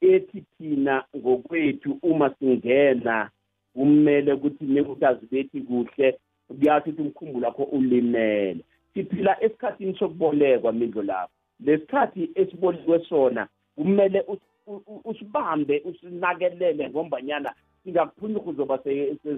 ethi 0.01 0.43
thina 0.57 1.03
ngokwethu 1.17 1.97
uma 2.01 2.35
singena 2.39 3.29
kumele 3.73 4.33
ukuthi 4.33 4.65
nekuthi 4.65 5.25
bethi 5.31 5.61
kuhle 5.61 6.19
kuyasho 6.47 6.89
ukuthi 6.89 7.01
umkhumbulo 7.01 7.47
wakho 7.47 7.63
ulimele. 7.63 8.63
Siphila 8.93 9.43
esikhathini 9.43 9.97
sokubolekwa 9.99 10.73
mindlo 10.73 11.01
lapho 11.01 11.31
lesikhathi 11.59 12.31
esibolekwe 12.35 13.05
sona 13.09 13.47
kumele 13.75 14.25
usibambe 15.05 15.81
usinakelele 15.85 16.89
ngombanyana 16.89 17.53
singakuphunyuka 17.83 18.49
uzoba 18.49 18.79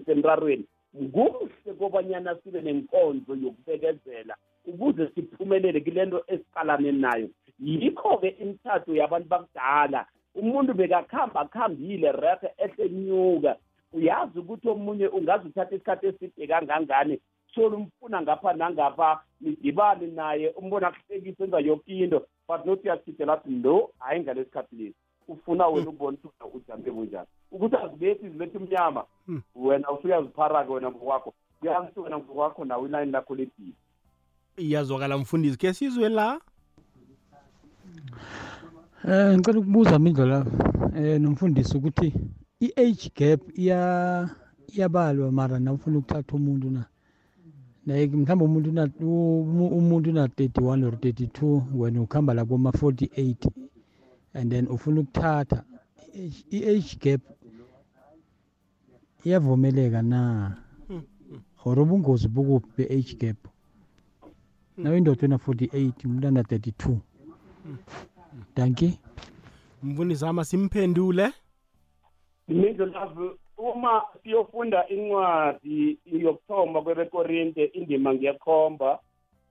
semrarweni. 0.06 0.66
Kuhle 0.94 1.74
kobanyana 1.80 2.36
sibe 2.44 2.62
nenkonzo 2.62 3.36
yokubekezela 3.36 4.36
ukuze 4.66 5.08
siphumelele 5.16 5.82
kule 5.82 6.06
nto 6.06 6.24
esiqalane 6.28 6.92
nayo. 6.92 7.30
Yikho-ke 7.60 8.30
imithatho 8.42 8.96
yabantu 8.96 9.28
bakudala. 9.30 10.06
Umuntu 10.36 10.74
bekakuhamba 10.74 11.40
akuhambile 11.42 12.12
rehe 12.12 12.50
ehlenyuka 12.58 13.56
uyazi 13.94 14.40
ukuthi 14.40 14.70
omunye 14.70 15.08
ungaze 15.08 15.48
uthatha 15.48 15.76
isikhathi 15.76 16.08
eside 16.08 16.48
kangangani 16.48 17.20
solo 17.54 17.78
umfuna 17.78 18.22
ngapha 18.22 18.54
nangapha 18.54 19.22
nidibane 19.42 20.08
naye 20.08 20.50
umbona 20.50 20.88
akuhlekisa 20.88 21.44
enza 21.44 21.60
yoke 21.60 21.92
into 21.92 22.20
but 22.48 22.66
not 22.66 22.84
uyachithela 22.84 23.34
athi 23.34 23.50
no 23.50 23.90
hayi 24.00 24.22
ngalesikhathi 24.22 24.76
lesi. 24.76 24.96
Ufuna 25.30 25.68
wena 25.68 25.90
ukubona 25.90 26.18
ukuthi 26.18 26.58
ujampe 26.58 26.92
kunjani 26.92 27.28
ukuthi 27.52 27.76
azibethi 27.76 28.26
izibethi 28.26 28.58
umnyama 28.58 29.04
wena 29.56 29.92
usuyaziphara-ke 29.92 30.72
wena 30.74 30.92
ngokwakho. 30.92 31.34
Kuyazi 31.60 31.86
ukuthi 31.86 32.00
wena 32.00 32.18
ngokwakho 32.18 32.66
nawe 32.66 32.88
inani 32.88 33.12
lakho 33.12 33.36
lebhili 33.36 33.76
iyazwakala 34.60 35.18
mfundisi. 35.18 35.58
Ke 35.58 35.74
sizwe 35.74 36.10
la? 36.10 36.42
Eh 39.08 39.38
ngicela 39.38 39.60
ukubuza 39.60 40.00
mindlo 40.00 40.26
lapha 40.26 40.52
eh 40.96 41.22
nomfundisi 41.22 41.78
ukuthi 41.78 42.14
i-age 42.60 43.12
gap 43.16 43.42
iya 43.58 44.30
iyabalwa 44.68 45.32
mara 45.32 45.60
nawufuna 45.60 45.98
ukuthatha 45.98 46.36
umuntu 46.36 46.70
na? 46.70 46.86
Like 47.86 48.16
mhlawumbe 48.16 48.46
umuntu 48.46 48.72
na 48.72 48.90
umuntu 49.78 50.12
na 50.12 50.28
31 50.28 50.86
or 50.86 50.94
32 50.94 51.62
wena 51.76 52.02
ukuhamba 52.02 52.34
la 52.34 52.46
koma 52.46 52.70
48 52.70 53.50
and 54.34 54.52
then 54.52 54.68
ufuna 54.68 55.02
ukuthatha 55.02 55.64
i-age 56.52 56.98
gap 57.00 57.22
iyavumeleka 59.26 60.02
na? 60.02 60.58
Or 61.66 61.80
ubungozi 61.80 62.28
bukuphi 62.28 62.68
be-age 62.78 63.16
gap. 63.16 63.38
Nawe 64.78 64.98
indoda 64.98 65.26
ena 65.26 65.36
48 65.36 66.06
umuntu 66.06 66.28
ana 66.28 66.42
32 66.42 66.98
danki 68.56 69.00
mfundisi 69.84 70.26
ama 70.26 70.46
simphendule. 70.46 71.32
Mindlo 72.48 72.86
love 72.86 73.32
uma 73.58 74.02
siyofunda 74.24 74.88
incwadi 74.88 76.00
yokuthoma 76.06 76.82
kwebekorinte 76.82 77.66
indima 77.66 78.14
ngiyakhomba 78.14 79.00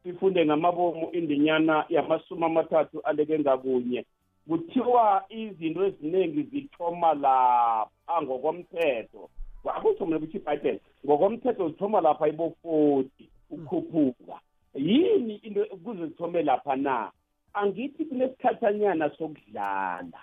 sifunde 0.03 0.47
ngamabomu 0.47 1.11
indinyana 1.13 1.85
yamasumi 1.89 2.45
amathathu 2.45 3.01
aleke 3.01 3.39
ngakunye. 3.39 4.07
Kuthiwa 4.49 5.25
izinto 5.29 5.87
eziningi 5.87 6.43
zithoma 6.43 7.15
lapha 7.15 8.23
ngokomthetho. 8.23 9.31
Akutsho 9.65 10.07
mina 10.07 10.19
kuthi 10.19 10.37
ibhayibhele 10.37 10.81
ngokomthetho 11.07 11.69
zithoma 11.69 12.01
lapha 12.01 12.29
ibofoti 12.29 13.29
ukhuphuka 13.51 14.41
yini 14.75 15.35
into 15.35 15.65
kuze 15.85 16.07
zithome 16.07 16.43
lapha 16.43 16.77
na? 16.77 17.11
Angithi 17.55 18.05
kunesikhathanyana 18.05 19.11
sokudlala. 19.19 20.21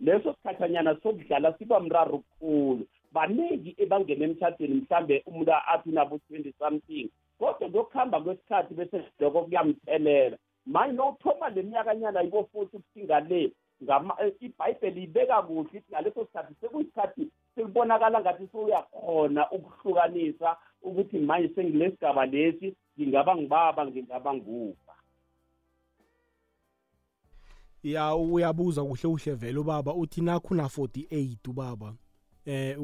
Leso 0.00 0.34
sikhathanyana 0.34 0.96
sokudlala 1.02 1.52
siba 1.58 1.80
mraro 1.80 2.22
khulu. 2.38 2.86
Baningi 3.12 3.74
ebangena 3.78 4.24
emthathweni 4.24 4.74
mhlambe 4.74 5.22
umuntu 5.26 5.52
athi 5.52 5.90
nabo 5.90 6.18
twenty 6.28 6.52
something 6.58 7.10
kodwa 7.38 7.68
kuyokuhamba 7.68 8.20
kwesikhathi 8.20 8.74
bese 8.74 9.04
loko 9.20 9.42
kuyamthelela. 9.42 10.36
Manje 10.66 10.96
nokuthoma 10.96 11.48
le 11.48 11.62
minyakanyana 11.62 12.22
yibo-forty 12.22 12.76
ukusinga 12.76 13.20
le 13.20 13.52
ibhayibheli 14.40 15.02
ibeka 15.02 15.42
kuhle 15.42 15.78
ithi 15.78 15.92
ngaleso 15.92 16.24
sikhathi 16.24 16.54
sekuyisikhathi 16.60 17.30
sekubonakala 17.54 18.20
ngathi 18.20 18.48
sewuyakhona 18.52 19.50
ukuhlukanisa 19.50 20.56
ukuthi 20.82 21.18
manje 21.18 21.48
sengilesigaba 21.54 22.26
lesi 22.26 22.76
ngingaba 22.98 23.36
ngibaba 23.36 23.86
ngingaba 23.86 24.34
nguba. 24.34 24.94
Ya 27.82 28.14
uyabuza 28.14 28.84
kuhle 28.84 29.08
kuhle 29.08 29.34
vele 29.34 29.58
ubaba 29.58 29.94
uthi 29.94 30.20
nakho 30.20 30.54
una 30.54 30.64
48 30.64 31.50
ubaba 31.50 31.94
eh 32.46 32.76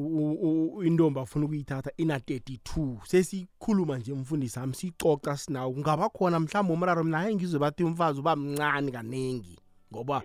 intombi 0.85 1.19
afuna 1.19 1.45
ukuyithatha 1.45 1.91
ina 1.97 2.17
32 2.17 3.05
sesikhuluma 3.05 3.97
nje 3.97 4.13
mfundisi 4.13 4.53
sami 4.53 4.73
sicoca 4.73 5.37
sinawo. 5.37 5.73
Kungaba 5.73 6.09
khona 6.09 6.39
mhlawumbe 6.39 6.73
umraro 6.73 7.03
mina 7.03 7.17
hayi 7.17 7.35
ngizwe 7.35 7.59
bathi 7.59 7.83
umfazi 7.83 8.19
uba 8.19 8.35
mncane 8.35 8.91
kaningi 8.91 9.59
ngoba 9.93 10.23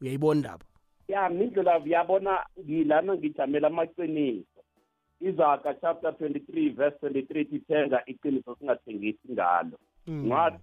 uyayibona 0.00 0.38
indaba? 0.38 0.64
Ya 1.08 1.28
mindlela 1.28 1.78
uyabona 1.78 2.46
ngilana 2.60 3.14
ngijamela 3.14 3.68
amaqiniso. 3.68 4.60
Izaga 5.20 5.74
chapter 5.80 6.10
23 6.10 6.70
verse 6.76 6.96
23 7.02 7.44
tithenga 7.44 8.02
iqiniso 8.06 8.56
singathengisi 8.58 9.32
ngalo. 9.32 9.78
Ncwadi 10.06 10.58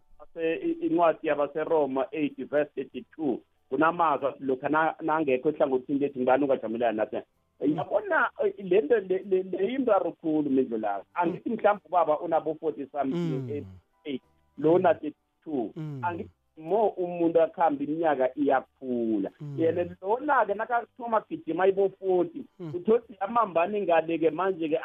incwadi 0.82 1.28
yabaseroma 1.28 2.02
8 2.02 2.46
verse 2.46 2.82
32 2.82 3.38
kunamazwi 3.70 4.28
athi 4.28 4.44
lokhu 4.44 4.70
nangekho 5.02 5.50
ehlangothini 5.50 6.00
lethu 6.00 6.20
ngibani 6.20 6.44
ungajamelana 6.44 6.98
nathi? 6.98 7.18
Yabona 7.60 8.30
le 8.58 8.82
nto 8.82 9.00
leyimraro 9.00 10.12
khulu 10.12 10.50
mindlu 10.50 10.78
layo 10.78 11.04
angithi 11.14 11.50
mhlawumbe 11.50 11.86
ubaba 11.86 12.20
unabo 12.20 12.52
40 12.52 12.92
something 12.92 13.66
eight 14.06 14.22
lo 14.58 14.80
na 14.80 14.94
32 14.94 15.70
angithi 16.02 16.30
mo 16.58 16.88
umuntu 16.88 17.42
akuhamba 17.42 17.84
iminyaka 17.84 18.36
iyakhula 18.36 19.32
yena 19.58 19.96
lona-ke 20.02 20.54
nakathoma 20.54 21.24
gijima 21.30 21.68
ibo-forty 21.68 22.46
uthothi 22.74 23.18
amambani 23.20 23.82
ngale-ke 23.82 24.30
manje-ke 24.30 24.80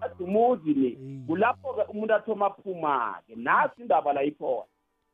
ayisatumuzi 0.00 0.74
ni 0.74 0.98
kulapho-ke 1.26 1.82
umuntu 1.90 2.14
athoma 2.14 2.46
aphuma-ke 2.46 3.34
nasi 3.36 3.82
indaba 3.82 4.12
la 4.12 4.22
ikhona. 4.22 4.66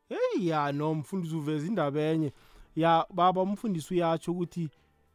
Heyi 0.09 0.49
ya 0.49 0.73
no 0.73 0.95
mfundisi 0.95 1.37
uveza 1.37 1.67
indaba 1.67 2.01
enye. 2.01 2.33
Ya 2.77 3.07
baba 3.11 3.43
umfundisi 3.43 3.95
uyatsho 3.95 4.33
ukuthi 4.33 4.69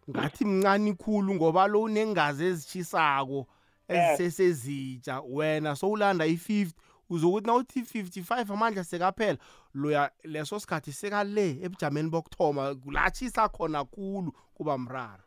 ngathi 0.10 0.46
mncane 0.46 0.94
khulu 0.94 1.36
ngoba 1.36 1.68
lo 1.68 1.82
unengazi 1.82 2.46
ezitshisako 2.46 3.48
ezisesezitsha. 3.88 5.22
Wena 5.22 5.76
sowulanda 5.76 6.26
i-50 6.26 6.72
uzokuthi 7.10 7.48
nawuthi 7.48 7.80
55 7.82 8.54
amandla 8.54 8.84
sekaphela 8.84 9.38
loya 9.74 10.12
leso 10.24 10.60
sikhathi 10.60 10.92
sekale 10.92 11.48
ebujameni 11.66 12.10
bokuthoma 12.10 12.76
kulatshisa 12.76 13.50
khona 13.50 13.86
khulu 13.86 14.32
kuba 14.54 14.78
mraro 14.78 15.24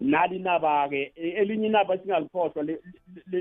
nali 0.00 0.38
naba-ke 0.38 1.12
elinye 1.16 1.66
inaba 1.66 1.98
singalikhohlwa 1.98 2.62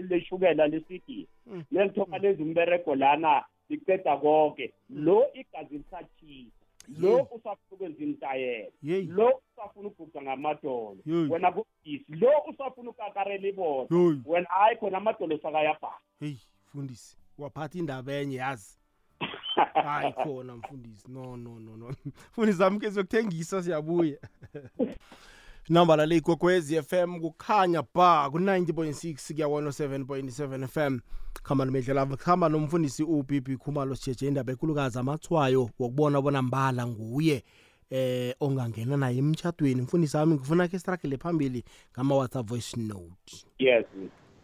leshukela 0.10 0.68
lesidi 0.68 1.28
nelithoma 1.72 2.18
lezi 2.18 2.44
umberego 2.44 2.96
lana 2.96 3.44
liceda 3.70 4.18
konke 4.18 4.74
lo 4.90 5.26
igazi 5.34 5.78
lisatshisa 5.78 6.64
lo 7.00 7.28
usafuna 7.32 7.56
ukwenza 7.72 8.04
imtayela 8.04 8.72
lo 9.08 9.42
usafuna 9.56 9.88
uguqa 9.88 10.22
ngamadolo. 10.22 10.98
Wena 11.06 11.52
kubisi 11.52 12.06
lo 12.10 12.32
usafuna 12.50 12.90
ukakarela 12.90 13.48
ibona 13.48 13.88
wena 14.26 14.50
hayi 14.50 14.78
khona 14.78 14.98
amadolo 14.98 15.38
sakayabhala 15.38 16.00
heyi 16.20 16.40
fundisi 16.72 17.18
waphatha 17.38 17.80
indaba 17.80 18.14
enye 18.14 18.36
yazi? 18.36 18.78
Hayi 19.84 20.14
khona 20.14 20.56
mfundisi. 20.56 21.12
No 21.12 21.38
no 21.38 21.60
no 21.60 21.78
no. 21.78 21.96
Mfundisi 22.32 22.58
zami 22.58 22.80
ke 22.80 22.92
siyokuthengisa 22.92 23.64
siyabuya. 23.64 24.18
Namba 25.70 25.96
lale 25.96 26.18
igogwezi 26.18 26.82
FM 26.82 27.20
kukhanya 27.20 27.84
ba 27.96 28.30
ku-90.6 28.30 29.34
kuya 29.34 29.48
107.7 29.48 30.68
FM 30.68 31.00
khamba 31.44 31.66
nomedlela 31.66 32.06
khamba 32.06 32.50
nomfundisi 32.50 33.04
uBB 33.04 33.58
Khumalo 33.58 33.96
sijeje 33.96 34.28
indaba 34.28 34.52
enkulukazi 34.52 35.00
amathwayo 35.00 35.70
wokubona 35.80 36.22
bona 36.22 36.42
mbala 36.42 36.88
nguye 36.88 37.44
eh 37.90 38.36
ongangena 38.40 38.98
naye 38.98 39.18
emtchadweni 39.18 39.82
mfundisi 39.82 40.18
wami 40.18 40.36
ngifuna 40.36 40.68
ke 40.68 40.80
struggle 40.80 41.18
phambili 41.18 41.64
ngama 41.94 42.16
WhatsApp 42.16 42.48
voice 42.48 42.78
note. 42.78 43.46
Yes 43.60 43.86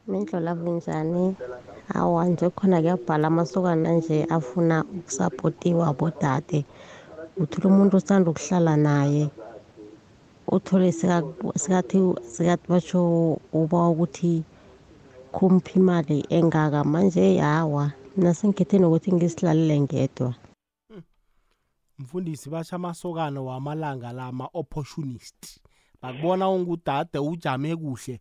mindlela 0.10 0.51
kunjani 0.55 1.36
awa 1.97 2.26
nje 2.30 2.49
khona 2.49 2.82
kuyabhala 2.82 3.28
amasokana 3.28 3.89
nje 3.97 4.18
afuna 4.36 4.84
ukusapotiwa 4.97 5.88
abodade 5.88 6.60
uthole 7.41 7.66
umuntu 7.68 7.97
osanda 7.97 8.32
ukuhlala 8.32 8.74
naye 8.78 9.30
uthole 10.47 10.91
sikathi 10.91 11.99
sikathi 12.26 12.68
basho 12.70 13.01
uba 13.53 13.89
ukuthi 13.89 14.43
kumphi 15.32 15.80
imali 15.80 16.26
engaka. 16.30 16.84
Manje 16.84 17.36
yawa 17.36 17.91
mina 18.18 18.34
sengikhethe 18.34 18.80
nokuthi 18.80 19.14
ngisilalele 19.14 19.80
ngedwa. 19.80 20.34
Mfundisi 21.99 22.49
basha 22.49 22.76
amasokana 22.76 23.41
wamalanga 23.41 24.12
la 24.12 24.26
ama-opportunist 24.26 25.60
bakubona 26.01 26.49
ungudade 26.49 27.20
ujame 27.20 27.76
kuhle. 27.76 28.20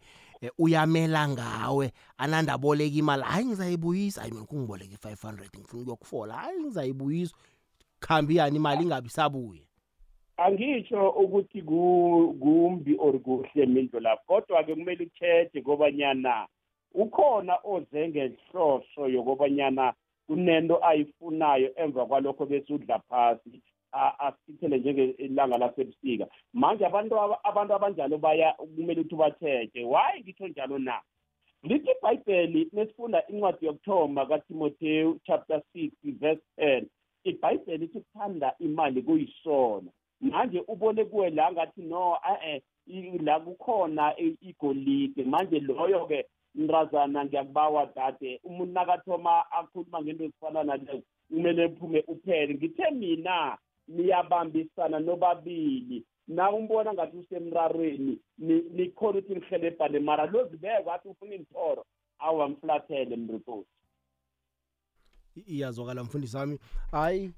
Uyamela 0.59 1.28
ngawe 1.28 1.93
anandaboleka 2.18 2.97
imali 2.97 3.22
hayi 3.22 3.47
ngizayibuyisa. 3.47 4.20
Hayi 4.20 4.32
mina 4.32 4.47
kungiboleka 4.47 4.95
i-five 4.95 5.22
hundred 5.22 5.51
ngifuna 5.59 5.82
ukuyokufola 5.82 6.34
hayi 6.34 6.61
ngizayibuyisa. 6.61 7.36
Khambi 8.01 8.36
yani 8.36 8.57
imali 8.57 8.82
ingabi 8.82 9.09
sabuye 9.09 9.68
angitsho 10.39 11.11
ukuthi 11.11 11.62
kumbi 11.62 12.97
or 12.99 13.18
kuhle 13.18 13.66
mindlo 13.66 14.01
lapho 14.01 14.22
kodwa-ke 14.26 14.74
kumele 14.74 15.05
ucheje 15.05 15.62
kobanyana 15.62 16.47
ukhona 16.95 17.59
oze 17.64 18.09
ngenhloso 18.09 19.09
yokobanyana 19.09 19.95
kunento 20.26 20.84
ayifunayo 20.84 21.70
emva 21.76 22.07
kwalokho 22.07 22.47
bese 22.47 22.72
udla 22.74 22.99
phasi. 22.99 23.62
Asithele 23.93 24.78
njengelanga 24.78 25.59
lasebusika. 25.59 26.26
Manje 26.53 26.86
abantu 26.86 27.20
abantu 27.43 27.74
abanjalo 27.74 28.18
baya 28.18 28.53
kumele 28.53 29.01
ukuthi 29.01 29.14
ubatheje 29.14 29.84
why 29.84 30.20
ngitho 30.20 30.49
njalo 30.49 30.78
na? 30.78 31.01
Lithi 31.62 31.91
ibhayibheli 31.91 32.68
nesifunda 32.72 33.26
incwadi 33.26 33.66
yokuthoma 33.66 34.26
katimoteyu 34.26 35.20
chapter 35.26 35.62
6 35.74 35.91
verse 36.05 36.43
10 36.59 36.84
ibhayibheli 37.24 37.84
ithi 37.84 37.99
ukuthanda 37.99 38.55
imali 38.59 39.03
kuyisono. 39.03 39.91
Manje 40.20 40.64
ubone 40.68 41.05
kuwe 41.05 41.30
la 41.30 41.53
ngathi 41.53 41.82
no 41.82 42.18
eh 42.43 42.62
la 43.20 43.41
kukhona 43.41 44.14
igolide. 44.18 45.24
Manje 45.24 45.61
loyo-ke 45.61 46.24
mrazana 46.55 47.24
ngiyakubawa 47.24 47.86
dade 47.97 48.41
umuntu 48.45 48.72
nakathoma 48.72 49.51
akhuluma 49.51 50.03
ngento 50.03 50.24
ezifana 50.24 50.64
nalezo 50.64 51.03
kumele 51.28 51.62
ephume 51.64 52.05
uphele. 52.07 52.55
Ngithe 52.55 52.91
mina 52.91 53.59
niyabambisana 53.89 55.01
nobabili. 55.01 56.05
Na 56.28 56.51
umbona 56.51 56.95
ngathi 56.95 57.16
usemrarweni 57.16 58.18
nikhona 58.39 59.18
ukuthi 59.18 59.34
nihelebhane 59.34 59.99
mara 59.99 60.26
lozibekwa 60.26 60.95
athi 60.95 61.09
ufuna 61.09 61.34
inthoro 61.34 61.84
awamfulathele 62.18 63.16
mriposi 63.16 63.68
iyazwakala 65.47 66.05
mfundisi 66.05 66.36
wami. 66.36 66.59
Hayi 66.91 67.30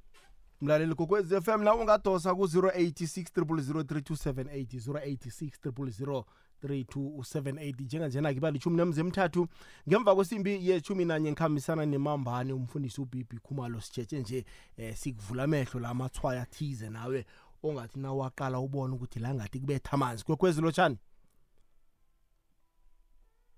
mlaleli 0.61 0.95
kokwez 0.95 1.33
f 1.33 1.49
m 1.49 1.65
na 1.65 1.75
ungadosa 1.75 2.35
ku-086 2.35 3.41
0003278 3.41 5.61
086 5.61 6.25
3278 6.65 7.85
njenganjena-ke 7.85 8.37
ibalithumi 8.37 8.77
nemze 8.77 9.01
emthathu 9.01 9.49
ngemva 9.89 10.15
kwesimbi 10.15 10.69
yeshumi 10.69 11.05
nanye 11.05 11.31
ngikhambisana 11.31 11.87
nemambane 11.87 12.53
umfundisi 12.53 13.01
ubibi 13.01 13.39
khumalo 13.39 13.81
sitshetshe 13.81 14.21
nje 14.21 14.45
eh, 14.77 14.97
sikuvula 14.97 15.43
amehlo 15.45 15.81
la 15.81 15.95
mathwaya 15.95 16.43
athize 16.43 16.91
nawe 16.91 17.27
ongathi 17.63 17.99
nawaqala 17.99 18.59
ubone 18.61 18.95
ukuthi 18.95 19.19
la 19.21 19.35
ngathi 19.35 19.61
kubetha 19.61 19.93
amanzi. 19.93 20.25
Kwekwezi 20.25 20.61
lotshani? 20.61 20.99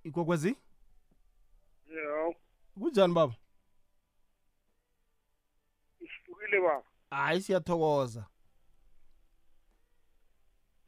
Ikwekwezi? 0.04 0.56
Yho 1.94 2.34
kunjani 2.80 3.14
baba? 3.14 3.34
Isifukile 6.00 6.60
baba. 6.60 6.84
Hayi 7.10 7.40
siyathokoza. 7.40 8.26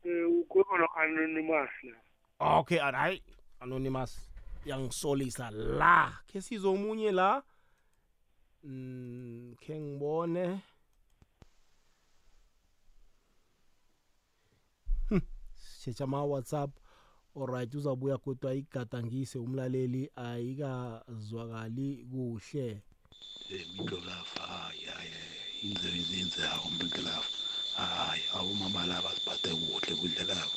Um 0.05 0.41
ukhuluma 0.41 0.79
no-anonymous 0.79 1.71
la. 1.83 2.04
Okay 2.41 2.81
an- 2.81 2.95
hayi 2.95 3.23
anonymous 3.61 4.19
yangisolisa 4.67 5.51
la 5.51 6.13
khe 6.27 6.41
sizo 6.41 6.73
omunye 6.73 7.13
la? 7.13 7.43
Mm, 8.65 9.55
khe 9.61 9.81
ngibone. 9.81 10.61
Hmm, 15.09 15.21
sitshetsha 15.55 16.05
ama-whatsapp. 16.05 16.71
Alright 17.37 17.75
uzabuya 17.75 18.19
kodwa 18.19 18.51
ayigadangise 18.51 19.39
umlaleli 19.39 20.11
ayikazwakali 20.17 22.07
kuhle. 22.11 22.83
Mindlolafa 23.77 24.43
hayi 24.47 24.85
hayi 24.85 25.11
imisebenzi 25.63 26.19
yenzayo 26.19 26.61
mindlolafa 26.79 27.83
hayi 27.83 28.23
awumama 28.35 28.87
laba 28.87 29.11
siphathe 29.11 29.49
kuhle 29.55 29.95
kudlelabo 29.97 30.51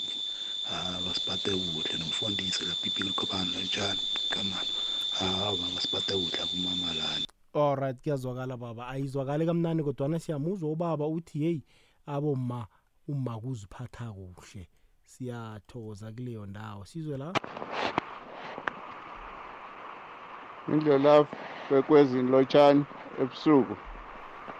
hayi 0.70 1.04
basiphathe 1.06 1.52
kuhle 1.52 1.98
nomfundisi 2.00 2.66
la 2.66 2.76
bibhile 2.84 3.12
khobani 3.12 3.52
lotshani 3.56 4.00
kamani. 4.30 4.72
Hayi 5.20 5.58
basiphathe 5.76 6.14
kuhle 6.14 6.40
abomama 6.44 6.94
lana 6.94 7.26
alright 7.54 7.98
kuyazwakala 8.04 8.58
baba. 8.58 8.88
Ayizwakali 8.88 9.46
kamnani 9.46 9.84
kodwana 9.84 10.20
siyamuzwa 10.20 10.70
ubaba 10.70 11.08
uthi 11.08 11.44
yeyi 11.44 11.64
aboma 12.06 12.68
uma 13.08 13.40
kuziphatha 13.40 14.12
kuhle. 14.12 14.68
Siyathokoza 15.06 16.12
kuleyo 16.12 16.46
ndawo. 16.46 16.86
Sizwe 16.86 17.18
la? 17.18 17.34
Indlela 20.68 21.26
kwekwezini 21.68 22.32
lotshani 22.32 22.86
ebusuku 23.22 23.78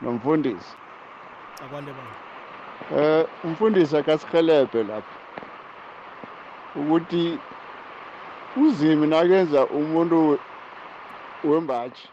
nomfundisi. 0.02 0.76
Akwande 1.66 1.92
baba. 1.92 3.02
Eh 3.02 3.28
umfundisi 3.44 3.98
akasihelebhe 3.98 4.84
lapha 4.84 5.27
ukuthi 6.80 7.24
uzimi 8.64 9.08
nakenza 9.08 9.62
umuntu 9.80 10.18
we- 10.30 10.44
wembaji 11.50 12.06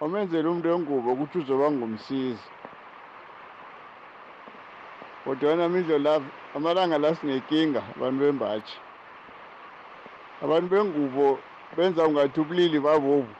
wamenzela 0.00 0.50
umuntu 0.50 0.68
wengubo 0.72 1.08
ukuthi 1.14 1.38
uzoba 1.38 1.66
ngumsizi. 1.72 2.48
Kodwana 5.24 5.64
mindlo 5.68 5.98
la 5.98 6.14
amalanga 6.56 6.98
la 6.98 7.10
sinenkinga 7.16 7.82
abantu 7.94 8.18
bembaji. 8.24 8.74
Abantu 10.42 10.68
bengubo 10.72 11.26
benza 11.76 12.06
ungathi 12.08 12.38
ubulili 12.40 12.78
babobu 12.80 13.34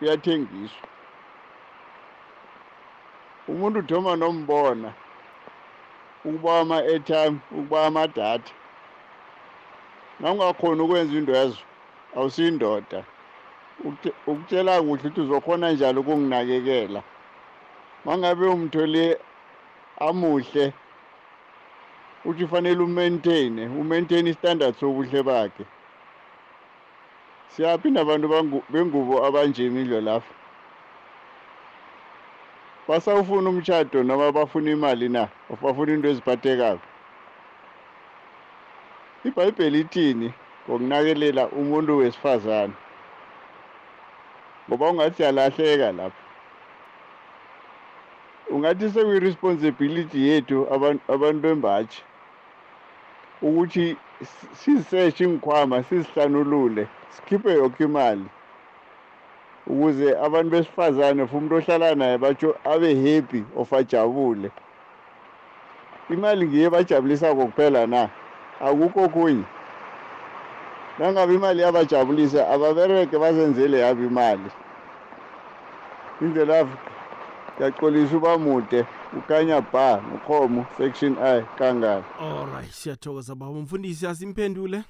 buyathengiswa. 0.00 0.88
Umuntu 3.50 3.78
uthoma 3.80 4.16
nombona 4.16 4.90
ukuba 6.24 6.60
ama-airtime 6.60 7.36
ukuba 7.50 7.78
amadatha 7.88 8.54
nawungakhoni 10.24 10.82
ukwenza 10.82 11.18
into 11.18 11.32
ezo 11.36 11.58
awusiyindoda 12.16 13.04
ukutshela 14.26 14.80
kuhle 14.80 14.94
ukuthi 14.96 15.20
uzokhona 15.20 15.72
njalo 15.72 16.00
ukunginakekela. 16.00 17.02
Mangabe 18.04 18.46
umthole 18.46 19.18
amuhle 20.00 20.72
uthi 22.24 22.46
fanele 22.46 22.82
umaintaine 22.82 23.68
umaintaine 23.68 24.30
istandard 24.30 24.74
sobuhle 24.80 25.22
bakhe. 25.22 25.64
Siyaphi 27.48 27.90
nabantu 27.90 28.28
bangu- 28.28 28.64
bengubo 28.72 29.26
abanje 29.26 29.66
imidlo 29.66 30.00
lapha? 30.00 30.34
Basawufuna 32.88 33.50
umtshado 33.50 34.02
noma 34.02 34.32
bafuna 34.32 34.70
imali 34.70 35.08
na? 35.08 35.28
Of 35.50 35.60
bafuna 35.60 35.92
into 35.92 36.08
eziphathekayo? 36.08 36.80
Ibhayibheli 39.24 39.80
ithini? 39.80 40.34
Ngokunakelela 40.68 41.48
umuntu 41.48 41.96
wesifazane. 41.98 42.74
Ngoba 44.68 44.90
ungathi 44.90 45.16
siyalahleka 45.16 45.92
lapha 45.92 46.22
ungathi 48.50 48.90
sekuyi-responsibility 48.90 50.18
yethu 50.28 50.58
abantu 51.08 51.40
bembaji 51.40 51.98
ukuthi 53.42 53.96
si- 54.22 54.54
siziseshe 54.56 55.24
ingikhwama 55.24 55.82
sizihlanulule 55.82 56.88
sikhiphe 57.08 57.52
yonke 57.54 57.84
imali 57.84 58.30
ukuze 59.66 60.08
abantu 60.18 60.50
besifazane 60.50 61.26
for 61.26 61.36
umuntu 61.38 61.56
ohlala 61.56 61.94
naye 61.94 62.18
batsho 62.18 62.50
abe 62.64 62.90
happy 62.94 63.44
of 63.56 63.72
ajabule. 63.72 64.50
Imali 66.08 66.46
ngiye 66.48 66.70
bajabulisako 66.70 67.46
kuphela 67.46 67.86
na? 67.86 68.10
Akukho 68.64 69.04
okunye. 69.04 69.44
Nangabe 70.98 71.34
imali 71.34 71.62
yabajabulisa 71.62 72.48
ababereke 72.48 73.18
bazenzele 73.18 73.78
yabo 73.78 74.02
imali. 74.04 74.50
Indlela 76.20 76.68
yaxolisa 77.60 78.16
uba 78.16 78.38
mude 78.38 78.84
ukanya 79.18 79.60
ba 79.60 80.02
nokhomo 80.12 80.66
section 80.76 81.16
i 81.18 81.42
kangani 81.58 82.04
alright 82.20 82.70
siyathokoza 82.70 83.34
baba. 83.34 83.52
Umfundisi 83.52 84.06
asimphendule? 84.06 84.82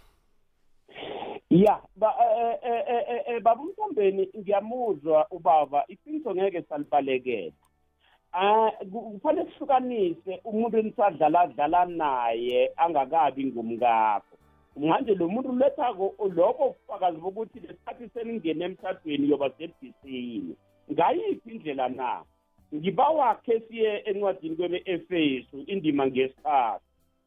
Ya 1.50 1.80
ba 1.96 2.14
eh, 2.20 2.58
eh, 2.62 2.82
eh, 2.88 3.04
eh, 3.08 3.22
eh, 3.26 3.42
baba 3.42 3.62
umthombeni 3.62 4.28
ngiyamuzwa 4.38 5.26
ubaba. 5.30 5.84
Iqiniso 5.88 6.34
ngeke 6.34 6.62
salibalekela 6.62 7.52
ah 8.34 8.70
ku- 8.92 9.10
kufanele 9.10 9.50
sihlukanise 9.50 10.40
umuntu 10.44 10.78
enisadlala 10.78 11.46
dlala 11.46 11.84
naye 11.86 12.70
angakabi 12.76 13.44
ngumkakho. 13.46 14.36
Manje 14.76 15.14
lo 15.14 15.28
muntu 15.28 15.48
ulethako 15.50 16.14
lokho 16.34 16.64
ubufakazi 16.66 17.18
bokuthi 17.18 17.60
lesikhathi 17.60 18.08
seningene 18.14 18.64
emshadweni 18.64 19.30
yoba 19.30 19.50
sebhisini 19.50 20.56
ngayiphi 20.92 21.50
indlela 21.50 21.88
na? 21.88 22.22
Ngibawakhe 22.74 23.60
siye 23.60 24.02
encwadini 24.04 24.56
kwebe-efesu 24.56 25.56
indima 25.66 26.06
ngesithathu 26.06 26.82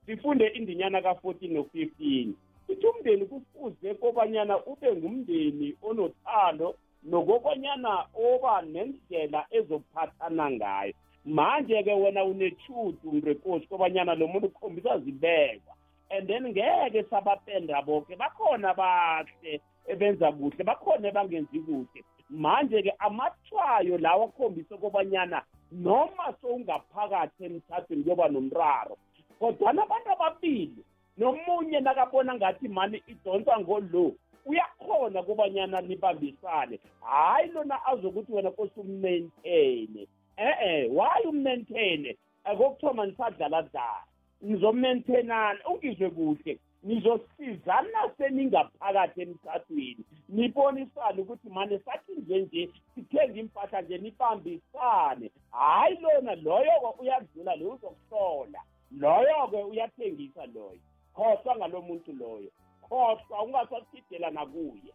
sifunde 0.06 0.48
indinyana 0.48 1.02
ka-14 1.02 1.54
no-15 1.54 2.28
ithi 2.70 2.88
umndeni 2.88 3.26
kufuze 3.26 3.94
kobanyana 3.94 4.66
ube 4.66 4.92
ngumndeni 4.96 5.76
onothando 5.84 6.76
nokobanyana 7.04 8.06
oba 8.16 8.62
nendlela 8.62 9.46
ezophathana 9.52 10.52
ngayo. 10.52 10.94
Manje-ke 11.26 11.94
wena 11.94 12.24
unechudu 12.24 13.12
mrekosi 13.12 13.68
kobanyana 13.68 14.16
lo 14.16 14.28
muntu 14.28 14.48
ukhombisa 14.48 15.00
zibekwa 15.00 15.74
and 16.10 16.28
then 16.28 16.48
ngeke 16.48 17.04
sabapenda 17.10 17.82
boke 17.82 18.16
bakhona 18.16 18.74
bahle 18.74 19.62
ebenza 19.88 20.32
kuhle 20.32 20.64
bakhona 20.64 21.12
bangenzi 21.12 21.60
kuhle. 21.60 22.04
Manje-ke 22.30 22.94
amathwayo 23.00 23.98
lawo 23.98 24.24
akhombise 24.24 24.78
kobanyana 24.78 25.44
noma 25.72 26.34
sowungaphakathi 26.42 27.46
emthathweni 27.46 28.04
kuyoba 28.04 28.28
nomraro 28.30 28.98
kodwana 29.40 29.84
abantu 29.84 30.10
ababili 30.12 30.84
nomunye 31.18 31.80
nakabona 31.80 32.36
ngathi 32.36 32.68
mani 32.68 33.04
idonsa 33.08 33.60
ngolo 33.60 34.16
uyakhona 34.48 35.24
kubanyana 35.24 35.82
nibambisane. 35.82 36.80
Hayi 37.02 37.52
lona 37.52 37.86
azokuthi 37.86 38.32
wena 38.32 38.52
kose 38.52 38.80
ummaintaine 38.80 40.08
e-e 40.38 40.90
why 40.90 41.22
ummaintaine 41.30 42.18
kokuthoma 42.58 43.06
nisadlala 43.06 43.62
dlala 43.62 44.04
nizomaintainana 44.42 45.60
ungizwe 45.70 46.10
kuhle. 46.10 46.60
Nizosizana 46.84 48.00
seningaphakathi 48.18 49.22
emthathweni 49.22 50.04
nibonisane 50.30 51.22
ukuthi 51.22 51.50
mane 51.50 51.80
sathi 51.80 52.12
nje 52.16 52.40
nje 52.40 52.70
sithenge 52.96 53.40
impahla 53.40 53.82
nje 53.82 53.98
nibambisane. 53.98 55.32
Hayi 55.52 55.98
lona 56.02 56.36
loyo-ke 56.36 57.02
uyadlula 57.02 57.56
lo 57.56 57.70
uzokuhlola. 57.70 58.62
Loyo-ke 58.92 59.64
uyathengisa 59.64 60.46
loyo. 60.46 60.80
Khohlwa 61.14 61.56
ngalo 61.56 61.82
muntu 61.82 62.14
loyo. 62.14 62.52
Khohlwa 62.90 63.44
ungasasidela 63.44 64.32
nakuye. 64.32 64.94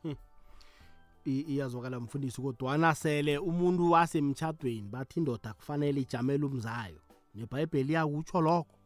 I- 1.25 1.45
iyazwakala 1.49 2.01
mfundisi 2.01 2.43
kodwana 2.43 2.95
sele 2.95 3.39
umuntu 3.39 3.91
wasemtshadweni 3.91 4.89
bathi 4.89 5.21
indoda 5.21 5.53
kufanele 5.55 6.01
ijamele 6.01 6.45
umzayo. 6.45 7.01
Nebhayibheli 7.35 7.93
iyakutsho 7.93 8.41
lokho. 8.41 8.77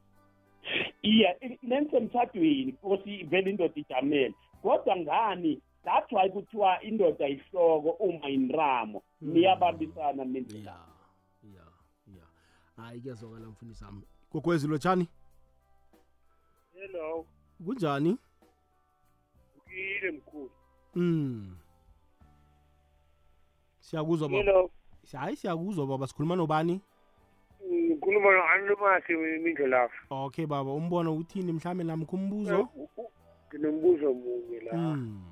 Iya 1.02 1.36
nensemthadweni 1.62 2.72
kosi 2.72 3.24
vele 3.24 3.50
indoda 3.50 3.74
ijamele. 3.76 4.34
Kodwa 4.62 4.96
ngani? 4.96 5.62
That's 5.84 6.12
why 6.12 6.28
kuthiwa 6.30 6.82
indoda 6.82 7.28
ihloko 7.28 7.90
uma 7.90 8.28
inramo. 8.28 9.02
Niyabambisana 9.20 10.24
nendlela. 10.24 10.76
Hayi 12.76 13.00
kuyazwakala 13.00 13.46
mfundisi 13.48 13.84
wami. 13.84 14.02
Gogwezi 14.32 14.68
lotshani 14.68 15.08
hello. 16.74 17.26
Kunjani? 17.64 18.18
Ukile 19.66 20.10
mkhulu. 20.10 20.50
Mm 20.94 21.56
siyakuzwa 23.80 24.28
baba. 24.28 24.38
Hello 24.42 24.70
hayi 25.12 25.36
siyakuzwa 25.36 25.86
baba. 25.86 26.06
Sikhuluma 26.06 26.36
nobani? 26.36 26.80
Ngikhuluma 27.72 28.30
no-anlimasi 28.32 29.14
mindlelafu 29.16 30.06
okay 30.10 30.46
baba. 30.46 30.70
Umbono 30.72 31.16
uthini? 31.16 31.52
Mhlawumbe 31.52 31.84
namkho 31.84 32.16
umbuzo? 32.16 32.68
Nginombuzo 33.48 34.12
munye 34.12 34.60
la. 34.60 34.72
Mm. 34.76 35.22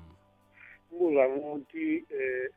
umbuzo 0.91 1.19
wami 1.19 1.35
ukuthi 1.39 2.05
eh 2.09 2.49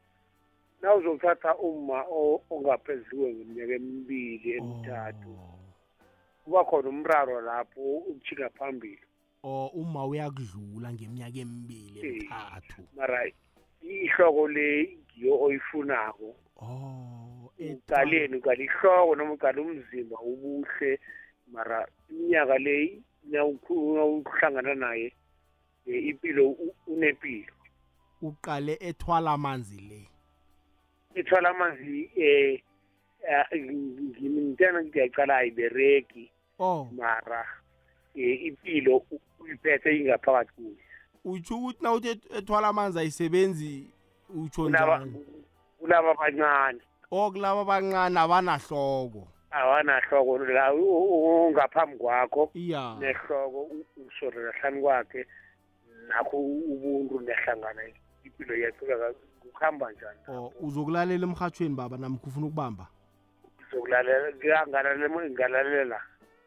nawuzothatha 0.82 1.56
uma 1.56 2.02
o- 2.10 2.42
ongaphezuke 2.50 3.34
ngeminyaka 3.34 3.72
emibili 3.74 4.52
emithathu 4.52 5.38
kuba 6.44 6.64
khona 6.64 6.88
umraro 6.88 7.40
lapho 7.40 7.80
ukujhinga 7.80 8.50
phambili. 8.50 9.02
O 9.48 9.66
uma 9.80 10.04
uyakudlula 10.06 10.92
ngeminyaka 10.92 11.38
emibili 11.44 11.98
emithathu? 12.00 12.82
mara 12.96 13.20
ihloko 13.82 14.48
le 14.48 14.68
ngiyo 15.00 15.32
oyifunako. 15.44 16.28
Uqaleni 17.58 18.36
uqala 18.36 18.62
ihloko 18.68 19.16
noma 19.16 19.32
uqala 19.32 19.58
umzimba 19.62 20.16
ubuhle 20.30 21.00
mara 21.52 21.86
iminyaka 22.10 22.58
le 22.58 23.02
nawuhlangana 23.30 24.74
naye 24.74 25.12
eh, 25.86 26.06
impilo 26.10 26.56
unempilo 26.86 27.52
uqale 28.22 28.78
ethwala 28.80 29.32
amanzi 29.32 29.80
le? 29.80 30.00
Ithwala 31.14 31.48
amanzi 31.50 32.10
eh 32.16 32.62
ngimntana 33.54 34.84
ngiyaqala 34.84 35.36
ayibereki 35.36 36.30
oh. 36.58 36.88
mara 36.92 37.46
impilo 38.22 38.96
u- 39.10 39.20
uyiphethe 39.40 39.96
ingaphakathi 39.96 40.52
kuye 40.52 40.76
utsho 41.24 41.54
ukuthi 41.58 41.82
na 41.82 41.92
uthi 41.92 42.08
eth- 42.14 42.38
ethwala 42.38 42.68
amanzi 42.68 42.98
ayisebenzi 42.98 43.90
utsho 44.34 44.62
Kulaba- 44.62 44.98
njani 44.98 45.24
kulaba 45.78 46.10
abancane. 46.10 46.80
O 47.10 47.30
kulaba 47.30 47.60
abancane 47.60 48.18
abanahloko. 48.20 49.28
Awanahloko 49.50 50.38
la 50.38 50.74
u- 50.74 50.78
u- 50.84 51.46
ungaphambi 51.48 51.96
kwakho 51.96 52.50
iya. 52.54 52.96
nehloko 53.00 53.60
u- 53.72 53.86
usorela 54.06 54.52
hlani 54.60 54.80
kwakhe 54.82 55.26
nakho 56.08 56.36
ubuntu 56.36 57.20
nehlangana 57.20 57.82
impilo 58.24 58.54
yaqhubeka 58.56 59.14
kuhamba 59.52 59.92
njani? 59.92 60.20
O 60.28 60.52
uzokulalela 60.60 61.24
emhathweni 61.26 61.74
baba 61.74 61.96
namkho 61.96 62.26
ufuna 62.28 62.46
ukubamba? 62.46 62.86
Ngizokulalela 63.56 64.32
ngiyangalalela 64.36 65.08
ngalalela 65.30 66.00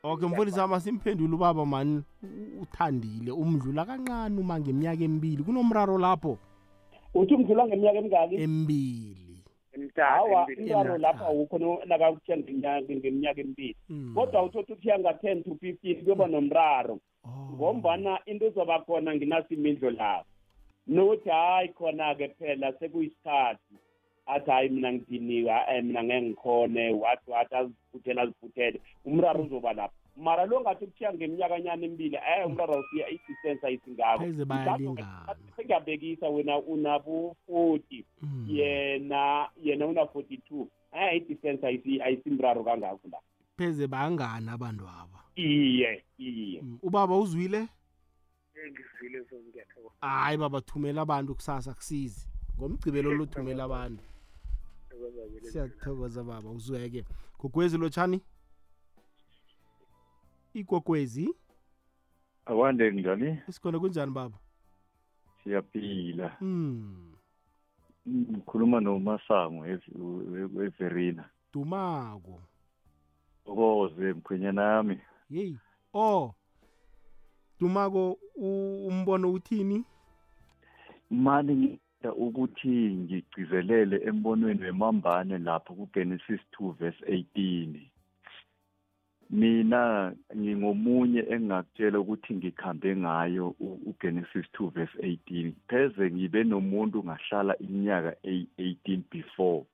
okay 0.03 0.27
mfundisi 0.29 0.59
wami 0.59 0.73
asimphendule 0.73 1.35
ubaba 1.35 1.65
mani 1.65 2.03
u- 2.23 2.61
uthandile 2.61 3.31
umdlula 3.31 3.85
kancane 3.85 4.39
uma 4.39 4.59
ngeminyaka 4.59 5.03
emibili 5.03 5.43
kunomraro 5.43 5.97
lapho? 5.97 6.37
Uthi 7.13 7.33
umdlula 7.33 7.67
ngeminyaka 7.67 7.97
emingaki? 7.99 8.35
Emibili. 8.35 9.43
Hawa 9.95 10.45
emtathu 10.49 10.63
umraro 10.63 10.97
lapho 10.97 11.25
awukho 11.25 11.57
no- 11.59 11.79
nakakuthiya 11.85 12.37
ngeminyaka 12.37 12.81
ngeminyaka 12.93 13.41
emibili. 13.41 13.75
Kodwa 14.15 14.43
uthothi 14.43 14.73
uthiya 14.73 14.99
nga-ten 14.99 15.43
to 15.43 15.55
fifteen 15.61 16.03
kuyoba 16.03 16.27
nomraro. 16.27 16.99
Ngombana 17.53 18.19
into 18.25 18.45
ezoba 18.45 18.79
khona 18.79 19.15
nginasimindlo 19.15 19.89
lapho. 19.91 20.25
Nokuthi 20.87 21.29
hayi 21.29 21.69
khona-ke 21.69 22.27
phela 22.39 22.73
sekuyisikhathi. 22.79 23.75
Athi 24.25 24.51
hayi 24.51 24.69
mina 24.69 24.93
ngidiniwe 24.93 25.51
eh, 25.69 25.83
mina 25.83 26.03
ngeke 26.03 26.21
ngikhone 26.21 26.93
wathi 26.93 27.31
wathi 27.31 27.55
aziphuthele 27.55 28.21
aziphuthele 28.21 28.81
umraro 29.05 29.43
uzoba 29.43 29.73
lapho. 29.73 29.93
Mara 30.17 30.45
lo 30.45 30.61
ngathi 30.61 30.85
kuthiya 30.85 31.13
ngeminyakanyana 31.13 31.85
emibili 31.85 32.15
eh 32.15 32.45
umraro 32.47 32.73
awusiya 32.73 33.09
i-distance 33.09 33.67
ayisingako. 33.67 34.23
Pheze 34.23 34.45
bayalingana. 34.45 35.35
sengiyabhekisa 35.55 36.29
wena 36.29 36.57
unabo-forty 36.59 38.05
yena 38.47 39.49
yena 39.63 39.87
una-forty 39.87 40.37
two 40.37 40.67
eh 40.91 41.15
i-distance 41.17 41.61
ayisi- 41.67 42.01
ayisimraro 42.01 42.63
kangako 42.63 43.07
la. 43.11 43.17
Pheze 43.57 43.87
bangani 43.87 44.49
abantu 44.49 44.83
aba. 44.83 45.19
Iye 45.35 46.03
iye. 46.17 46.63
Ubaba 46.83 47.17
uzwile? 47.17 47.67
Ngizwile 48.71 49.25
so 49.29 49.35
ngiyathokoza 49.35 49.95
hayi 50.01 50.37
baba 50.37 50.61
thumela 50.61 51.01
abantu 51.01 51.35
kusasa 51.35 51.73
kusizi 51.73 52.27
ngomgcibelo 52.59 53.13
lothumela 53.13 53.63
abantu. 53.63 54.03
Siyathokoza 55.41 56.23
baba 56.23 56.49
uzweke. 56.49 57.05
Gogwezi 57.39 57.77
lotshani? 57.77 58.21
Igogwezi 60.53 61.29
akwande 62.45 62.91
njani? 62.91 63.39
Isikhona 63.49 63.79
kunjani 63.79 64.11
baba? 64.11 64.37
Siyaphila. 65.43 66.37
Mm. 66.41 67.07
ngikhuluma 68.09 68.79
nomasango 68.79 69.65
ev- 69.67 70.63
everina 70.65 71.29
dumako. 71.53 72.41
Okoze 73.45 74.13
mkhwenyana 74.13 74.61
yami 74.63 74.99
yeyi. 75.29 75.57
Oh 75.93 76.33
dumako 77.59 78.17
u- 78.35 78.87
umbono 78.87 79.31
uthini? 79.31 79.85
Mani 81.09 81.55
ngida 81.55 81.79
ukuthi 82.09 82.69
ngigcizelele 83.01 83.97
embonweni 84.09 84.63
wemambane 84.63 85.37
lapho 85.37 85.73
kugenesis 85.73 86.41
2 86.59 86.73
verse 86.79 87.01
18 87.05 87.79
mina 89.29 90.13
ngingomunye 90.37 91.19
engingakutshela 91.33 91.99
ukuthi 91.99 92.35
ngikhambe 92.35 92.95
ngayo 92.95 93.55
ugenesis 93.59 94.45
2 94.59 94.69
verse 94.69 94.97
18 94.97 95.51
pheze 95.67 96.11
ngibe 96.11 96.43
nomuntu 96.43 97.03
ngahlala 97.03 97.57
iminyaka 97.57 98.11
eyi- 98.23 98.47
18 98.57 99.01
before 99.11 99.65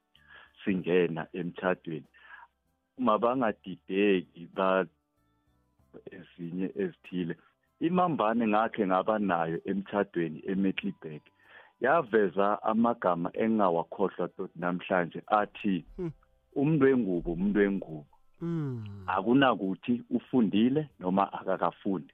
singena 0.64 1.28
emtshadweni 1.34 2.06
mabangadideki 2.98 4.48
ba 4.56 4.86
ezinye 6.12 6.68
ezithile 6.76 7.36
imambane 7.80 8.48
ngakhe 8.48 8.88
ngaba 8.88 9.20
nayo 9.20 9.58
emtshadweni 9.66 10.40
eMecklenburg 10.52 11.24
yaveza 11.82 12.64
amagama 12.64 13.30
engingawakhohlwa 13.34 14.28
tot 14.36 14.52
namhlanje 14.56 15.22
athi 15.28 15.86
umuntu 16.56 16.86
wengubo 16.86 17.32
umuntu 17.34 17.60
wengubo. 17.60 18.06
Akunakuthi 19.08 20.04
ufundile 20.10 20.90
noma 21.00 21.34
akakafundi. 21.34 22.14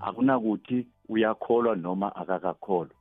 Akunakuthi 0.00 0.86
uyakholwa 1.08 1.76
noma 1.76 2.16
akakakholwa. 2.16 2.96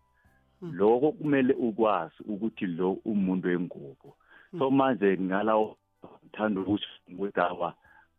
Lokho 0.62 1.12
kumele 1.12 1.54
ukwazi 1.54 2.20
ukuthi 2.28 2.66
lo 2.66 2.92
umuntu 3.06 3.48
wengubo. 3.48 4.16
So 4.58 4.72
manje 4.72 5.18
ngalawo 5.18 5.78
ngithanda 6.24 6.62
ukuthi 6.62 6.86
ukuthi 7.14 7.40
awa 7.40 7.74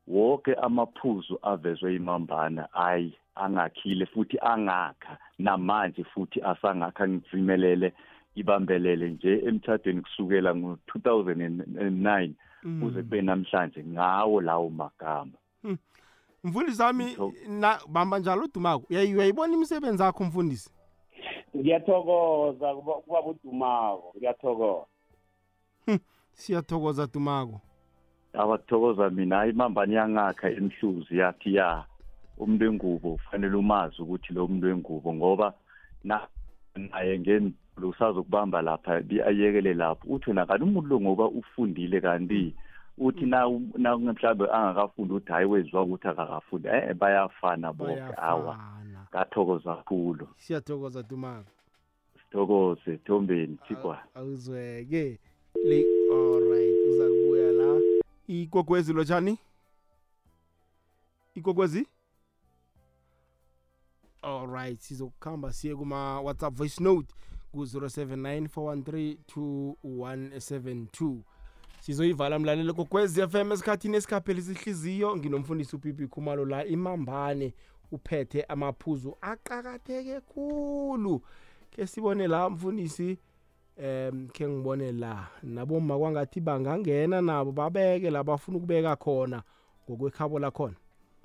wonke 0.09 0.55
amaphuzu 0.55 1.39
avezwe 1.43 1.95
imambana 1.95 2.73
ayi 2.73 3.15
angakhile 3.35 4.07
futhi 4.07 4.39
angakha. 4.41 5.19
Namanje 5.39 6.05
futhi 6.05 6.43
asangakha 6.43 7.09
ngizimelele 7.09 7.93
ibambelele 8.35 9.11
nje 9.11 9.39
emthadweni 9.47 10.03
kusukela 10.03 10.55
ngo-2009 10.55 12.31
kuze 12.81 13.03
kube 13.03 13.23
namhlanje 13.23 13.85
ngawo 13.85 14.41
lawo 14.41 14.71
magama. 14.71 15.33
Mfundisi 16.45 16.83
wami 16.83 17.17
na 17.49 17.79
bamba 17.89 18.19
njalo 18.19 18.45
udumako 18.45 18.85
Uyayi- 18.91 19.15
uyayibona 19.15 19.55
imisebenzi 19.55 20.03
yakho 20.03 20.25
mfundisi? 20.25 20.71
Ngiyathokoza 21.57 22.75
kuba 22.75 22.93
kuba 22.95 23.23
budumako 23.23 24.13
ngiyathokoza. 24.17 24.87
Siyathokoza 26.33 27.07
dumako 27.07 27.61
abakuthokoza 28.33 29.11
mina 29.11 29.37
hayi 29.37 29.51
imambane 29.53 29.95
yangakha 29.95 30.51
emhluzi 30.51 31.19
yathi 31.19 31.55
ya 31.55 31.85
umuntu 32.39 32.65
wengubo 32.65 33.13
kufanele 33.13 33.57
umazi 33.57 34.03
ukuthi 34.03 34.33
lo 34.33 34.47
muntu 34.47 34.67
wengubo 34.67 35.15
ngoba 35.15 35.55
na 36.05 36.21
naye 36.77 37.19
ngeni 37.19 37.53
usazokubamba 37.83 38.63
lapha 38.63 39.01
bi- 39.01 39.23
ayekele 39.23 39.75
lapho. 39.75 40.09
Uthi 40.09 40.31
wena 40.31 40.47
kanti 40.47 40.65
umuntu 40.65 40.89
lo 40.89 41.01
ngoba 41.01 41.25
ufundile 41.29 42.01
kanti 42.01 42.55
uthi 42.99 43.27
na 43.27 43.49
na 43.79 43.97
mhlawumbe 43.97 44.45
angakafundi 44.53 45.15
uthi 45.15 45.33
hayi 45.33 45.47
weziwa 45.47 45.83
ukuthi 45.83 46.09
akakafundi 46.09 46.69
eh 46.69 46.95
bayafana 46.95 47.73
bonke 47.73 48.15
awa. 48.17 48.59
Ngathokoza 49.11 49.77
kakhulu. 49.77 50.29
Siyathokoza 50.37 51.03
dumako 51.03 51.51
thokoze 52.33 52.97
thombeni 52.97 53.59
thigwana 53.69 54.03
awuzweke 54.15 55.19
le 55.65 55.85
alright 56.13 56.70
uza 56.70 56.70
kubuya 56.70 56.70
la 56.70 56.70
ikwekwezi 58.31 58.93
lotshani 58.93 59.39
ikwekwezi? 61.35 61.87
Alright 64.23 64.81
sizokuhamba 64.81 65.53
siye 65.53 65.77
kuma 65.77 66.21
whatsapp 66.21 66.55
voice 66.55 66.85
note 66.85 67.15
ku-079 67.53 68.47
413 68.47 69.17
2172 69.85 71.17
sizoyivala 71.81 72.39
mlalelo 72.39 72.75
kokwezi 72.75 73.29
FM 73.29 73.53
esikhathini 73.53 73.97
esikhaphela 73.97 74.39
isihliziyo 74.39 75.17
nginomfundisi 75.17 75.77
upipi 75.77 76.07
khumalo 76.07 76.45
la. 76.45 76.65
Imambane 76.65 77.55
uphethe 77.93 78.43
amaphuzu 78.43 79.17
aqakatheke 79.21 80.21
khulu. 80.21 81.23
Ke 81.71 81.87
sibone 81.87 82.27
la 82.29 82.51
mfundisi 82.51 83.19
em 83.81 84.29
ke 84.35 84.45
ngibone 84.49 84.93
la 84.93 85.15
naboma 85.43 85.99
kwangathi 85.99 86.41
bangangena 86.41 87.19
nabo 87.21 87.51
babeke 87.53 88.11
la 88.11 88.21
bafuna 88.29 88.57
ukubeka 88.59 88.97
khona 88.97 89.39
ngokwekhabo 89.85 90.37
lakhona. 90.39 90.77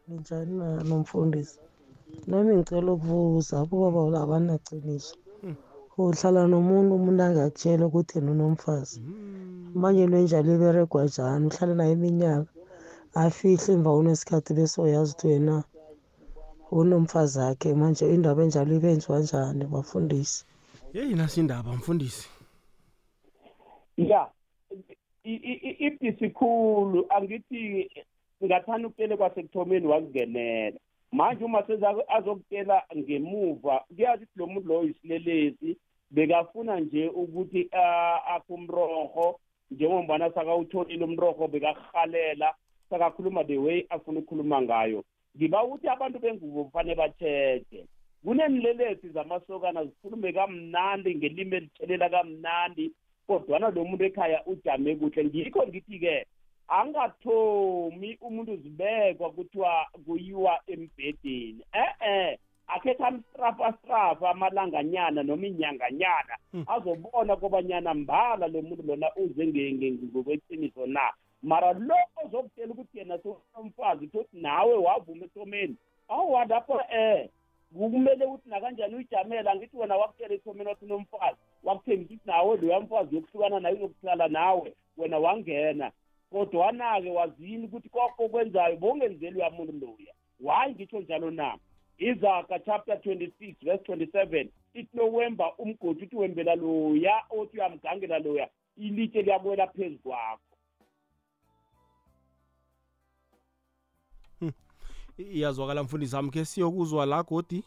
Njani 0.07 0.53
nomfundisi? 0.87 1.59
Nami 2.27 2.51
ngicela 2.55 2.91
ukubuza 2.95 3.57
la 4.13 4.19
abanaqiniso 4.23 5.15
uhlala 5.97 6.41
nomuntu 6.51 6.91
umuntu 6.95 7.21
angakutshela 7.23 7.83
ukuthi 7.85 8.13
yena 8.17 8.31
unomfazi. 8.35 8.99
Manje 9.81 10.03
lwenjalo 10.11 10.49
iberegwa 10.55 11.03
njani? 11.05 11.45
Uhlala 11.47 11.73
naye 11.75 11.93
iminyaka 11.97 12.51
afihle 13.23 13.69
emva 13.73 13.91
unesikhathi 13.99 14.51
bese 14.57 14.75
uyazi 14.81 15.11
ukuthi 15.11 15.27
wena 15.31 15.55
unomfazi 16.79 17.39
akhe 17.49 17.69
manje 17.79 18.05
indaba 18.15 18.41
enjalo 18.43 18.71
ibenziwa 18.75 19.19
njani 19.23 19.63
bafundisi? 19.73 20.39
Yeyi 20.95 21.13
nasindaba 21.15 21.69
mfundisi. 21.77 22.27
Ya. 23.97 24.29
I- 25.23 25.41
i- 25.51 25.61
i- 25.69 25.77
ibhisi 25.87 26.29
khulu 26.29 27.05
angithi 27.09 27.89
ngathanda 28.43 28.87
ukutele 28.87 29.17
kwasekuthomeni 29.17 29.87
wakungenela. 29.87 30.77
Manje 31.11 31.45
uma 31.45 31.63
seza 31.67 31.95
azokutela 32.07 32.83
ngemuva 32.97 33.79
kuyazi 33.87 34.23
ukuthi 34.23 34.39
lo 34.39 34.47
muntu 34.47 34.67
loyo 34.67 34.89
isilelesi 34.89 35.77
bekafuna 36.11 36.79
nje 36.79 37.07
ukuthi 37.07 37.69
ah, 37.71 38.35
akhe 38.35 38.53
umroho 38.53 39.39
njengombana 39.71 40.31
sakawutholile 40.31 41.03
umroho 41.05 41.47
bekahalela 41.47 42.53
sakakhuluma 42.89 43.43
the 43.43 43.57
way 43.57 43.85
afuna 43.89 44.19
ukukhuluma 44.19 44.61
ngayo. 44.61 45.03
Ngiba 45.37 45.63
ukuthi 45.63 45.87
abantu 45.87 46.19
bengubo 46.19 46.63
kufanele 46.63 46.95
batshetshe 46.95 47.85
kunenilelesi 48.23 49.09
zamasokana 49.09 49.85
zikhulume 49.85 50.33
kamnandi 50.33 51.15
ngelimi 51.15 51.55
elithelela 51.55 52.09
kamnandi 52.09 52.91
kodwana 53.27 53.69
lo 53.69 53.85
muntu 53.85 54.03
ekhaya 54.05 54.45
ujame 54.45 54.95
kuhle. 54.95 55.25
Ngikho 55.25 55.67
ngithi-ke 55.67 56.25
angathomi 56.67 58.17
umuntu 58.21 58.51
uzibekwa 58.53 59.31
kuthiwa 59.31 59.87
kuyiwa 60.05 60.59
embhedeni. 60.67 61.61
E-e 61.73 62.37
akhetha 62.67 63.07
amstrafa 63.07 63.73
strafa 63.73 64.29
amalanganyana 64.29 65.23
noma 65.23 65.47
inyanganyana 65.47 66.35
azobona 66.67 67.35
kobanyana 67.35 67.93
mbala 67.93 68.47
lo 68.47 68.61
muntu 68.61 68.83
lona 68.87 69.07
uze 69.15 69.45
nge- 69.47 69.73
nge- 69.73 69.99
ngokweqiniso 70.09 70.85
na. 70.85 71.13
Mara 71.43 71.73
lo 71.73 71.95
ozokutshela 72.25 72.73
ukuthi 72.73 72.97
yena 72.97 73.19
somfazi 73.53 74.07
tothi 74.07 74.37
nawe 74.37 74.73
wavuma 74.77 75.25
ethomeni 75.25 75.75
awa 76.09 76.45
lapho 76.45 76.81
eh 76.89 77.29
kumele 77.73 78.25
ukuthi 78.25 78.49
nakanjani 78.49 78.95
uyijamela 78.95 79.51
angithi 79.51 79.77
wena 79.77 79.97
wakutshela 79.97 80.33
ethomeni 80.33 80.69
wathi 80.69 80.85
unomfazi. 80.85 81.37
Wakuthembisa 81.65 82.13
ukuthi 82.13 82.27
nawe 82.29 82.57
loya 82.57 82.79
mfazi 82.79 83.15
yokuhlukana 83.15 83.59
naye 83.59 83.75
uzokuhlala 83.75 84.27
nawe 84.27 84.75
wena 84.97 85.17
wangena. 85.19 85.91
Kodwana-ke 86.31 87.09
wazini 87.09 87.65
ukuthi 87.65 87.89
konke 87.89 88.23
okwenzayo 88.23 88.77
bongenzeli 88.77 89.35
uyamuntu 89.35 89.73
loya 89.81 90.13
why 90.39 90.71
ngitsho 90.71 90.99
njalo 90.99 91.31
na? 91.31 91.57
Izaga 91.97 92.59
chapter 92.59 92.95
26 92.95 93.55
verse 93.61 93.83
27 93.83 94.47
ithi 94.73 94.97
nowemba 94.97 95.55
umgodi 95.57 96.03
uthi 96.03 96.15
wembela 96.15 96.55
loya 96.55 97.23
othi 97.29 97.57
uyamgangela 97.57 98.19
loya 98.19 98.49
ilitshe 98.77 99.21
liyabuwela 99.21 99.67
phezu 99.67 99.97
kwakho. 100.03 100.39
Iyazwakala 105.17 105.83
mfundisi 105.83 106.15
wami 106.15 106.31
ke 106.31 106.45
siyokuzwa 106.45 107.05
la 107.05 107.23
godi. 107.23 107.63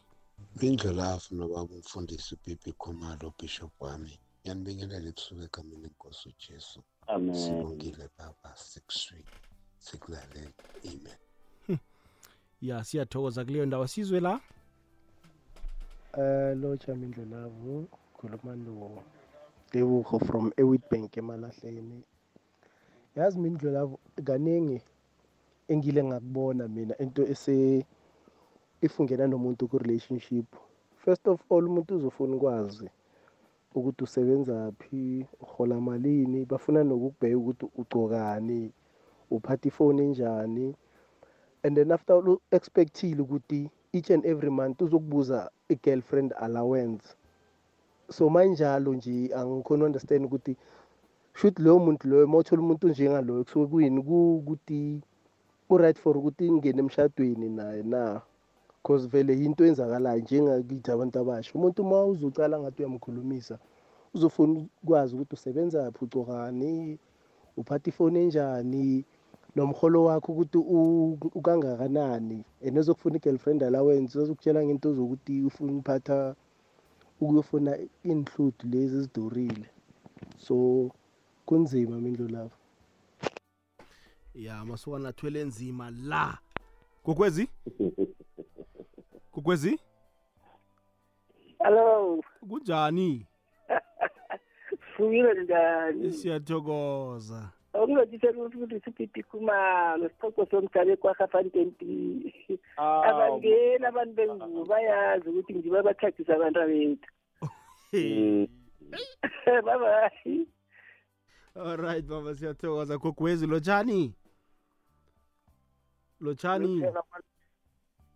Indlelafu 0.67 1.35
nobaba 1.35 1.75
umfundisi 1.75 2.35
ubibi 2.35 2.73
khumalo 2.81 3.33
bishop 3.39 3.73
wami 3.81 4.15
yanibingelela 4.45 5.09
ebusuku 5.09 5.43
egameni 5.47 5.83
lenkosi 5.83 6.29
ujesu. 6.29 6.81
Amen. 7.07 7.35
sibongile 7.35 8.09
baba. 8.19 8.51
Sikuswi 8.57 9.25
sikulalela 9.79 10.53
amen. 10.91 11.19
Ya 12.61 12.85
siyathokoza 12.85 13.45
kuleyo 13.45 13.67
ndawo. 13.67 13.87
Sizwe 13.87 14.21
la? 14.21 14.41
Uh, 16.13 16.61
lotsha 16.61 16.95
mindlulavu 16.95 17.89
khuluma 18.17 18.57
no 18.57 19.03
Tebogo 19.71 20.19
from 20.19 20.53
Ewitbank 20.57 21.17
emalahleni. 21.17 22.03
Yazi 23.17 23.39
mindlulavu 23.39 23.99
kaningi 24.25 24.83
engile 25.69 26.05
ngakubona 26.05 26.69
mina 26.69 26.99
into 26.99 27.23
ese 27.23 27.87
ifungena 28.87 29.27
nomuntu 29.27 29.69
ku 29.71 29.79
relationship 29.79 30.47
first 31.03 31.25
of 31.29 31.39
all 31.53 31.65
umuntu 31.71 31.91
uzofuna 31.97 32.37
ukwazi 32.37 32.87
ukuthi 33.75 34.05
usebenza 34.05 34.73
phi 34.79 35.27
uhola 35.41 35.77
malini 35.81 36.45
bafuna 36.51 36.81
nokukubheka 36.85 37.39
ukuthi 37.39 37.65
ugcokani 37.81 38.73
uphatha 39.31 39.69
ifoni 39.69 40.03
enjani. 40.03 40.75
And 41.63 41.77
then 41.77 41.93
after 41.93 42.23
expectile 42.51 43.23
ukuthi 43.23 43.71
each 43.93 44.11
and 44.11 44.25
every 44.27 44.51
month 44.51 44.81
uzokubuza 44.81 45.51
i-girlfriend 45.69 46.35
allowance. 46.41 47.05
So 48.11 48.31
manjalo 48.31 48.95
nje 48.95 49.35
angikhona 49.35 49.85
understand 49.85 50.25
ukuthi 50.25 50.57
shoot 51.35 51.59
loyo 51.59 51.79
muntu 51.79 52.09
loyo 52.09 52.25
uma 52.25 52.39
uthola 52.39 52.63
umuntu 52.63 52.89
njengaloyo 52.89 53.45
kusuke 53.45 53.67
kuyini? 53.67 53.99
Ukuthi 54.01 55.03
u-right 55.71 55.99
for 55.99 56.17
ukuthi 56.19 56.53
ngene 56.53 56.79
emshadweni 56.81 57.49
naye 57.49 57.83
na? 57.83 58.21
Cause 58.83 59.07
vele 59.09 59.33
yinto 59.41 59.65
enzakalayo 59.67 60.21
njengakithi 60.21 60.91
abantu 60.91 61.19
abasha. 61.19 61.53
Umuntu 61.55 61.83
uma 61.83 62.05
uzocala 62.05 62.61
ngathi 62.61 62.83
uyamkhulumisa 62.83 63.59
uzofuna 64.15 64.67
ukwazi 64.83 65.15
ukuthi 65.15 65.35
usebenzaphi 65.35 66.05
ugcokani 66.05 66.99
uphatha 67.57 67.89
ifoni 67.91 68.19
enjani 68.19 69.05
nomholo 69.57 70.05
wakho 70.05 70.33
ukuthi 70.33 70.59
u- 70.59 71.19
ukangakanani 71.35 72.45
and 72.67 72.77
ezokufuna 72.79 73.17
i-girlfriend 73.17 73.63
allowance 73.63 74.19
ezokutshela 74.19 74.65
ngento 74.65 74.95
zokuthi 74.95 75.43
ufuna 75.43 75.73
uphatha 75.73 76.35
ukuyofuna 77.21 77.79
inhluthu 78.03 78.67
lezi 78.69 78.97
ezidurile 78.97 79.67
so 80.39 80.91
kunzima 81.47 82.01
mindlu 82.01 82.29
lapho. 82.29 82.57
Ya 84.35 84.65
masukana 84.65 85.09
athwele 85.09 85.45
nzima 85.45 85.91
la. 85.91 86.39
Kokwezi? 87.03 87.49
kokwezi 89.49 89.81
hello. 91.65 92.23
Kunjani? 92.49 93.27
Sukile 94.97 95.43
njani? 95.43 96.13
Siyathokoza. 96.13 97.51
Okungatisela 97.73 98.45
ukuthi 98.45 98.81
sipipi 98.81 99.23
khumalo 99.23 100.09
siphoqo 100.09 100.47
somdlalo 100.51 100.97
kwahafantenti 100.97 102.33
abangeni 102.77 103.87
abantu 103.87 104.15
bengubo 104.15 104.65
bayazi 104.65 105.29
ukuthi 105.29 105.55
ngiba 105.55 105.83
bathagisa 105.83 106.35
abantu 106.35 106.61
bethu 106.69 107.09
babayi 109.67 110.47
alright 111.55 112.05
baba 112.05 112.35
siyathokoza. 112.35 112.99
Kokwezi 112.99 113.47
lotshani 113.47 114.15
lotshani 116.21 116.85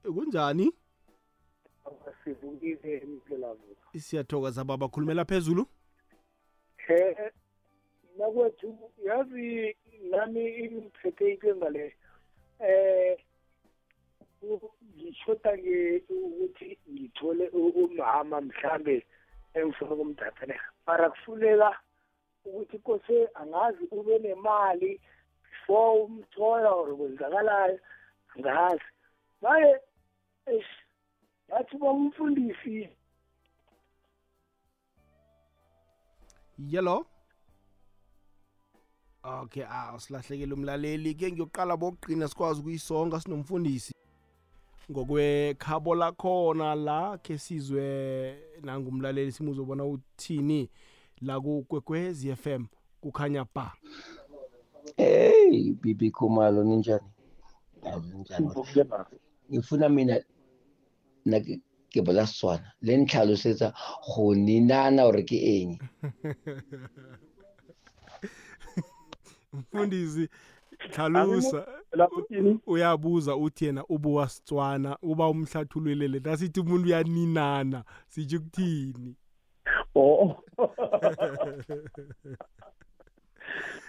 kunjani? 0.02 0.72
Sivukile 2.24 2.98
imhlelavu 2.98 3.76
siyathokoza 3.98 4.64
baba 4.64 4.88
khulumela 4.88 5.24
phezulu. 5.24 5.66
He 6.76 7.16
nakwethu 8.18 8.90
yazi 9.06 9.76
nami 10.10 10.44
ingiphethe 10.62 11.30
inkinga 11.32 11.68
le 11.70 11.94
eh 12.60 13.16
ngishoda 14.96 15.56
ke 15.56 16.02
ukuthi 16.08 16.78
ngithole 16.90 17.48
umama 17.48 18.40
mhlambe 18.40 19.06
engifuna 19.54 19.94
ukumdatha 19.94 20.46
mara 20.86 21.10
kufuneka 21.10 21.70
ukuthi 22.44 22.78
kose 22.78 23.28
angazi 23.34 23.84
ube 23.90 24.18
nemali 24.18 25.00
before 25.42 26.02
umthola 26.02 26.70
or 26.70 26.96
kwenzakalayo 26.96 27.78
angazi. 28.36 28.88
Maye 29.42 29.80
eish 31.52 31.58
yathi 31.58 31.78
bomfundisi 31.78 32.88
yellow? 36.58 37.06
Okay 39.24 39.64
ah 39.64 39.98
silahlekele 39.98 40.54
umlaleli. 40.54 41.14
Ke 41.14 41.32
ngiyoqala 41.32 41.76
bokugcina 41.76 42.28
sikwazi 42.28 42.60
ukuyisonga 42.60 43.20
sinomfundisi. 43.20 43.94
Ngokwekhabo 44.90 45.94
lakhona 45.94 46.74
la 46.74 47.18
ke 47.18 47.38
sizwe 47.38 48.38
nangumlaleli 48.62 49.32
simuzobona 49.32 49.84
uthini 49.84 50.70
la 51.20 51.40
kukwekwezi 51.40 52.36
FM 52.36 52.66
kukhanya 53.00 53.46
ba. 53.54 53.72
Hey 54.96 55.72
bibi 55.72 56.10
khumalo 56.10 56.64
ninjani? 56.64 57.06
Ninjani? 58.14 58.50
Ngifuna 59.50 59.88
mina 59.88 60.20
ke 61.92 62.02
bola 62.02 62.26
setswana. 62.26 62.72
Le 62.82 62.96
ntlhalosetsa 62.96 63.72
go 64.06 64.34
ninana 64.34 65.04
gore 65.04 65.22
ke 65.22 65.36
eng. 65.36 65.78
Mfundisi 69.52 70.28
hlalusa 70.96 71.66
uyabuza 72.66 73.36
uthi 73.36 73.64
yena 73.64 73.84
ubuwa 73.88 74.28
sitswana 74.28 74.98
uba 75.02 75.28
umhlathululele 75.28 76.20
nasithi 76.20 76.60
umuntu 76.60 76.88
uyaninana 76.88 77.84
sitsho 78.08 78.36
ukuthini? 78.36 79.16
Oh. 79.94 80.36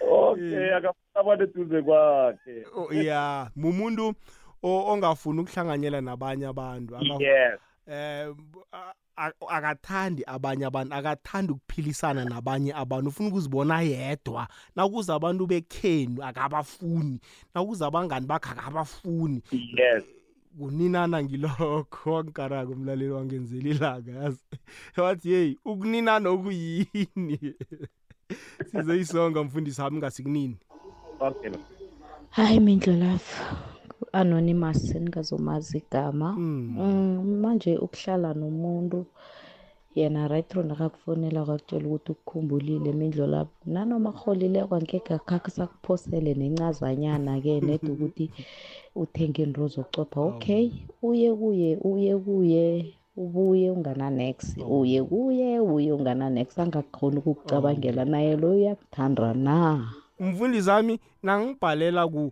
Okay 0.01 0.75
akafuna 0.75 1.43
eduze 1.43 1.81
kwakhe. 1.81 2.65
Ya 2.91 3.51
mumuntu 3.55 4.13
ongafuni 4.63 5.41
ukuhlanganyela 5.41 6.01
nabanye 6.01 6.45
abantu 6.47 6.95
yes. 7.19 7.59
eh 7.87 8.33
akathandi 9.47 10.23
abanye 10.25 10.65
abantu 10.65 10.95
akathandi 10.95 11.53
ukuphilisana 11.53 12.25
nabanye 12.25 12.73
abantu 12.73 13.09
ufuna 13.09 13.29
ukuzibona 13.29 13.81
yedwa. 13.81 14.47
Nakuza 14.75 15.15
abantu 15.15 15.47
bekhenu 15.47 16.23
akabafuni. 16.23 17.19
Nakuza 17.55 17.87
abangani 17.87 18.25
bakhe 18.25 18.49
akabafuni. 18.49 19.41
Yes. 19.51 20.03
Kuninana 20.57 21.23
ngilokho 21.23 22.13
wangikaraka 22.13 22.71
umlaleli 22.71 23.11
wangenzela 23.11 23.69
ilanga 23.69 24.11
yazi. 24.11 24.43
Wathi 24.97 25.31
yeyi 25.31 25.59
ukuninana 25.65 26.29
okuyini? 26.29 27.55
Sizoyisonga 28.71 29.43
mfundisi 29.43 29.81
wami 29.81 29.97
ngasikunini 29.97 30.57
okay. 31.19 31.51
Hayi 32.29 32.59
mindlolafa 32.59 33.72
anonymous 34.11 34.95
engazomazi 34.95 35.77
igama. 35.77 36.29
Mm, 36.31 37.39
manje 37.41 37.77
ukuhlala 37.77 38.33
nomuntu 38.33 39.05
yena 39.95 40.27
right 40.27 40.53
ro 40.53 40.63
ndakakufonela 40.63 41.45
kwakutshela 41.45 41.85
ukuthi 41.87 42.11
ukukhumbulile 42.11 42.89
imindlo 42.89 43.27
lapho 43.27 43.53
nanoma 43.65 44.11
rholileko 44.11 44.75
angeke 44.75 45.13
akhakhe 45.13 45.51
sakuphosele 45.51 46.33
nencazanyana-ke 46.33 47.61
ned 47.67 47.83
ukuthi 47.93 48.25
uthenge 48.95 49.43
into 49.43 49.67
zocopha 49.67 50.21
okay 50.21 50.71
uye 51.01 51.29
kuye 51.39 51.77
uye 51.91 52.13
kuye 52.17 52.65
ubuye 53.15 53.71
ungana-nex 53.71 54.57
uye 54.57 55.03
kuye 55.03 55.59
uye 55.59 55.91
ungana-nex 55.93 56.57
angakhoni 56.59 57.17
ukukucabangela 57.17 58.05
naye 58.05 58.35
lo 58.35 58.49
uyakuthanda 58.51 59.33
na? 59.33 59.57
Umfundisi 60.19 60.69
wami 60.69 60.99
nangibhalela 61.23 62.07
ku 62.07 62.31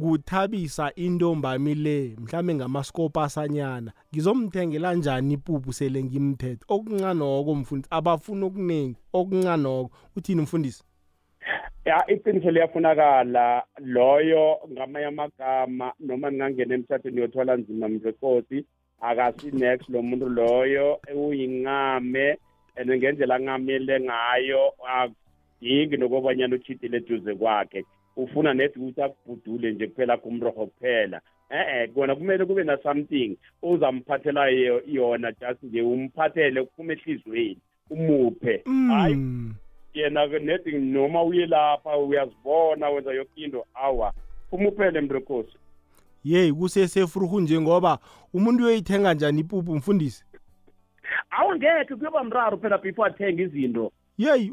kuthabisa 0.00 0.94
intombami 0.94 1.74
le 1.74 2.16
mhlambe 2.18 2.54
ngamaskopasanyana 2.54 3.92
ngizomthengela 4.12 4.94
njani 4.94 5.34
ipuphu 5.34 5.72
sele 5.72 6.04
ngimthethe 6.04 6.64
okuncanoko 6.68 7.54
mfundisi 7.54 7.88
abafuni 7.90 8.44
okuningi 8.44 8.96
okuncanoko 9.12 9.90
uthini 10.16 10.42
mfundisi? 10.42 10.84
Ya 11.84 12.06
iqiniso 12.06 12.50
liyafunakala. 12.50 13.62
Loyo 13.78 14.58
ngamanye 14.72 15.06
amagama 15.06 15.92
noma 16.00 16.30
ningangena 16.30 16.74
emthathweni 16.74 17.20
yothola 17.20 17.56
nzima 17.56 17.88
mrekosi 17.88 18.64
akasinex 19.00 19.88
lo 19.88 20.02
muntu 20.02 20.28
loyo 20.28 21.00
uyincame 21.14 22.38
and 22.76 22.90
ngendlela 22.90 23.34
ancamele 23.34 24.00
ngayo 24.00 24.72
akudingi 24.88 25.96
nokobanyana 25.96 26.56
uchidile 26.56 26.96
eduze 26.96 27.34
kwakhe. 27.34 27.84
Ufuna 28.16 28.54
nedi 28.54 28.78
ukuthi 28.78 29.02
akubhudule 29.02 29.72
nje 29.72 29.86
kuphela 29.86 30.16
kumroho 30.16 30.66
kuphela. 30.66 31.20
Eh 31.50 31.90
kona 31.94 32.16
kumele 32.16 32.44
kube 32.44 32.64
na 32.64 32.78
something 32.82 33.36
uzamphathela 33.62 34.48
yona 34.86 35.32
just 35.32 35.62
nje 35.62 35.82
umphathele 35.82 36.64
kuphume 36.64 36.92
ehlizweni 36.94 37.58
umuphe. 37.90 38.62
Hayi 38.88 39.16
yena 39.94 40.26
nedi 40.26 40.78
noma 40.78 41.22
uye 41.22 41.46
lapha 41.46 41.98
uyazibona 41.98 42.88
wenza 42.88 43.12
yonke 43.12 43.40
into 43.40 43.66
awa 43.74 44.12
umuphele 44.52 45.00
mrekosi 45.00 45.58
yeyi 46.24 46.52
kusesefruhu 46.52 47.40
njengoba 47.40 47.98
umuntu 48.34 48.64
uyoyithenga 48.64 49.14
njani 49.14 49.40
ipuphu 49.40 49.74
mfundisi? 49.74 50.24
Awungekhe 51.30 51.94
kuyoba 51.96 52.24
mraro 52.24 52.56
phela 52.56 52.78
before 52.78 53.10
athenga 53.10 53.42
izinto. 53.42 53.92
Yeyi 54.18 54.52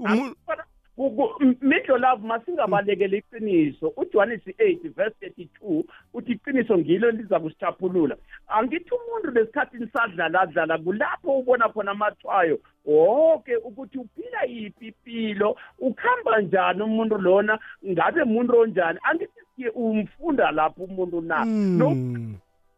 midlo 1.62 1.98
love 1.98 2.28
masingabalekele 2.28 3.18
iqiniso. 3.18 3.94
Ujohannes 3.98 4.42
8 4.48 4.90
verse 4.96 5.16
32 5.22 5.84
uthi 6.14 6.32
iqiniso 6.32 6.78
ngilo 6.78 7.10
eliza 7.10 7.40
kusithaphulula 7.40 8.16
angithi 8.48 8.92
umuntu 8.94 9.32
lesikhathini 9.32 9.88
sadlaladlala 9.94 10.78
kulapho 10.78 11.40
ubona 11.40 11.70
khona 11.70 11.92
amathwayo 11.92 12.60
wonke 12.86 13.56
ukuthi 13.56 13.98
uphila 13.98 14.44
yiphi 14.44 14.88
impilo 14.88 15.58
ukuhamba 15.80 16.42
njani 16.42 16.82
umuntu 16.84 17.18
lona 17.18 17.60
ngabe 17.86 18.24
muntu 18.24 18.58
onjani? 18.60 19.00
Angithi 19.04 19.70
umfunda 19.76 20.52
lapho 20.52 20.84
umuntu 20.84 21.22
na? 21.22 21.46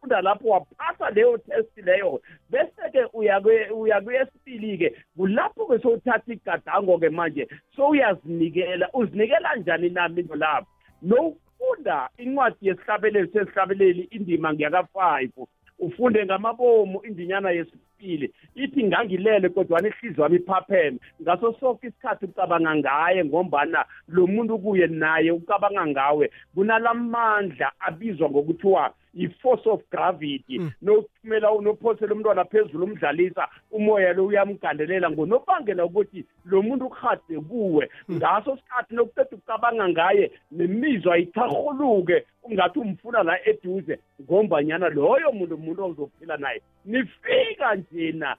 Ufunda 0.04 0.20
lapho 0.20 0.48
waphasa 0.48 1.10
leyo 1.10 1.38
test 1.38 1.76
leyo. 1.76 2.20
Bese-ke 2.50 3.06
uya 3.12 4.00
kweyesibili-ke 4.00 4.94
kulapho-ke 5.16 5.78
sowuthatha 5.82 6.32
igadango-ke 6.32 7.10
manje 7.10 7.48
sowuyazinikela. 7.76 8.88
Uzinikela 8.92 9.56
njani 9.56 9.90
nami 9.90 10.20
into 10.20 10.34
lapho 10.34 10.66
nokufunda 11.02 12.08
incwadi 12.18 12.68
yesihlabeleli 12.68 13.32
sesihlabeleli 13.32 14.08
indima 14.10 14.52
ngiyaka-five 14.52 15.32
ufunde 15.78 16.24
ngamabomu 16.24 17.00
indinyana 17.04 17.50
yesibili. 17.50 18.32
Ithi 18.54 18.84
ngangilele 18.84 19.48
kodwana 19.48 19.88
ihliziyo 19.88 20.22
wami 20.22 20.36
iphapheme. 20.36 20.98
Ngaso 21.22 21.52
sonke 21.60 21.86
isikhathi 21.86 22.24
ucabanga 22.24 22.74
ngaye 22.76 23.24
ngombana 23.24 23.84
lo 24.08 24.26
muntu 24.26 24.58
kuye 24.58 24.86
naye 24.86 25.30
ucabanga 25.30 25.86
ngawe. 25.86 26.30
Kunalamandla 26.54 27.72
abizwa 27.80 28.30
ngokuthiwa 28.30 28.94
i-force 29.16 29.66
of 29.66 29.80
gravity. 29.90 30.60
Nothumela 30.82 31.52
unophosela 31.52 32.14
umntwana 32.14 32.44
phezulu 32.44 32.84
umdlalisa 32.84 33.48
umoya 33.70 34.12
lo 34.12 34.26
uyamgandelela 34.26 35.10
ngonobangela 35.10 35.84
ukuthi 35.84 36.24
lo 36.44 36.62
muntu 36.62 36.86
uhade 36.86 37.40
kuwe. 37.40 37.90
Ngaso 38.10 38.56
sikhathi 38.56 38.94
nokuqeda 38.94 39.36
ukucabanga 39.36 39.88
ngaye 39.88 40.30
nemizwa 40.50 41.18
itharhuluke 41.18 42.24
ungathi 42.42 42.78
umfuna 42.78 43.22
la 43.22 43.48
eduze 43.48 43.98
ngombanyana 44.22 44.88
loyo 44.88 45.32
muntu 45.32 45.54
umuntu 45.54 45.84
ozophila 45.84 46.36
naye. 46.36 46.62
Nifika 46.84 47.74
njena 47.74 48.36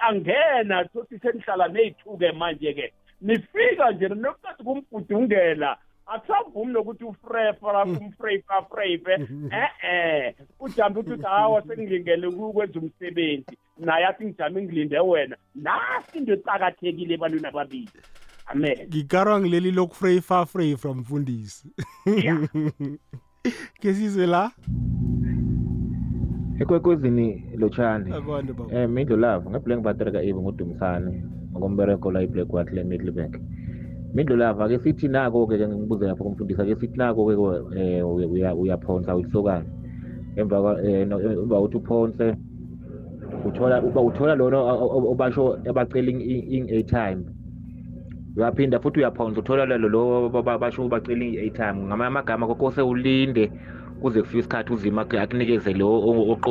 angena 0.00 0.84
thothi 0.84 1.18
senihlala 1.18 1.68
neyi-two-ke 1.68 2.32
manje-ke. 2.32 2.92
Nifika 3.20 3.90
njena 3.90 4.14
nokuqeda 4.14 4.64
kumbhudungela 4.64 5.78
akusavumi 6.14 6.72
nokuthi 6.72 7.04
ufrefa 7.04 7.84
umfrefa 7.84 8.62
frefe 8.70 9.12
eh-eh 9.50 10.34
ujambe 10.60 11.00
ukuthi 11.00 11.12
uthi 11.12 11.22
hawa 11.22 11.62
sengilingele 11.62 12.26
ukwenza 12.26 12.80
umsebenzi. 12.80 13.58
Naye 13.78 14.06
athi 14.06 14.24
ngijame 14.24 14.62
ngilinde 14.62 14.98
wena. 14.98 15.36
Nasi 15.54 16.18
into 16.18 16.32
ecakathekile 16.32 17.14
ebantwini 17.14 17.46
ababili. 17.46 17.88
Amen. 18.46 18.86
Ngikarwa 18.88 19.40
ngileli 19.40 19.70
lokufrefa 19.70 20.46
frefa 20.46 20.94
mfundisi. 20.94 21.68
Ke 23.80 23.94
sizwe 23.94 24.26
la? 24.26 24.50
Ekwekwezini 26.60 27.44
lotshani. 27.56 28.12
Um 28.12 28.92
mindlu 28.92 29.16
lavo 29.16 29.50
ngeblank 29.50 29.82
batereka 29.82 30.22
ibe 30.22 30.40
ngudumisane 30.40 31.24
ngokombereko 31.52 32.10
la 32.10 32.22
iblack 32.22 32.52
wat 32.52 32.72
le 32.72 32.84
middlebank 32.84 33.36
mindlu 34.14 34.36
lava 34.36 34.68
ke 34.68 34.78
sithi 34.78 35.08
nako-ke 35.08 35.58
ke 35.58 35.66
ngibuze 35.68 36.06
lapho 36.06 36.24
kumfundisa 36.24 36.64
ke 36.64 36.74
sithi 36.76 36.96
nako-ke 36.96 37.34
um 37.36 38.60
uyaphonsa 38.62 39.16
uyisokana. 39.16 39.66
Emva 40.36 40.58
emva 40.82 41.56
kokuthi 41.60 41.76
uphonse 41.76 42.26
uthola 43.44 43.82
uba 43.82 44.00
uthola 44.00 44.34
lona 44.34 44.58
obasho 45.12 45.58
abacela 45.68 46.10
ing-airtime 46.10 47.24
uyaphinda 48.36 48.80
futhi 48.80 49.00
uyaphonsa 49.00 49.40
uthola 49.40 49.66
lalo 49.66 49.88
lo 49.88 50.28
basho 50.28 50.88
bacela 50.88 51.24
i-airtime 51.24 51.86
ngamanye 51.88 52.08
amagama 52.08 52.46
kokose 52.46 52.82
ulinde 52.82 53.52
kuze 54.00 54.22
kufike 54.22 54.38
isikhathi 54.38 54.72
uzima 54.72 55.02
akunikeze 55.02 55.72
lo 55.74 55.88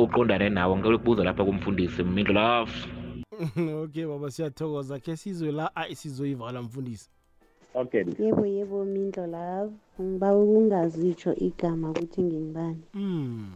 oqondane 0.02 0.48
nawo 0.48 0.76
ngicela 0.76 0.96
ukubuza 0.96 1.24
lapha 1.24 1.44
kumfundisi 1.44 2.02
mindlu 2.04 2.34
love 2.34 2.72
okay 3.82 4.06
baba 4.06 4.30
siyathokoza. 4.30 4.98
Khe 5.00 5.16
sizwe 5.16 5.52
la 5.52 5.76
ayi 5.76 5.96
sizoyivala 5.96 6.62
mfundisi. 6.62 7.10
Okay 7.74 8.04
yebo 8.18 8.44
yebo 8.46 8.84
mindlo 8.84 9.26
love 9.26 9.72
ngiba 10.00 10.28
ukungazitsho 10.36 11.34
igama 11.34 11.90
ukuthi 11.90 12.22
ngingibani 12.22 12.84
mm. 12.94 13.52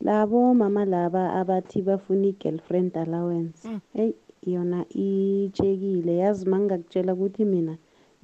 labo 0.00 0.54
mama 0.54 0.84
laba 0.84 1.34
abathi 1.40 1.82
bafuna 1.82 2.26
i-girlfriend 2.26 2.96
allowance. 2.96 3.68
Eyi 3.94 4.14
yona 4.46 4.84
itshekile 4.88 6.16
yazi 6.16 6.46
ma 6.50 6.58
ngingakutshela 6.58 7.14
ukuthi 7.14 7.44
mina 7.44 7.74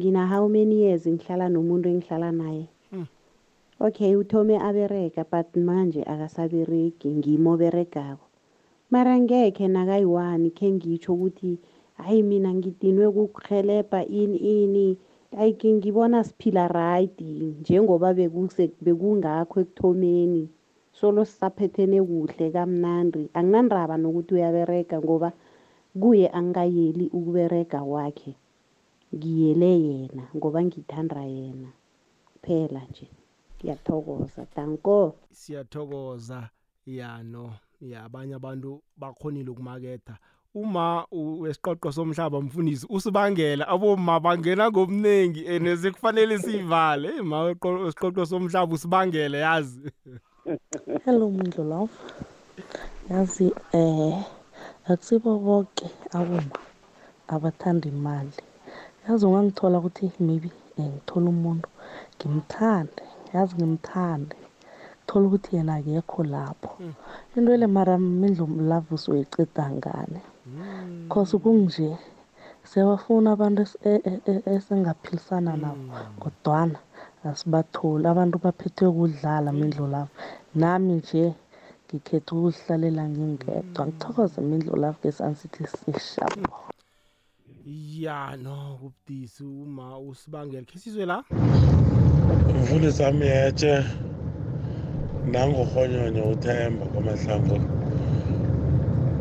ngina 0.01 0.27
how 0.27 0.49
many 0.49 0.83
years 0.83 1.07
ngihlala 1.07 1.49
nomuntu 1.49 1.89
engihlala 1.89 2.33
naye? 2.33 2.67
Mm. 2.93 3.07
okay 3.81 4.17
uthome 4.17 4.59
abereka 4.59 5.25
but 5.31 5.57
manje 5.57 6.03
akasaberegi 6.03 7.09
ngimo 7.15 7.51
oberegako 7.55 8.27
mara 8.91 9.19
ngekhe 9.19 9.69
nakayi-one 9.69 10.51
khe 10.51 10.73
ngitsho 10.73 11.15
ukuthi 11.15 11.59
hayi 11.99 12.23
mina 12.23 12.55
ngidinwe 12.55 13.07
kukurhelebha 13.11 14.07
ini 14.07 14.37
ini. 14.37 14.99
Like 15.33 15.65
ngibona 15.73 16.25
siphila 16.25 16.69
right 16.69 17.21
njengoba 17.21 18.13
bekuse- 18.15 18.73
bekungakho 18.81 19.61
ekuthomeni. 19.61 20.49
Solo 20.93 21.25
sisaphethene 21.25 22.03
kuhle 22.03 22.51
kamnandi. 22.51 23.31
Anginandaba 23.35 23.97
nokuthi 23.97 24.35
uyaberega 24.35 24.99
ngoba 25.01 25.33
kuye 26.01 26.29
angikayeli 26.29 27.07
ukuberega 27.13 27.81
kwakhe. 27.85 28.35
Ngiyele 29.15 29.71
yena 29.81 30.25
ngoba 30.37 30.63
ngithanda 30.65 31.23
yena. 31.25 31.69
Kuphela 32.27 32.83
nje. 32.91 33.07
Ngiyathokoza 33.59 34.47
danko 34.57 35.15
siyathokoza 35.31 36.51
yano 36.87 37.53
ya 37.81 38.05
abanye 38.05 38.35
abantu 38.35 38.81
bakhonile 38.97 39.51
ukumaketha. 39.51 40.19
Uma 40.61 41.07
u- 41.11 41.41
wesiqoqo 41.41 41.93
somhlaba 41.93 42.41
mfundisi 42.41 42.87
usibangela. 42.91 43.69
Aboma 43.69 44.21
bangena 44.21 44.71
ngobunengi 44.71 45.47
and 45.49 45.67
sekufanele 45.79 46.39
siyivale. 46.39 47.09
Hey 47.13 47.21
ma 47.23 47.43
weqo- 47.45 47.85
wesiqoqo 47.85 48.27
somhlaba 48.27 48.75
usibangele 48.75 49.39
yazi. 49.39 49.93
Hello 51.05 51.31
mindlo 51.31 51.65
love. 51.65 51.93
Yazi 53.11 53.53
eh 53.73 54.25
akusibo 54.89 55.39
bonke 55.39 55.87
aboma 56.13 56.59
abathanda 57.29 57.89
imali. 57.89 58.33
Yazi 59.09 59.27
ungangithola 59.27 59.79
ukuthi 59.79 60.11
maybe 60.21 60.51
eh, 60.79 60.85
ngithole 60.85 61.29
umuntu 61.29 61.69
ngimthande. 62.19 63.03
Yazi 63.35 63.55
ngimthande. 63.57 64.37
Thola 65.07 65.27
ukuthi 65.27 65.57
yena 65.57 65.75
akekho 65.75 66.25
lapho. 66.25 66.71
Into 67.37 67.53
ele 67.53 67.67
mara 67.67 67.99
mindlu 67.99 68.47
love 68.47 68.87
usuyiqeda 68.95 69.71
ngane 69.71 70.21
cause 71.09 71.39
kunje 71.39 71.97
siyabafuna 72.65 73.33
abantu 73.33 73.63
es- 73.63 73.79
e- 73.85 74.03
e- 74.11 74.21
e- 74.33 74.43
esingaphilisana 74.55 75.57
nabo 75.57 75.83
kodwana 76.21 76.79
asibatholi. 77.25 78.07
Abantu 78.07 78.39
baphethwe 78.39 78.89
kudlala 78.97 79.53
mindlu 79.53 79.87
lavo 79.95 80.09
nami 80.55 80.93
nje 81.01 81.35
ngikhetha 81.87 82.37
ukuzihlalela 82.37 83.09
ngingedwa. 83.09 83.87
Ngithokoze 83.87 84.41
mindlu 84.41 84.77
lavo 84.77 84.99
ngesansithi 85.01 85.65
sishapo 85.67 86.69
ya 87.99 88.37
no 88.37 88.79
kubudisi 88.81 89.45
uma 89.45 89.99
usibangele. 89.99 90.65
Khe 90.65 90.79
sizwe 90.79 91.07
la? 91.07 91.25
Mfundisi 92.63 93.03
wami 93.03 93.27
yetshe 93.27 93.85
nangurhonyonyo 95.33 96.31
uthemba 96.31 96.87
kwamahlango 96.87 97.59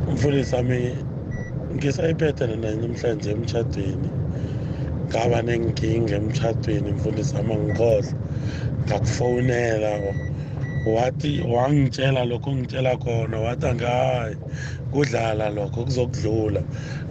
umfundisi 0.08 0.56
wami 0.56 0.96
ngisayiphethe 1.76 2.48
nana 2.48 2.70
namhlanje 2.82 3.30
emtshadweni 3.36 4.10
ngaba 5.10 5.40
nenkinga 5.48 6.16
emtshadweni 6.22 6.90
mfundisi 6.96 7.36
wami 7.38 7.54
angikhohlwa. 7.54 8.14
Ngakufowunela 8.86 9.92
wathi 10.96 11.32
wangitshela 11.42 12.26
lokho 12.26 12.52
ngitshela 12.56 12.98
khona 13.04 13.38
wathi 13.46 13.66
angayi 13.72 14.36
kudlala 14.92 15.50
lokho 15.58 15.80
kuzokudlula. 15.86 16.62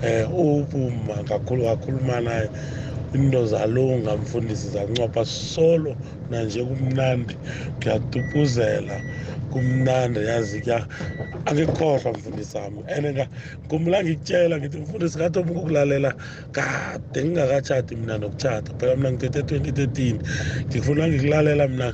Um 0.07 0.33
ubuma 0.47 1.17
kakhulu 1.29 1.63
kakhuluma 1.69 2.21
naye 2.21 2.49
into 3.15 3.47
zalunga 3.47 4.17
mfundisi 4.17 4.69
zancopha 4.75 5.25
solo 5.25 5.97
nanje 6.31 6.65
kumnandi. 6.65 7.35
Kuyatupuzela 7.81 8.97
kumnandi 9.57 10.21
yazi 10.21 10.61
kuya 10.61 10.87
angikukhohlwa 11.47 12.13
mfundisi 12.13 12.57
wami 12.59 12.81
and 12.89 13.29
ngumla 13.67 14.05
ngikutshela 14.05 14.59
ngithi 14.59 14.79
mfundisi 14.79 15.19
kade 15.19 15.39
ukukulalela 15.41 16.15
kade 16.53 17.25
ngingakatshati 17.25 17.97
mina 17.97 18.19
nokutshata. 18.19 18.73
Phela 18.79 18.97
mina 18.97 19.13
ngithethe 19.13 19.43
twenty 19.43 19.73
thirteen 19.73 20.23
ngifuna 20.69 21.09
ngikulalela 21.09 21.69
mina 21.69 21.89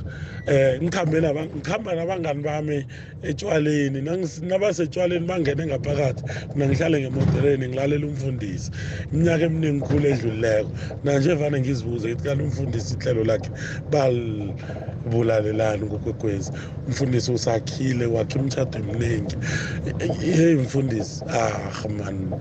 um 0.47 0.83
ngikhambe 0.83 1.21
naba- 1.21 1.45
ngikhamba 1.55 1.95
nabangani 1.95 2.41
bami 2.43 2.85
etshwaleni 3.23 4.01
nangis- 4.01 4.43
nabasetshwaleni 4.43 5.25
bangene 5.27 5.65
ngaphakathi 5.65 6.23
mina 6.55 6.67
ngihlale 6.67 7.01
ngemodereni 7.01 7.67
ngilalela 7.67 8.05
umfundisi. 8.07 8.71
Iminyaka 9.13 9.45
eminingi 9.45 9.81
khulu 9.87 10.07
edlulileko. 10.07 10.71
Nanje 11.03 11.33
vane 11.33 11.59
ngizibuze 11.61 12.07
ngithi 12.07 12.23
kanti 12.23 12.43
umfundisi 12.43 12.95
ihlelo 12.95 13.23
lakhe 13.23 13.49
balibulalelani 13.91 15.85
ngokwekwezi 15.85 16.51
umfundisi 16.87 17.31
usakhile 17.53 18.05
wakhe 18.05 18.39
imitshato 18.39 18.79
eminingi 18.79 19.35
hey 20.19 20.55
mfundisi 20.55 21.23
ah 21.29 21.87
man 21.97 22.31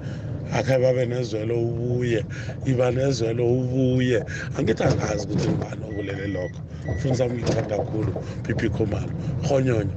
akhe 0.52 0.78
babe 0.78 1.06
nezwelo 1.06 1.60
ubuye 1.60 2.24
iba 2.66 2.90
nezwelo 2.90 3.44
ubuye. 3.52 4.24
Angithi 4.58 4.82
angazi 4.84 5.26
ukuthi 5.26 5.48
ngibani 5.48 5.82
okulele 5.84 6.26
lokho. 6.26 6.60
Mfundisi 6.96 7.22
wami 7.22 7.34
ngithanda 7.42 7.76
kakhulu 7.78 8.12
pipi 8.42 8.68
khomalo 8.68 9.12
rhonyonyo 9.48 9.94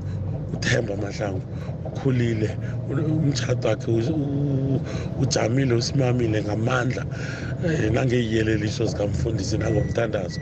uthemba 0.56 0.94
amahlangu 0.94 1.42
ukhulile 1.86 2.58
umtshato 2.90 3.68
wakhe 3.68 3.92
u- 3.92 4.16
u- 4.16 4.82
ujamile 5.22 5.74
usimamile 5.74 6.44
ngamandla. 6.44 7.06
Um 7.66 7.94
nangeyiyeleliso 7.94 8.86
zikamfundisi 8.86 9.58
nangomthandazo 9.58 10.40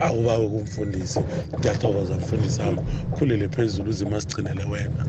awubawe 0.00 0.48
kumfundisi 0.48 1.20
ngiyathokoza 1.58 2.14
mfundisi 2.14 2.60
wami. 2.60 2.78
Khulile 3.18 3.48
phezulu 3.48 3.90
uzima 3.90 4.20
sigcinele 4.20 4.64
wena. 4.64 5.06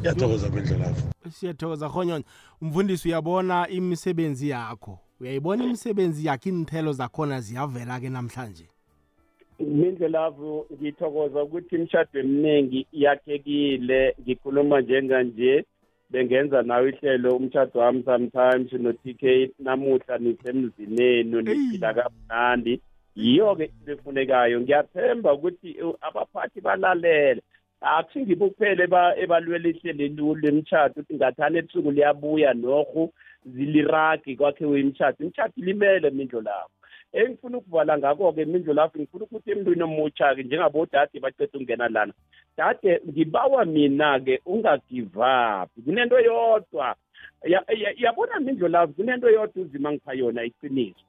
Ngiyathokoza 0.00 0.48
bendlelafo 0.48 1.02
siyathokoza 1.32 1.88
rhonyonyo 1.88 2.24
umfundisi 2.62 3.08
uyabona 3.08 3.68
imisebenzi 3.68 4.48
yakho? 4.48 4.98
Uyayibona 5.20 5.64
imisebenzi 5.64 6.26
yakho 6.26 6.48
iinthelo 6.48 6.92
zakhona 6.92 7.40
ziyavela-ke 7.40 8.08
namhlanje? 8.08 8.68
Mindlelavu 9.58 10.66
ngithokoza 10.72 11.42
ukuthi 11.42 11.74
imishado 11.76 12.20
eminingi 12.20 12.86
yakhekile 12.92 14.14
ngikhuluma 14.20 14.80
njenganje 14.80 15.64
bengenza 16.10 16.62
nawe 16.62 16.88
ihlelo 16.88 17.36
umshado 17.36 17.80
wami 17.80 18.02
sometimes 18.04 18.72
no-t 18.72 19.14
k 19.14 19.50
namuhla 19.58 20.18
nisemzinenu 20.18 21.40
niphila 21.40 21.94
kamnandi. 21.94 22.80
Yiyo-ke 23.16 23.64
into 23.64 23.92
efunekayo. 23.92 24.60
Ngiyathemba 24.60 25.34
ukuthi 25.34 25.82
uh, 25.82 25.94
abaphathi 26.00 26.60
balalele. 26.60 27.42
Akusi 27.80 28.20
ngibo 28.20 28.50
kuphela 28.50 28.84
eba- 28.84 29.16
ebalwela 29.18 29.68
ihlelo 29.68 30.34
lemtshado 30.34 30.92
ukuthi 31.00 31.14
ngathani 31.14 31.58
ebusuku 31.58 31.90
liyabuya 31.90 32.54
norhu 32.54 33.12
ziliragi 33.46 34.36
kwakhiwe 34.36 34.80
imtshado 34.80 35.24
imtshado 35.24 35.52
ilimele 35.56 36.10
mindlo 36.10 36.40
lapho 36.40 36.77
engifuna 37.12 37.58
ukuvala 37.58 37.98
ngako-ke 37.98 38.44
mindlu 38.44 38.72
lapho 38.74 38.98
ngifuna 38.98 39.24
ukuthi 39.24 39.50
emntwini 39.50 39.82
omutsha-ke 39.82 40.42
njengabodade 40.42 41.20
baceda 41.20 41.50
ukungena 41.54 41.88
lana. 41.88 42.12
Dade 42.56 43.00
ngibawa 43.08 43.64
mina-ke 43.64 44.40
ungagive 44.46 45.16
up 45.16 45.70
kunento 45.84 46.20
yodwa 46.20 46.96
Ya- 47.44 47.64
ya- 47.68 47.94
yabona 47.96 48.40
mindlu 48.40 48.68
lapho 48.68 48.92
kunento 48.92 49.30
yodwa 49.30 49.62
uzima 49.62 49.92
ngipha 49.92 50.12
yona 50.12 50.44
iqiniso. 50.44 51.00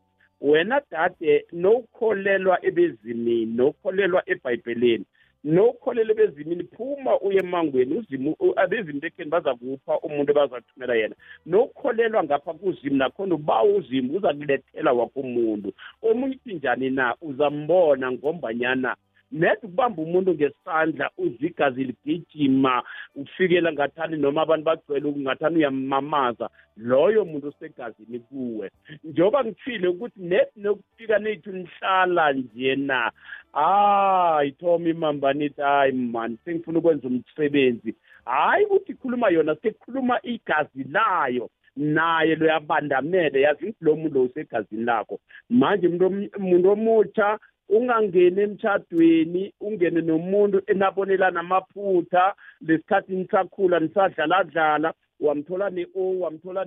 Wena 0.41 0.82
dade 0.91 1.45
nokukholelwa 1.54 2.66
ebezimini 2.66 3.45
nokukholelwa 3.45 4.24
ebhayibheleni 4.26 5.06
nokukholelwa 5.44 6.12
ebezimini 6.12 6.64
phuma 6.64 7.20
uye 7.22 7.40
emangweni 7.40 7.98
uzimu 7.98 8.36
u- 8.40 8.54
abezimi 8.60 9.00
bekheni 9.00 9.30
baza 9.30 9.56
kupha 9.56 10.00
umuntu 10.00 10.32
abazathumela 10.32 10.96
yena. 10.96 11.16
Nokukholelwa 11.46 12.24
ngapha 12.24 12.54
kuzimu 12.54 12.96
nakhona 12.98 13.36
uba 13.36 13.64
uzimu 13.64 14.18
uza 14.18 14.34
kulethela 14.34 14.94
wakho 14.94 15.20
umuntu. 15.20 15.74
Omunye 16.02 16.36
uthi 16.36 16.54
njani 16.54 16.90
na 16.90 17.16
uzambona 17.22 18.12
ngombanyana 18.12 18.96
net 19.32 19.63
ukubamba 19.63 20.01
umuntu 20.01 20.34
ngesandla 20.34 21.09
uzwa 21.17 21.47
igazi 21.47 21.84
ligijima 21.84 22.84
ufikela 23.15 23.73
ngathani 23.73 24.17
noma 24.17 24.41
abantu 24.41 24.65
bagcwele 24.65 25.11
ngathani 25.11 25.57
uyamamaza. 25.57 26.49
Loyo 26.77 27.25
muntu 27.25 27.47
usegazini 27.47 28.19
kuwe. 28.19 28.71
Njengoba 29.03 29.43
ngithile 29.43 29.88
ukuthi 29.88 30.19
net 30.21 30.49
nokufika 30.55 31.19
nethu 31.19 31.51
nihlala 31.51 32.34
njena 32.34 33.11
ah 33.53 34.41
ithoma 34.45 34.89
imambani 34.89 35.45
ithi 35.45 35.61
hayi 35.61 35.91
mani 35.91 36.38
sengifuna 36.45 36.80
ukwenza 36.80 37.07
umsebenzi. 37.07 37.95
Hayi 38.25 38.65
ukuthi 38.65 38.91
ikhuluma 38.91 39.30
yona 39.30 39.55
sekukhuluma 39.55 40.19
igazi 40.23 40.84
layo. 40.84 41.49
Naye 41.75 42.36
loyabandamele 42.36 43.41
yazi 43.41 43.75
lo 43.82 43.95
muntu 43.95 44.13
lo 44.13 44.23
usegazini 44.23 44.84
lakho. 44.84 45.19
Manje 45.49 45.88
umuntu 45.88 46.71
omutsha 46.71 47.39
ungangeni 47.70 48.41
emtshadweni 48.41 49.53
ungene 49.61 50.01
nomuntu 50.01 50.61
enabonela 50.67 51.32
namaphutha 51.32 52.36
lesikhathi 52.61 53.15
nisakhula 53.15 53.80
nisadlaladlala 53.80 54.93
wamthola 55.20 55.70
ne-o 55.70 56.20
wamthola 56.20 56.65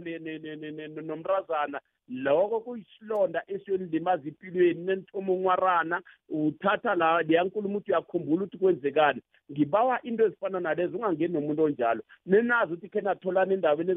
nomrazana 1.09 1.81
loko 2.09 2.61
kuyisilonda 2.61 3.43
esiyonilimaza 3.49 4.29
empilweni 4.29 4.85
nenithoma 4.85 5.33
unwarana 5.33 6.03
uthatha 6.29 6.95
la 6.95 7.23
leyankulumo 7.23 7.79
ukuthi 7.79 7.91
uyakhumbula 7.91 8.45
ukuthi 8.45 8.59
kwenzekani. 8.59 9.23
Ngibawa 9.53 10.03
into 10.03 10.27
ezifana 10.27 10.61
nalezo 10.61 10.97
ungangeni 10.97 11.35
nomuntu 11.35 11.63
onjalo. 11.63 12.03
Nenazi 12.27 12.73
ukuthi 12.73 12.89
khe 12.89 13.01
natholana 13.01 13.55
endaweni 13.55 13.91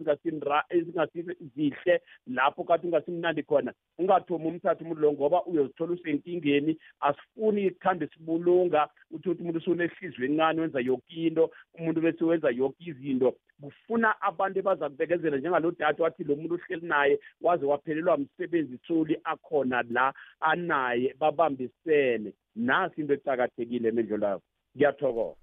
ezingasizihle 0.69 2.01
lapho 2.27 2.63
kade 2.63 2.87
ungasimnandi 2.87 3.43
khona. 3.43 3.73
Ungathomi 3.99 4.47
umthatha 4.47 4.83
umuntu 4.83 5.01
lo 5.01 5.13
ngoba 5.13 5.45
uyozithola 5.45 5.93
usenkingeni 5.93 6.77
asifuni 6.99 7.65
ikhambe 7.65 8.07
sibulunga 8.07 8.89
uthi 9.11 9.29
ukuthi 9.29 9.41
umuntu 9.41 9.59
usunehliziyo 9.59 10.25
encane 10.25 10.61
wenza 10.61 10.79
yoke 10.79 11.27
into 11.27 11.51
umuntu 11.73 12.01
bese 12.01 12.23
wenza 12.23 12.49
yoke 12.49 12.83
izinto. 12.83 13.35
Kufuna 13.61 14.21
abantu 14.21 14.59
ebaza 14.59 14.89
kubekezela 14.89 15.37
njengalo 15.37 15.71
dade 15.71 16.03
wathi 16.03 16.23
lo 16.23 16.35
muntu 16.35 16.55
uhleli 16.55 16.87
naye 16.87 17.19
waze 17.41 17.65
waphelelwa 17.95 18.17
msebenzi 18.17 18.79
soli 18.87 19.17
akhona 19.23 19.83
la 19.89 20.13
anaye 20.39 21.15
babambisene. 21.19 22.33
Nasi 22.55 23.01
into 23.01 23.13
ecakathekile 23.13 23.89
emendlo 23.89 24.17
lakho 24.17 24.41
ngiyathokoza. 24.75 25.35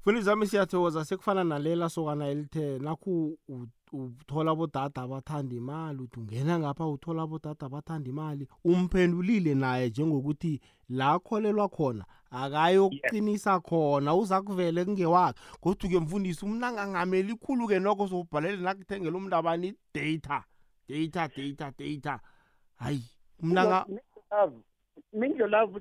Mfundisi 0.00 0.28
wami 0.28 0.46
siyathokoza. 0.46 1.04
Sekufana 1.04 1.44
nalela 1.44 1.88
sokana 1.88 2.26
elithe 2.26 2.78
nakhu 2.78 3.38
uthola 3.92 4.50
abodada 4.50 5.02
abathanda 5.02 5.56
imali 5.56 6.02
uthi 6.02 6.20
ungena 6.20 6.58
ngapha 6.58 6.86
uthola 6.86 7.22
abodada 7.22 7.66
abathanda 7.66 8.10
imali 8.10 8.48
umphendulile 8.64 9.54
naye 9.54 9.88
njengokuthi 9.88 10.60
la 10.88 11.12
akholelwa 11.12 11.68
khona 11.68 12.04
akayokuqinisa 12.30 13.60
khona 13.60 14.14
uza 14.14 14.42
kuvele 14.42 14.84
kungewakhe. 14.84 15.40
Kodwa-ke 15.60 16.00
mfundisi 16.00 16.44
umntu 16.44 16.66
angangameli 16.66 17.32
ikhulu-ke 17.32 17.78
nokho 17.78 18.08
sobhalele 18.08 18.56
nakuthengela 18.56 19.16
umntu 19.16 19.36
abani 19.36 19.74
data 19.94 20.44
data 20.88 21.28
data 21.28 21.72
data. 21.78 22.20
Hayi 22.78 23.02
mna 23.42 23.86
mindlo 25.12 25.46
lavo 25.46 25.80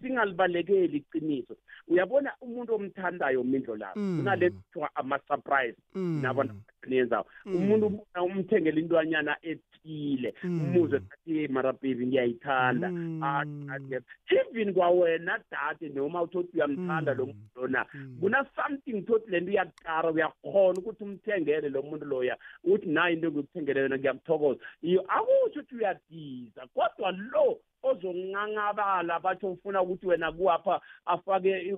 singalibalekeli 0.00 0.98
iqiniso. 0.98 1.56
Uyabona 1.88 2.32
umuntu 2.40 2.74
omthandayo 2.74 3.44
mindlo 3.44 3.76
lavo 3.76 3.94
kunale 3.94 4.50
kuthiwa 4.50 4.90
ama-surprise 4.94 5.76
nabona 5.94 6.54
niyenzayo 6.86 7.26
umuntu 7.46 8.04
umthengela 8.14 8.80
intwanyana 8.80 9.36
ethile 9.84 10.34
umuze 10.44 10.96
athi 10.96 11.48
mara 11.48 11.72
baby 11.72 12.06
ngiyayithanda. 12.06 12.88
Even 14.30 14.74
kwawena 14.74 15.40
dade 15.50 15.88
noma 15.94 16.22
uthi 16.22 16.48
uyamthanda 16.54 17.14
lo 17.14 17.26
muntu 17.26 17.60
lona 17.60 17.86
kuna-something 18.20 19.02
thothi 19.06 19.30
le 19.30 19.40
nto 19.40 19.50
iyakukara 19.52 20.10
uyakhona 20.10 20.78
ukuthi 20.78 21.04
umthengele 21.04 21.68
lo 21.68 21.82
muntu 21.82 22.04
loya 22.04 22.36
uthi 22.64 22.88
nayo 22.88 23.14
into 23.14 23.28
engikuthengele 23.28 23.80
yona 23.80 23.98
ngiyakuthokoza 23.98 24.60
akusho 25.08 25.60
ukuthi 25.60 25.74
uyadiza 25.76 26.66
kodwa 26.74 27.10
lo 27.12 27.60
ozonqanqabala 27.82 29.20
bathi 29.20 29.46
ufuna 29.46 29.82
ukuthi 29.82 30.06
wena 30.06 30.32
kuwapha 30.32 30.80
afake 31.06 31.76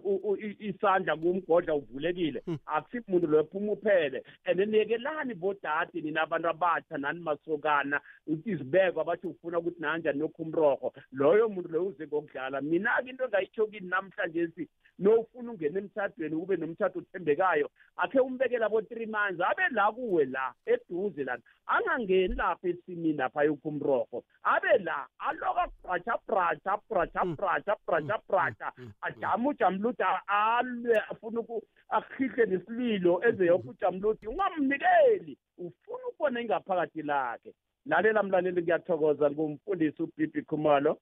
isandla 0.59 1.17
kumgodla 1.17 1.75
uvulekile. 1.75 2.43
Akusikho 2.67 3.05
umuntu 3.09 3.27
loyo 3.27 3.45
phuma 3.45 3.73
uphele. 3.73 4.23
And 4.45 4.61
niyekelani 4.61 5.35
bodade 5.35 6.01
nina 6.01 6.23
abantu 6.23 6.49
abatsha 6.49 6.99
nani 6.99 7.21
masokana 7.21 8.01
ukuthi 8.27 8.51
izibekwa 8.51 9.05
bathi 9.05 9.27
ufuna 9.27 9.59
ukuthi 9.59 9.81
nanjani 9.81 10.19
nokho 10.19 10.43
umroho 10.43 10.93
loyo 11.13 11.49
muntu 11.49 11.69
loyo 11.69 11.87
uze 11.87 12.07
ngokudlala. 12.07 12.61
Mina-ke 12.61 13.11
into 13.11 13.25
engayitsho 13.25 13.67
kini 13.67 13.89
namhlanje 13.89 14.49
si 14.55 14.69
nofuna 14.99 15.53
ungena 15.53 15.79
emtshadweni 15.79 16.35
ube 16.35 16.57
nomtshado 16.57 16.99
othembekayo 17.01 17.69
akhe 17.97 18.21
umbekela 18.21 18.69
bo-three 18.69 19.07
months 19.07 19.41
abe 19.41 19.67
la 19.71 19.93
kuwe 19.93 20.25
la 20.25 20.55
eduze 20.67 21.25
lana 21.25 21.43
angangeni 21.67 22.35
lapha 22.35 22.69
esimini 22.69 23.19
lapha 23.19 23.41
ayokho 23.41 23.69
umroho 23.69 24.25
abe 24.43 24.79
la 24.79 25.07
aloka 25.19 25.69
bracha 25.95 26.19
bracha 26.27 26.81
bracha 26.89 27.25
bracha 27.25 27.77
bracha 27.87 28.19
bracha 28.29 28.73
ajame 29.03 29.49
ujamuluti 29.49 30.03
alwe 30.27 30.99
afuna 31.11 31.43
akhihle 31.89 32.47
nesililo 32.47 33.21
eze 33.29 33.47
yokho 33.47 33.71
ujamuluti 33.71 34.27
ungamnikeli. 34.27 35.39
Ufuna 35.59 36.07
ukubona 36.09 36.41
ingaphakathi 36.41 37.03
lakhe. 37.03 37.55
Lalela 37.87 38.23
mlaleli 38.23 38.63
ngiyathokoza 38.63 39.31
ngumfundisi 39.31 40.03
ubibi 40.03 40.43
khumalo. 40.43 40.99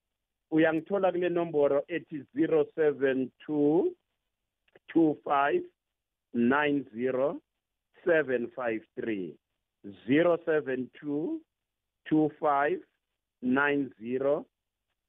Uyangithola 0.51 1.13
kule 1.13 1.29
nomboro 1.29 1.85
ethi 1.89 2.25
072 2.35 3.93
25 4.95 5.63
90 6.35 7.41
753 8.07 9.35
072 10.09 11.41
25 12.11 12.81
90 13.43 14.45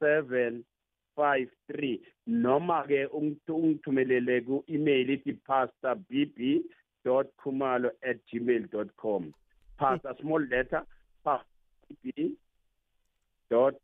753 0.04 2.00
noma-ke 2.28 3.00
ungithumelele 3.08 4.42
ku-email 4.42 5.10
ithi 5.10 5.34
pastor 5.48 5.96
bb 6.10 6.40
khumalo 7.38 7.90
at 8.02 8.18
gmail 8.32 8.64
com. 8.98 9.34
Pastor 9.78 10.16
small 10.22 10.42
letter 10.52 10.84
pastor 11.24 11.48
bb 11.90 12.36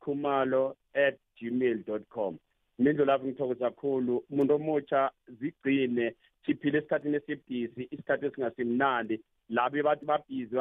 khumalo 0.01 0.75
at 0.95 1.17
gmail 1.37 1.83
com. 2.09 2.39
Mindlu 2.79 3.05
lapho 3.05 3.25
ngithokoza 3.27 3.69
kakhulu 3.69 4.23
umuntu 4.31 4.53
omutsha 4.55 5.11
zigcine 5.39 6.15
siphile 6.45 6.77
esikhathini 6.77 7.17
esibhizi 7.17 7.87
isikhathi 7.91 8.25
esingasimnandi. 8.25 9.15
Labe 9.49 9.83
bathi 9.83 10.05
babhizi 10.05 10.55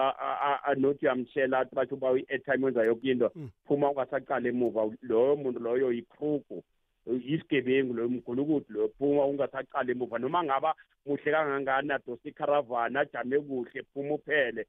nothi 0.76 1.06
uyamshela 1.06 1.58
athi 1.58 1.74
bathi 1.74 1.94
uba 1.94 2.18
i-airtime 2.18 2.64
wenza 2.64 2.84
yoke 2.84 3.10
into 3.10 3.30
phuma 3.66 3.90
ungasaqala 3.90 4.48
emuva 4.48 4.90
loyo 5.02 5.36
muntu 5.36 5.60
loyo 5.60 5.92
yikrugu 5.92 6.64
yisigebengu 7.06 7.94
loyo 7.94 8.08
mgulukuthi 8.08 8.72
loyo 8.72 8.88
phuma 8.98 9.26
ungasaqala 9.26 9.90
emuva. 9.92 10.18
Noma 10.18 10.44
ngaba 10.44 10.74
muhle 11.06 11.32
kangangani 11.32 11.92
adosa 11.92 12.28
ikharavani 12.28 12.98
ajame 12.98 13.40
kuhle 13.40 13.82
phuma 13.94 14.14
uphele. 14.14 14.66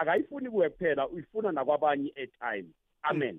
Akayifuni 0.00 0.50
kuwe 0.50 0.70
kuphela 0.70 1.08
uyifuna 1.08 1.52
nakwabanye 1.52 2.08
i-airtime. 2.08 2.68
Amen. 3.02 3.38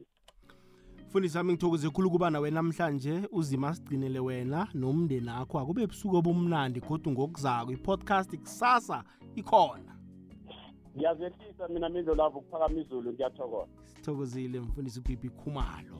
Mfundisi 1.08 1.38
wami 1.38 1.54
ngithokoze 1.54 1.90
khulu 1.90 2.12
kuba 2.12 2.30
nawe 2.30 2.52
namhlanje 2.52 3.22
uzima 3.32 3.74
sigcinele 3.74 4.20
wena 4.20 4.68
nomndeni 4.74 5.30
akho 5.30 5.60
akube 5.60 5.84
ebusuku 5.84 6.16
obumnandi 6.16 6.82
kodwa 6.82 7.12
ngokuzako 7.12 7.72
i-podcast 7.72 8.38
kusasa 8.38 9.04
ikhona. 9.36 9.96
Ngiyazehlisa 10.96 11.68
mina 11.68 11.90
mindlo 11.90 12.16
lavo 12.16 12.40
kuphakama 12.42 12.80
izulu 12.80 13.14
ngiyathokoza 13.14 13.68
sithokozile 13.86 14.60
mfundisi 14.60 15.00
ubibi 15.00 15.30
khumalo. 15.30 15.98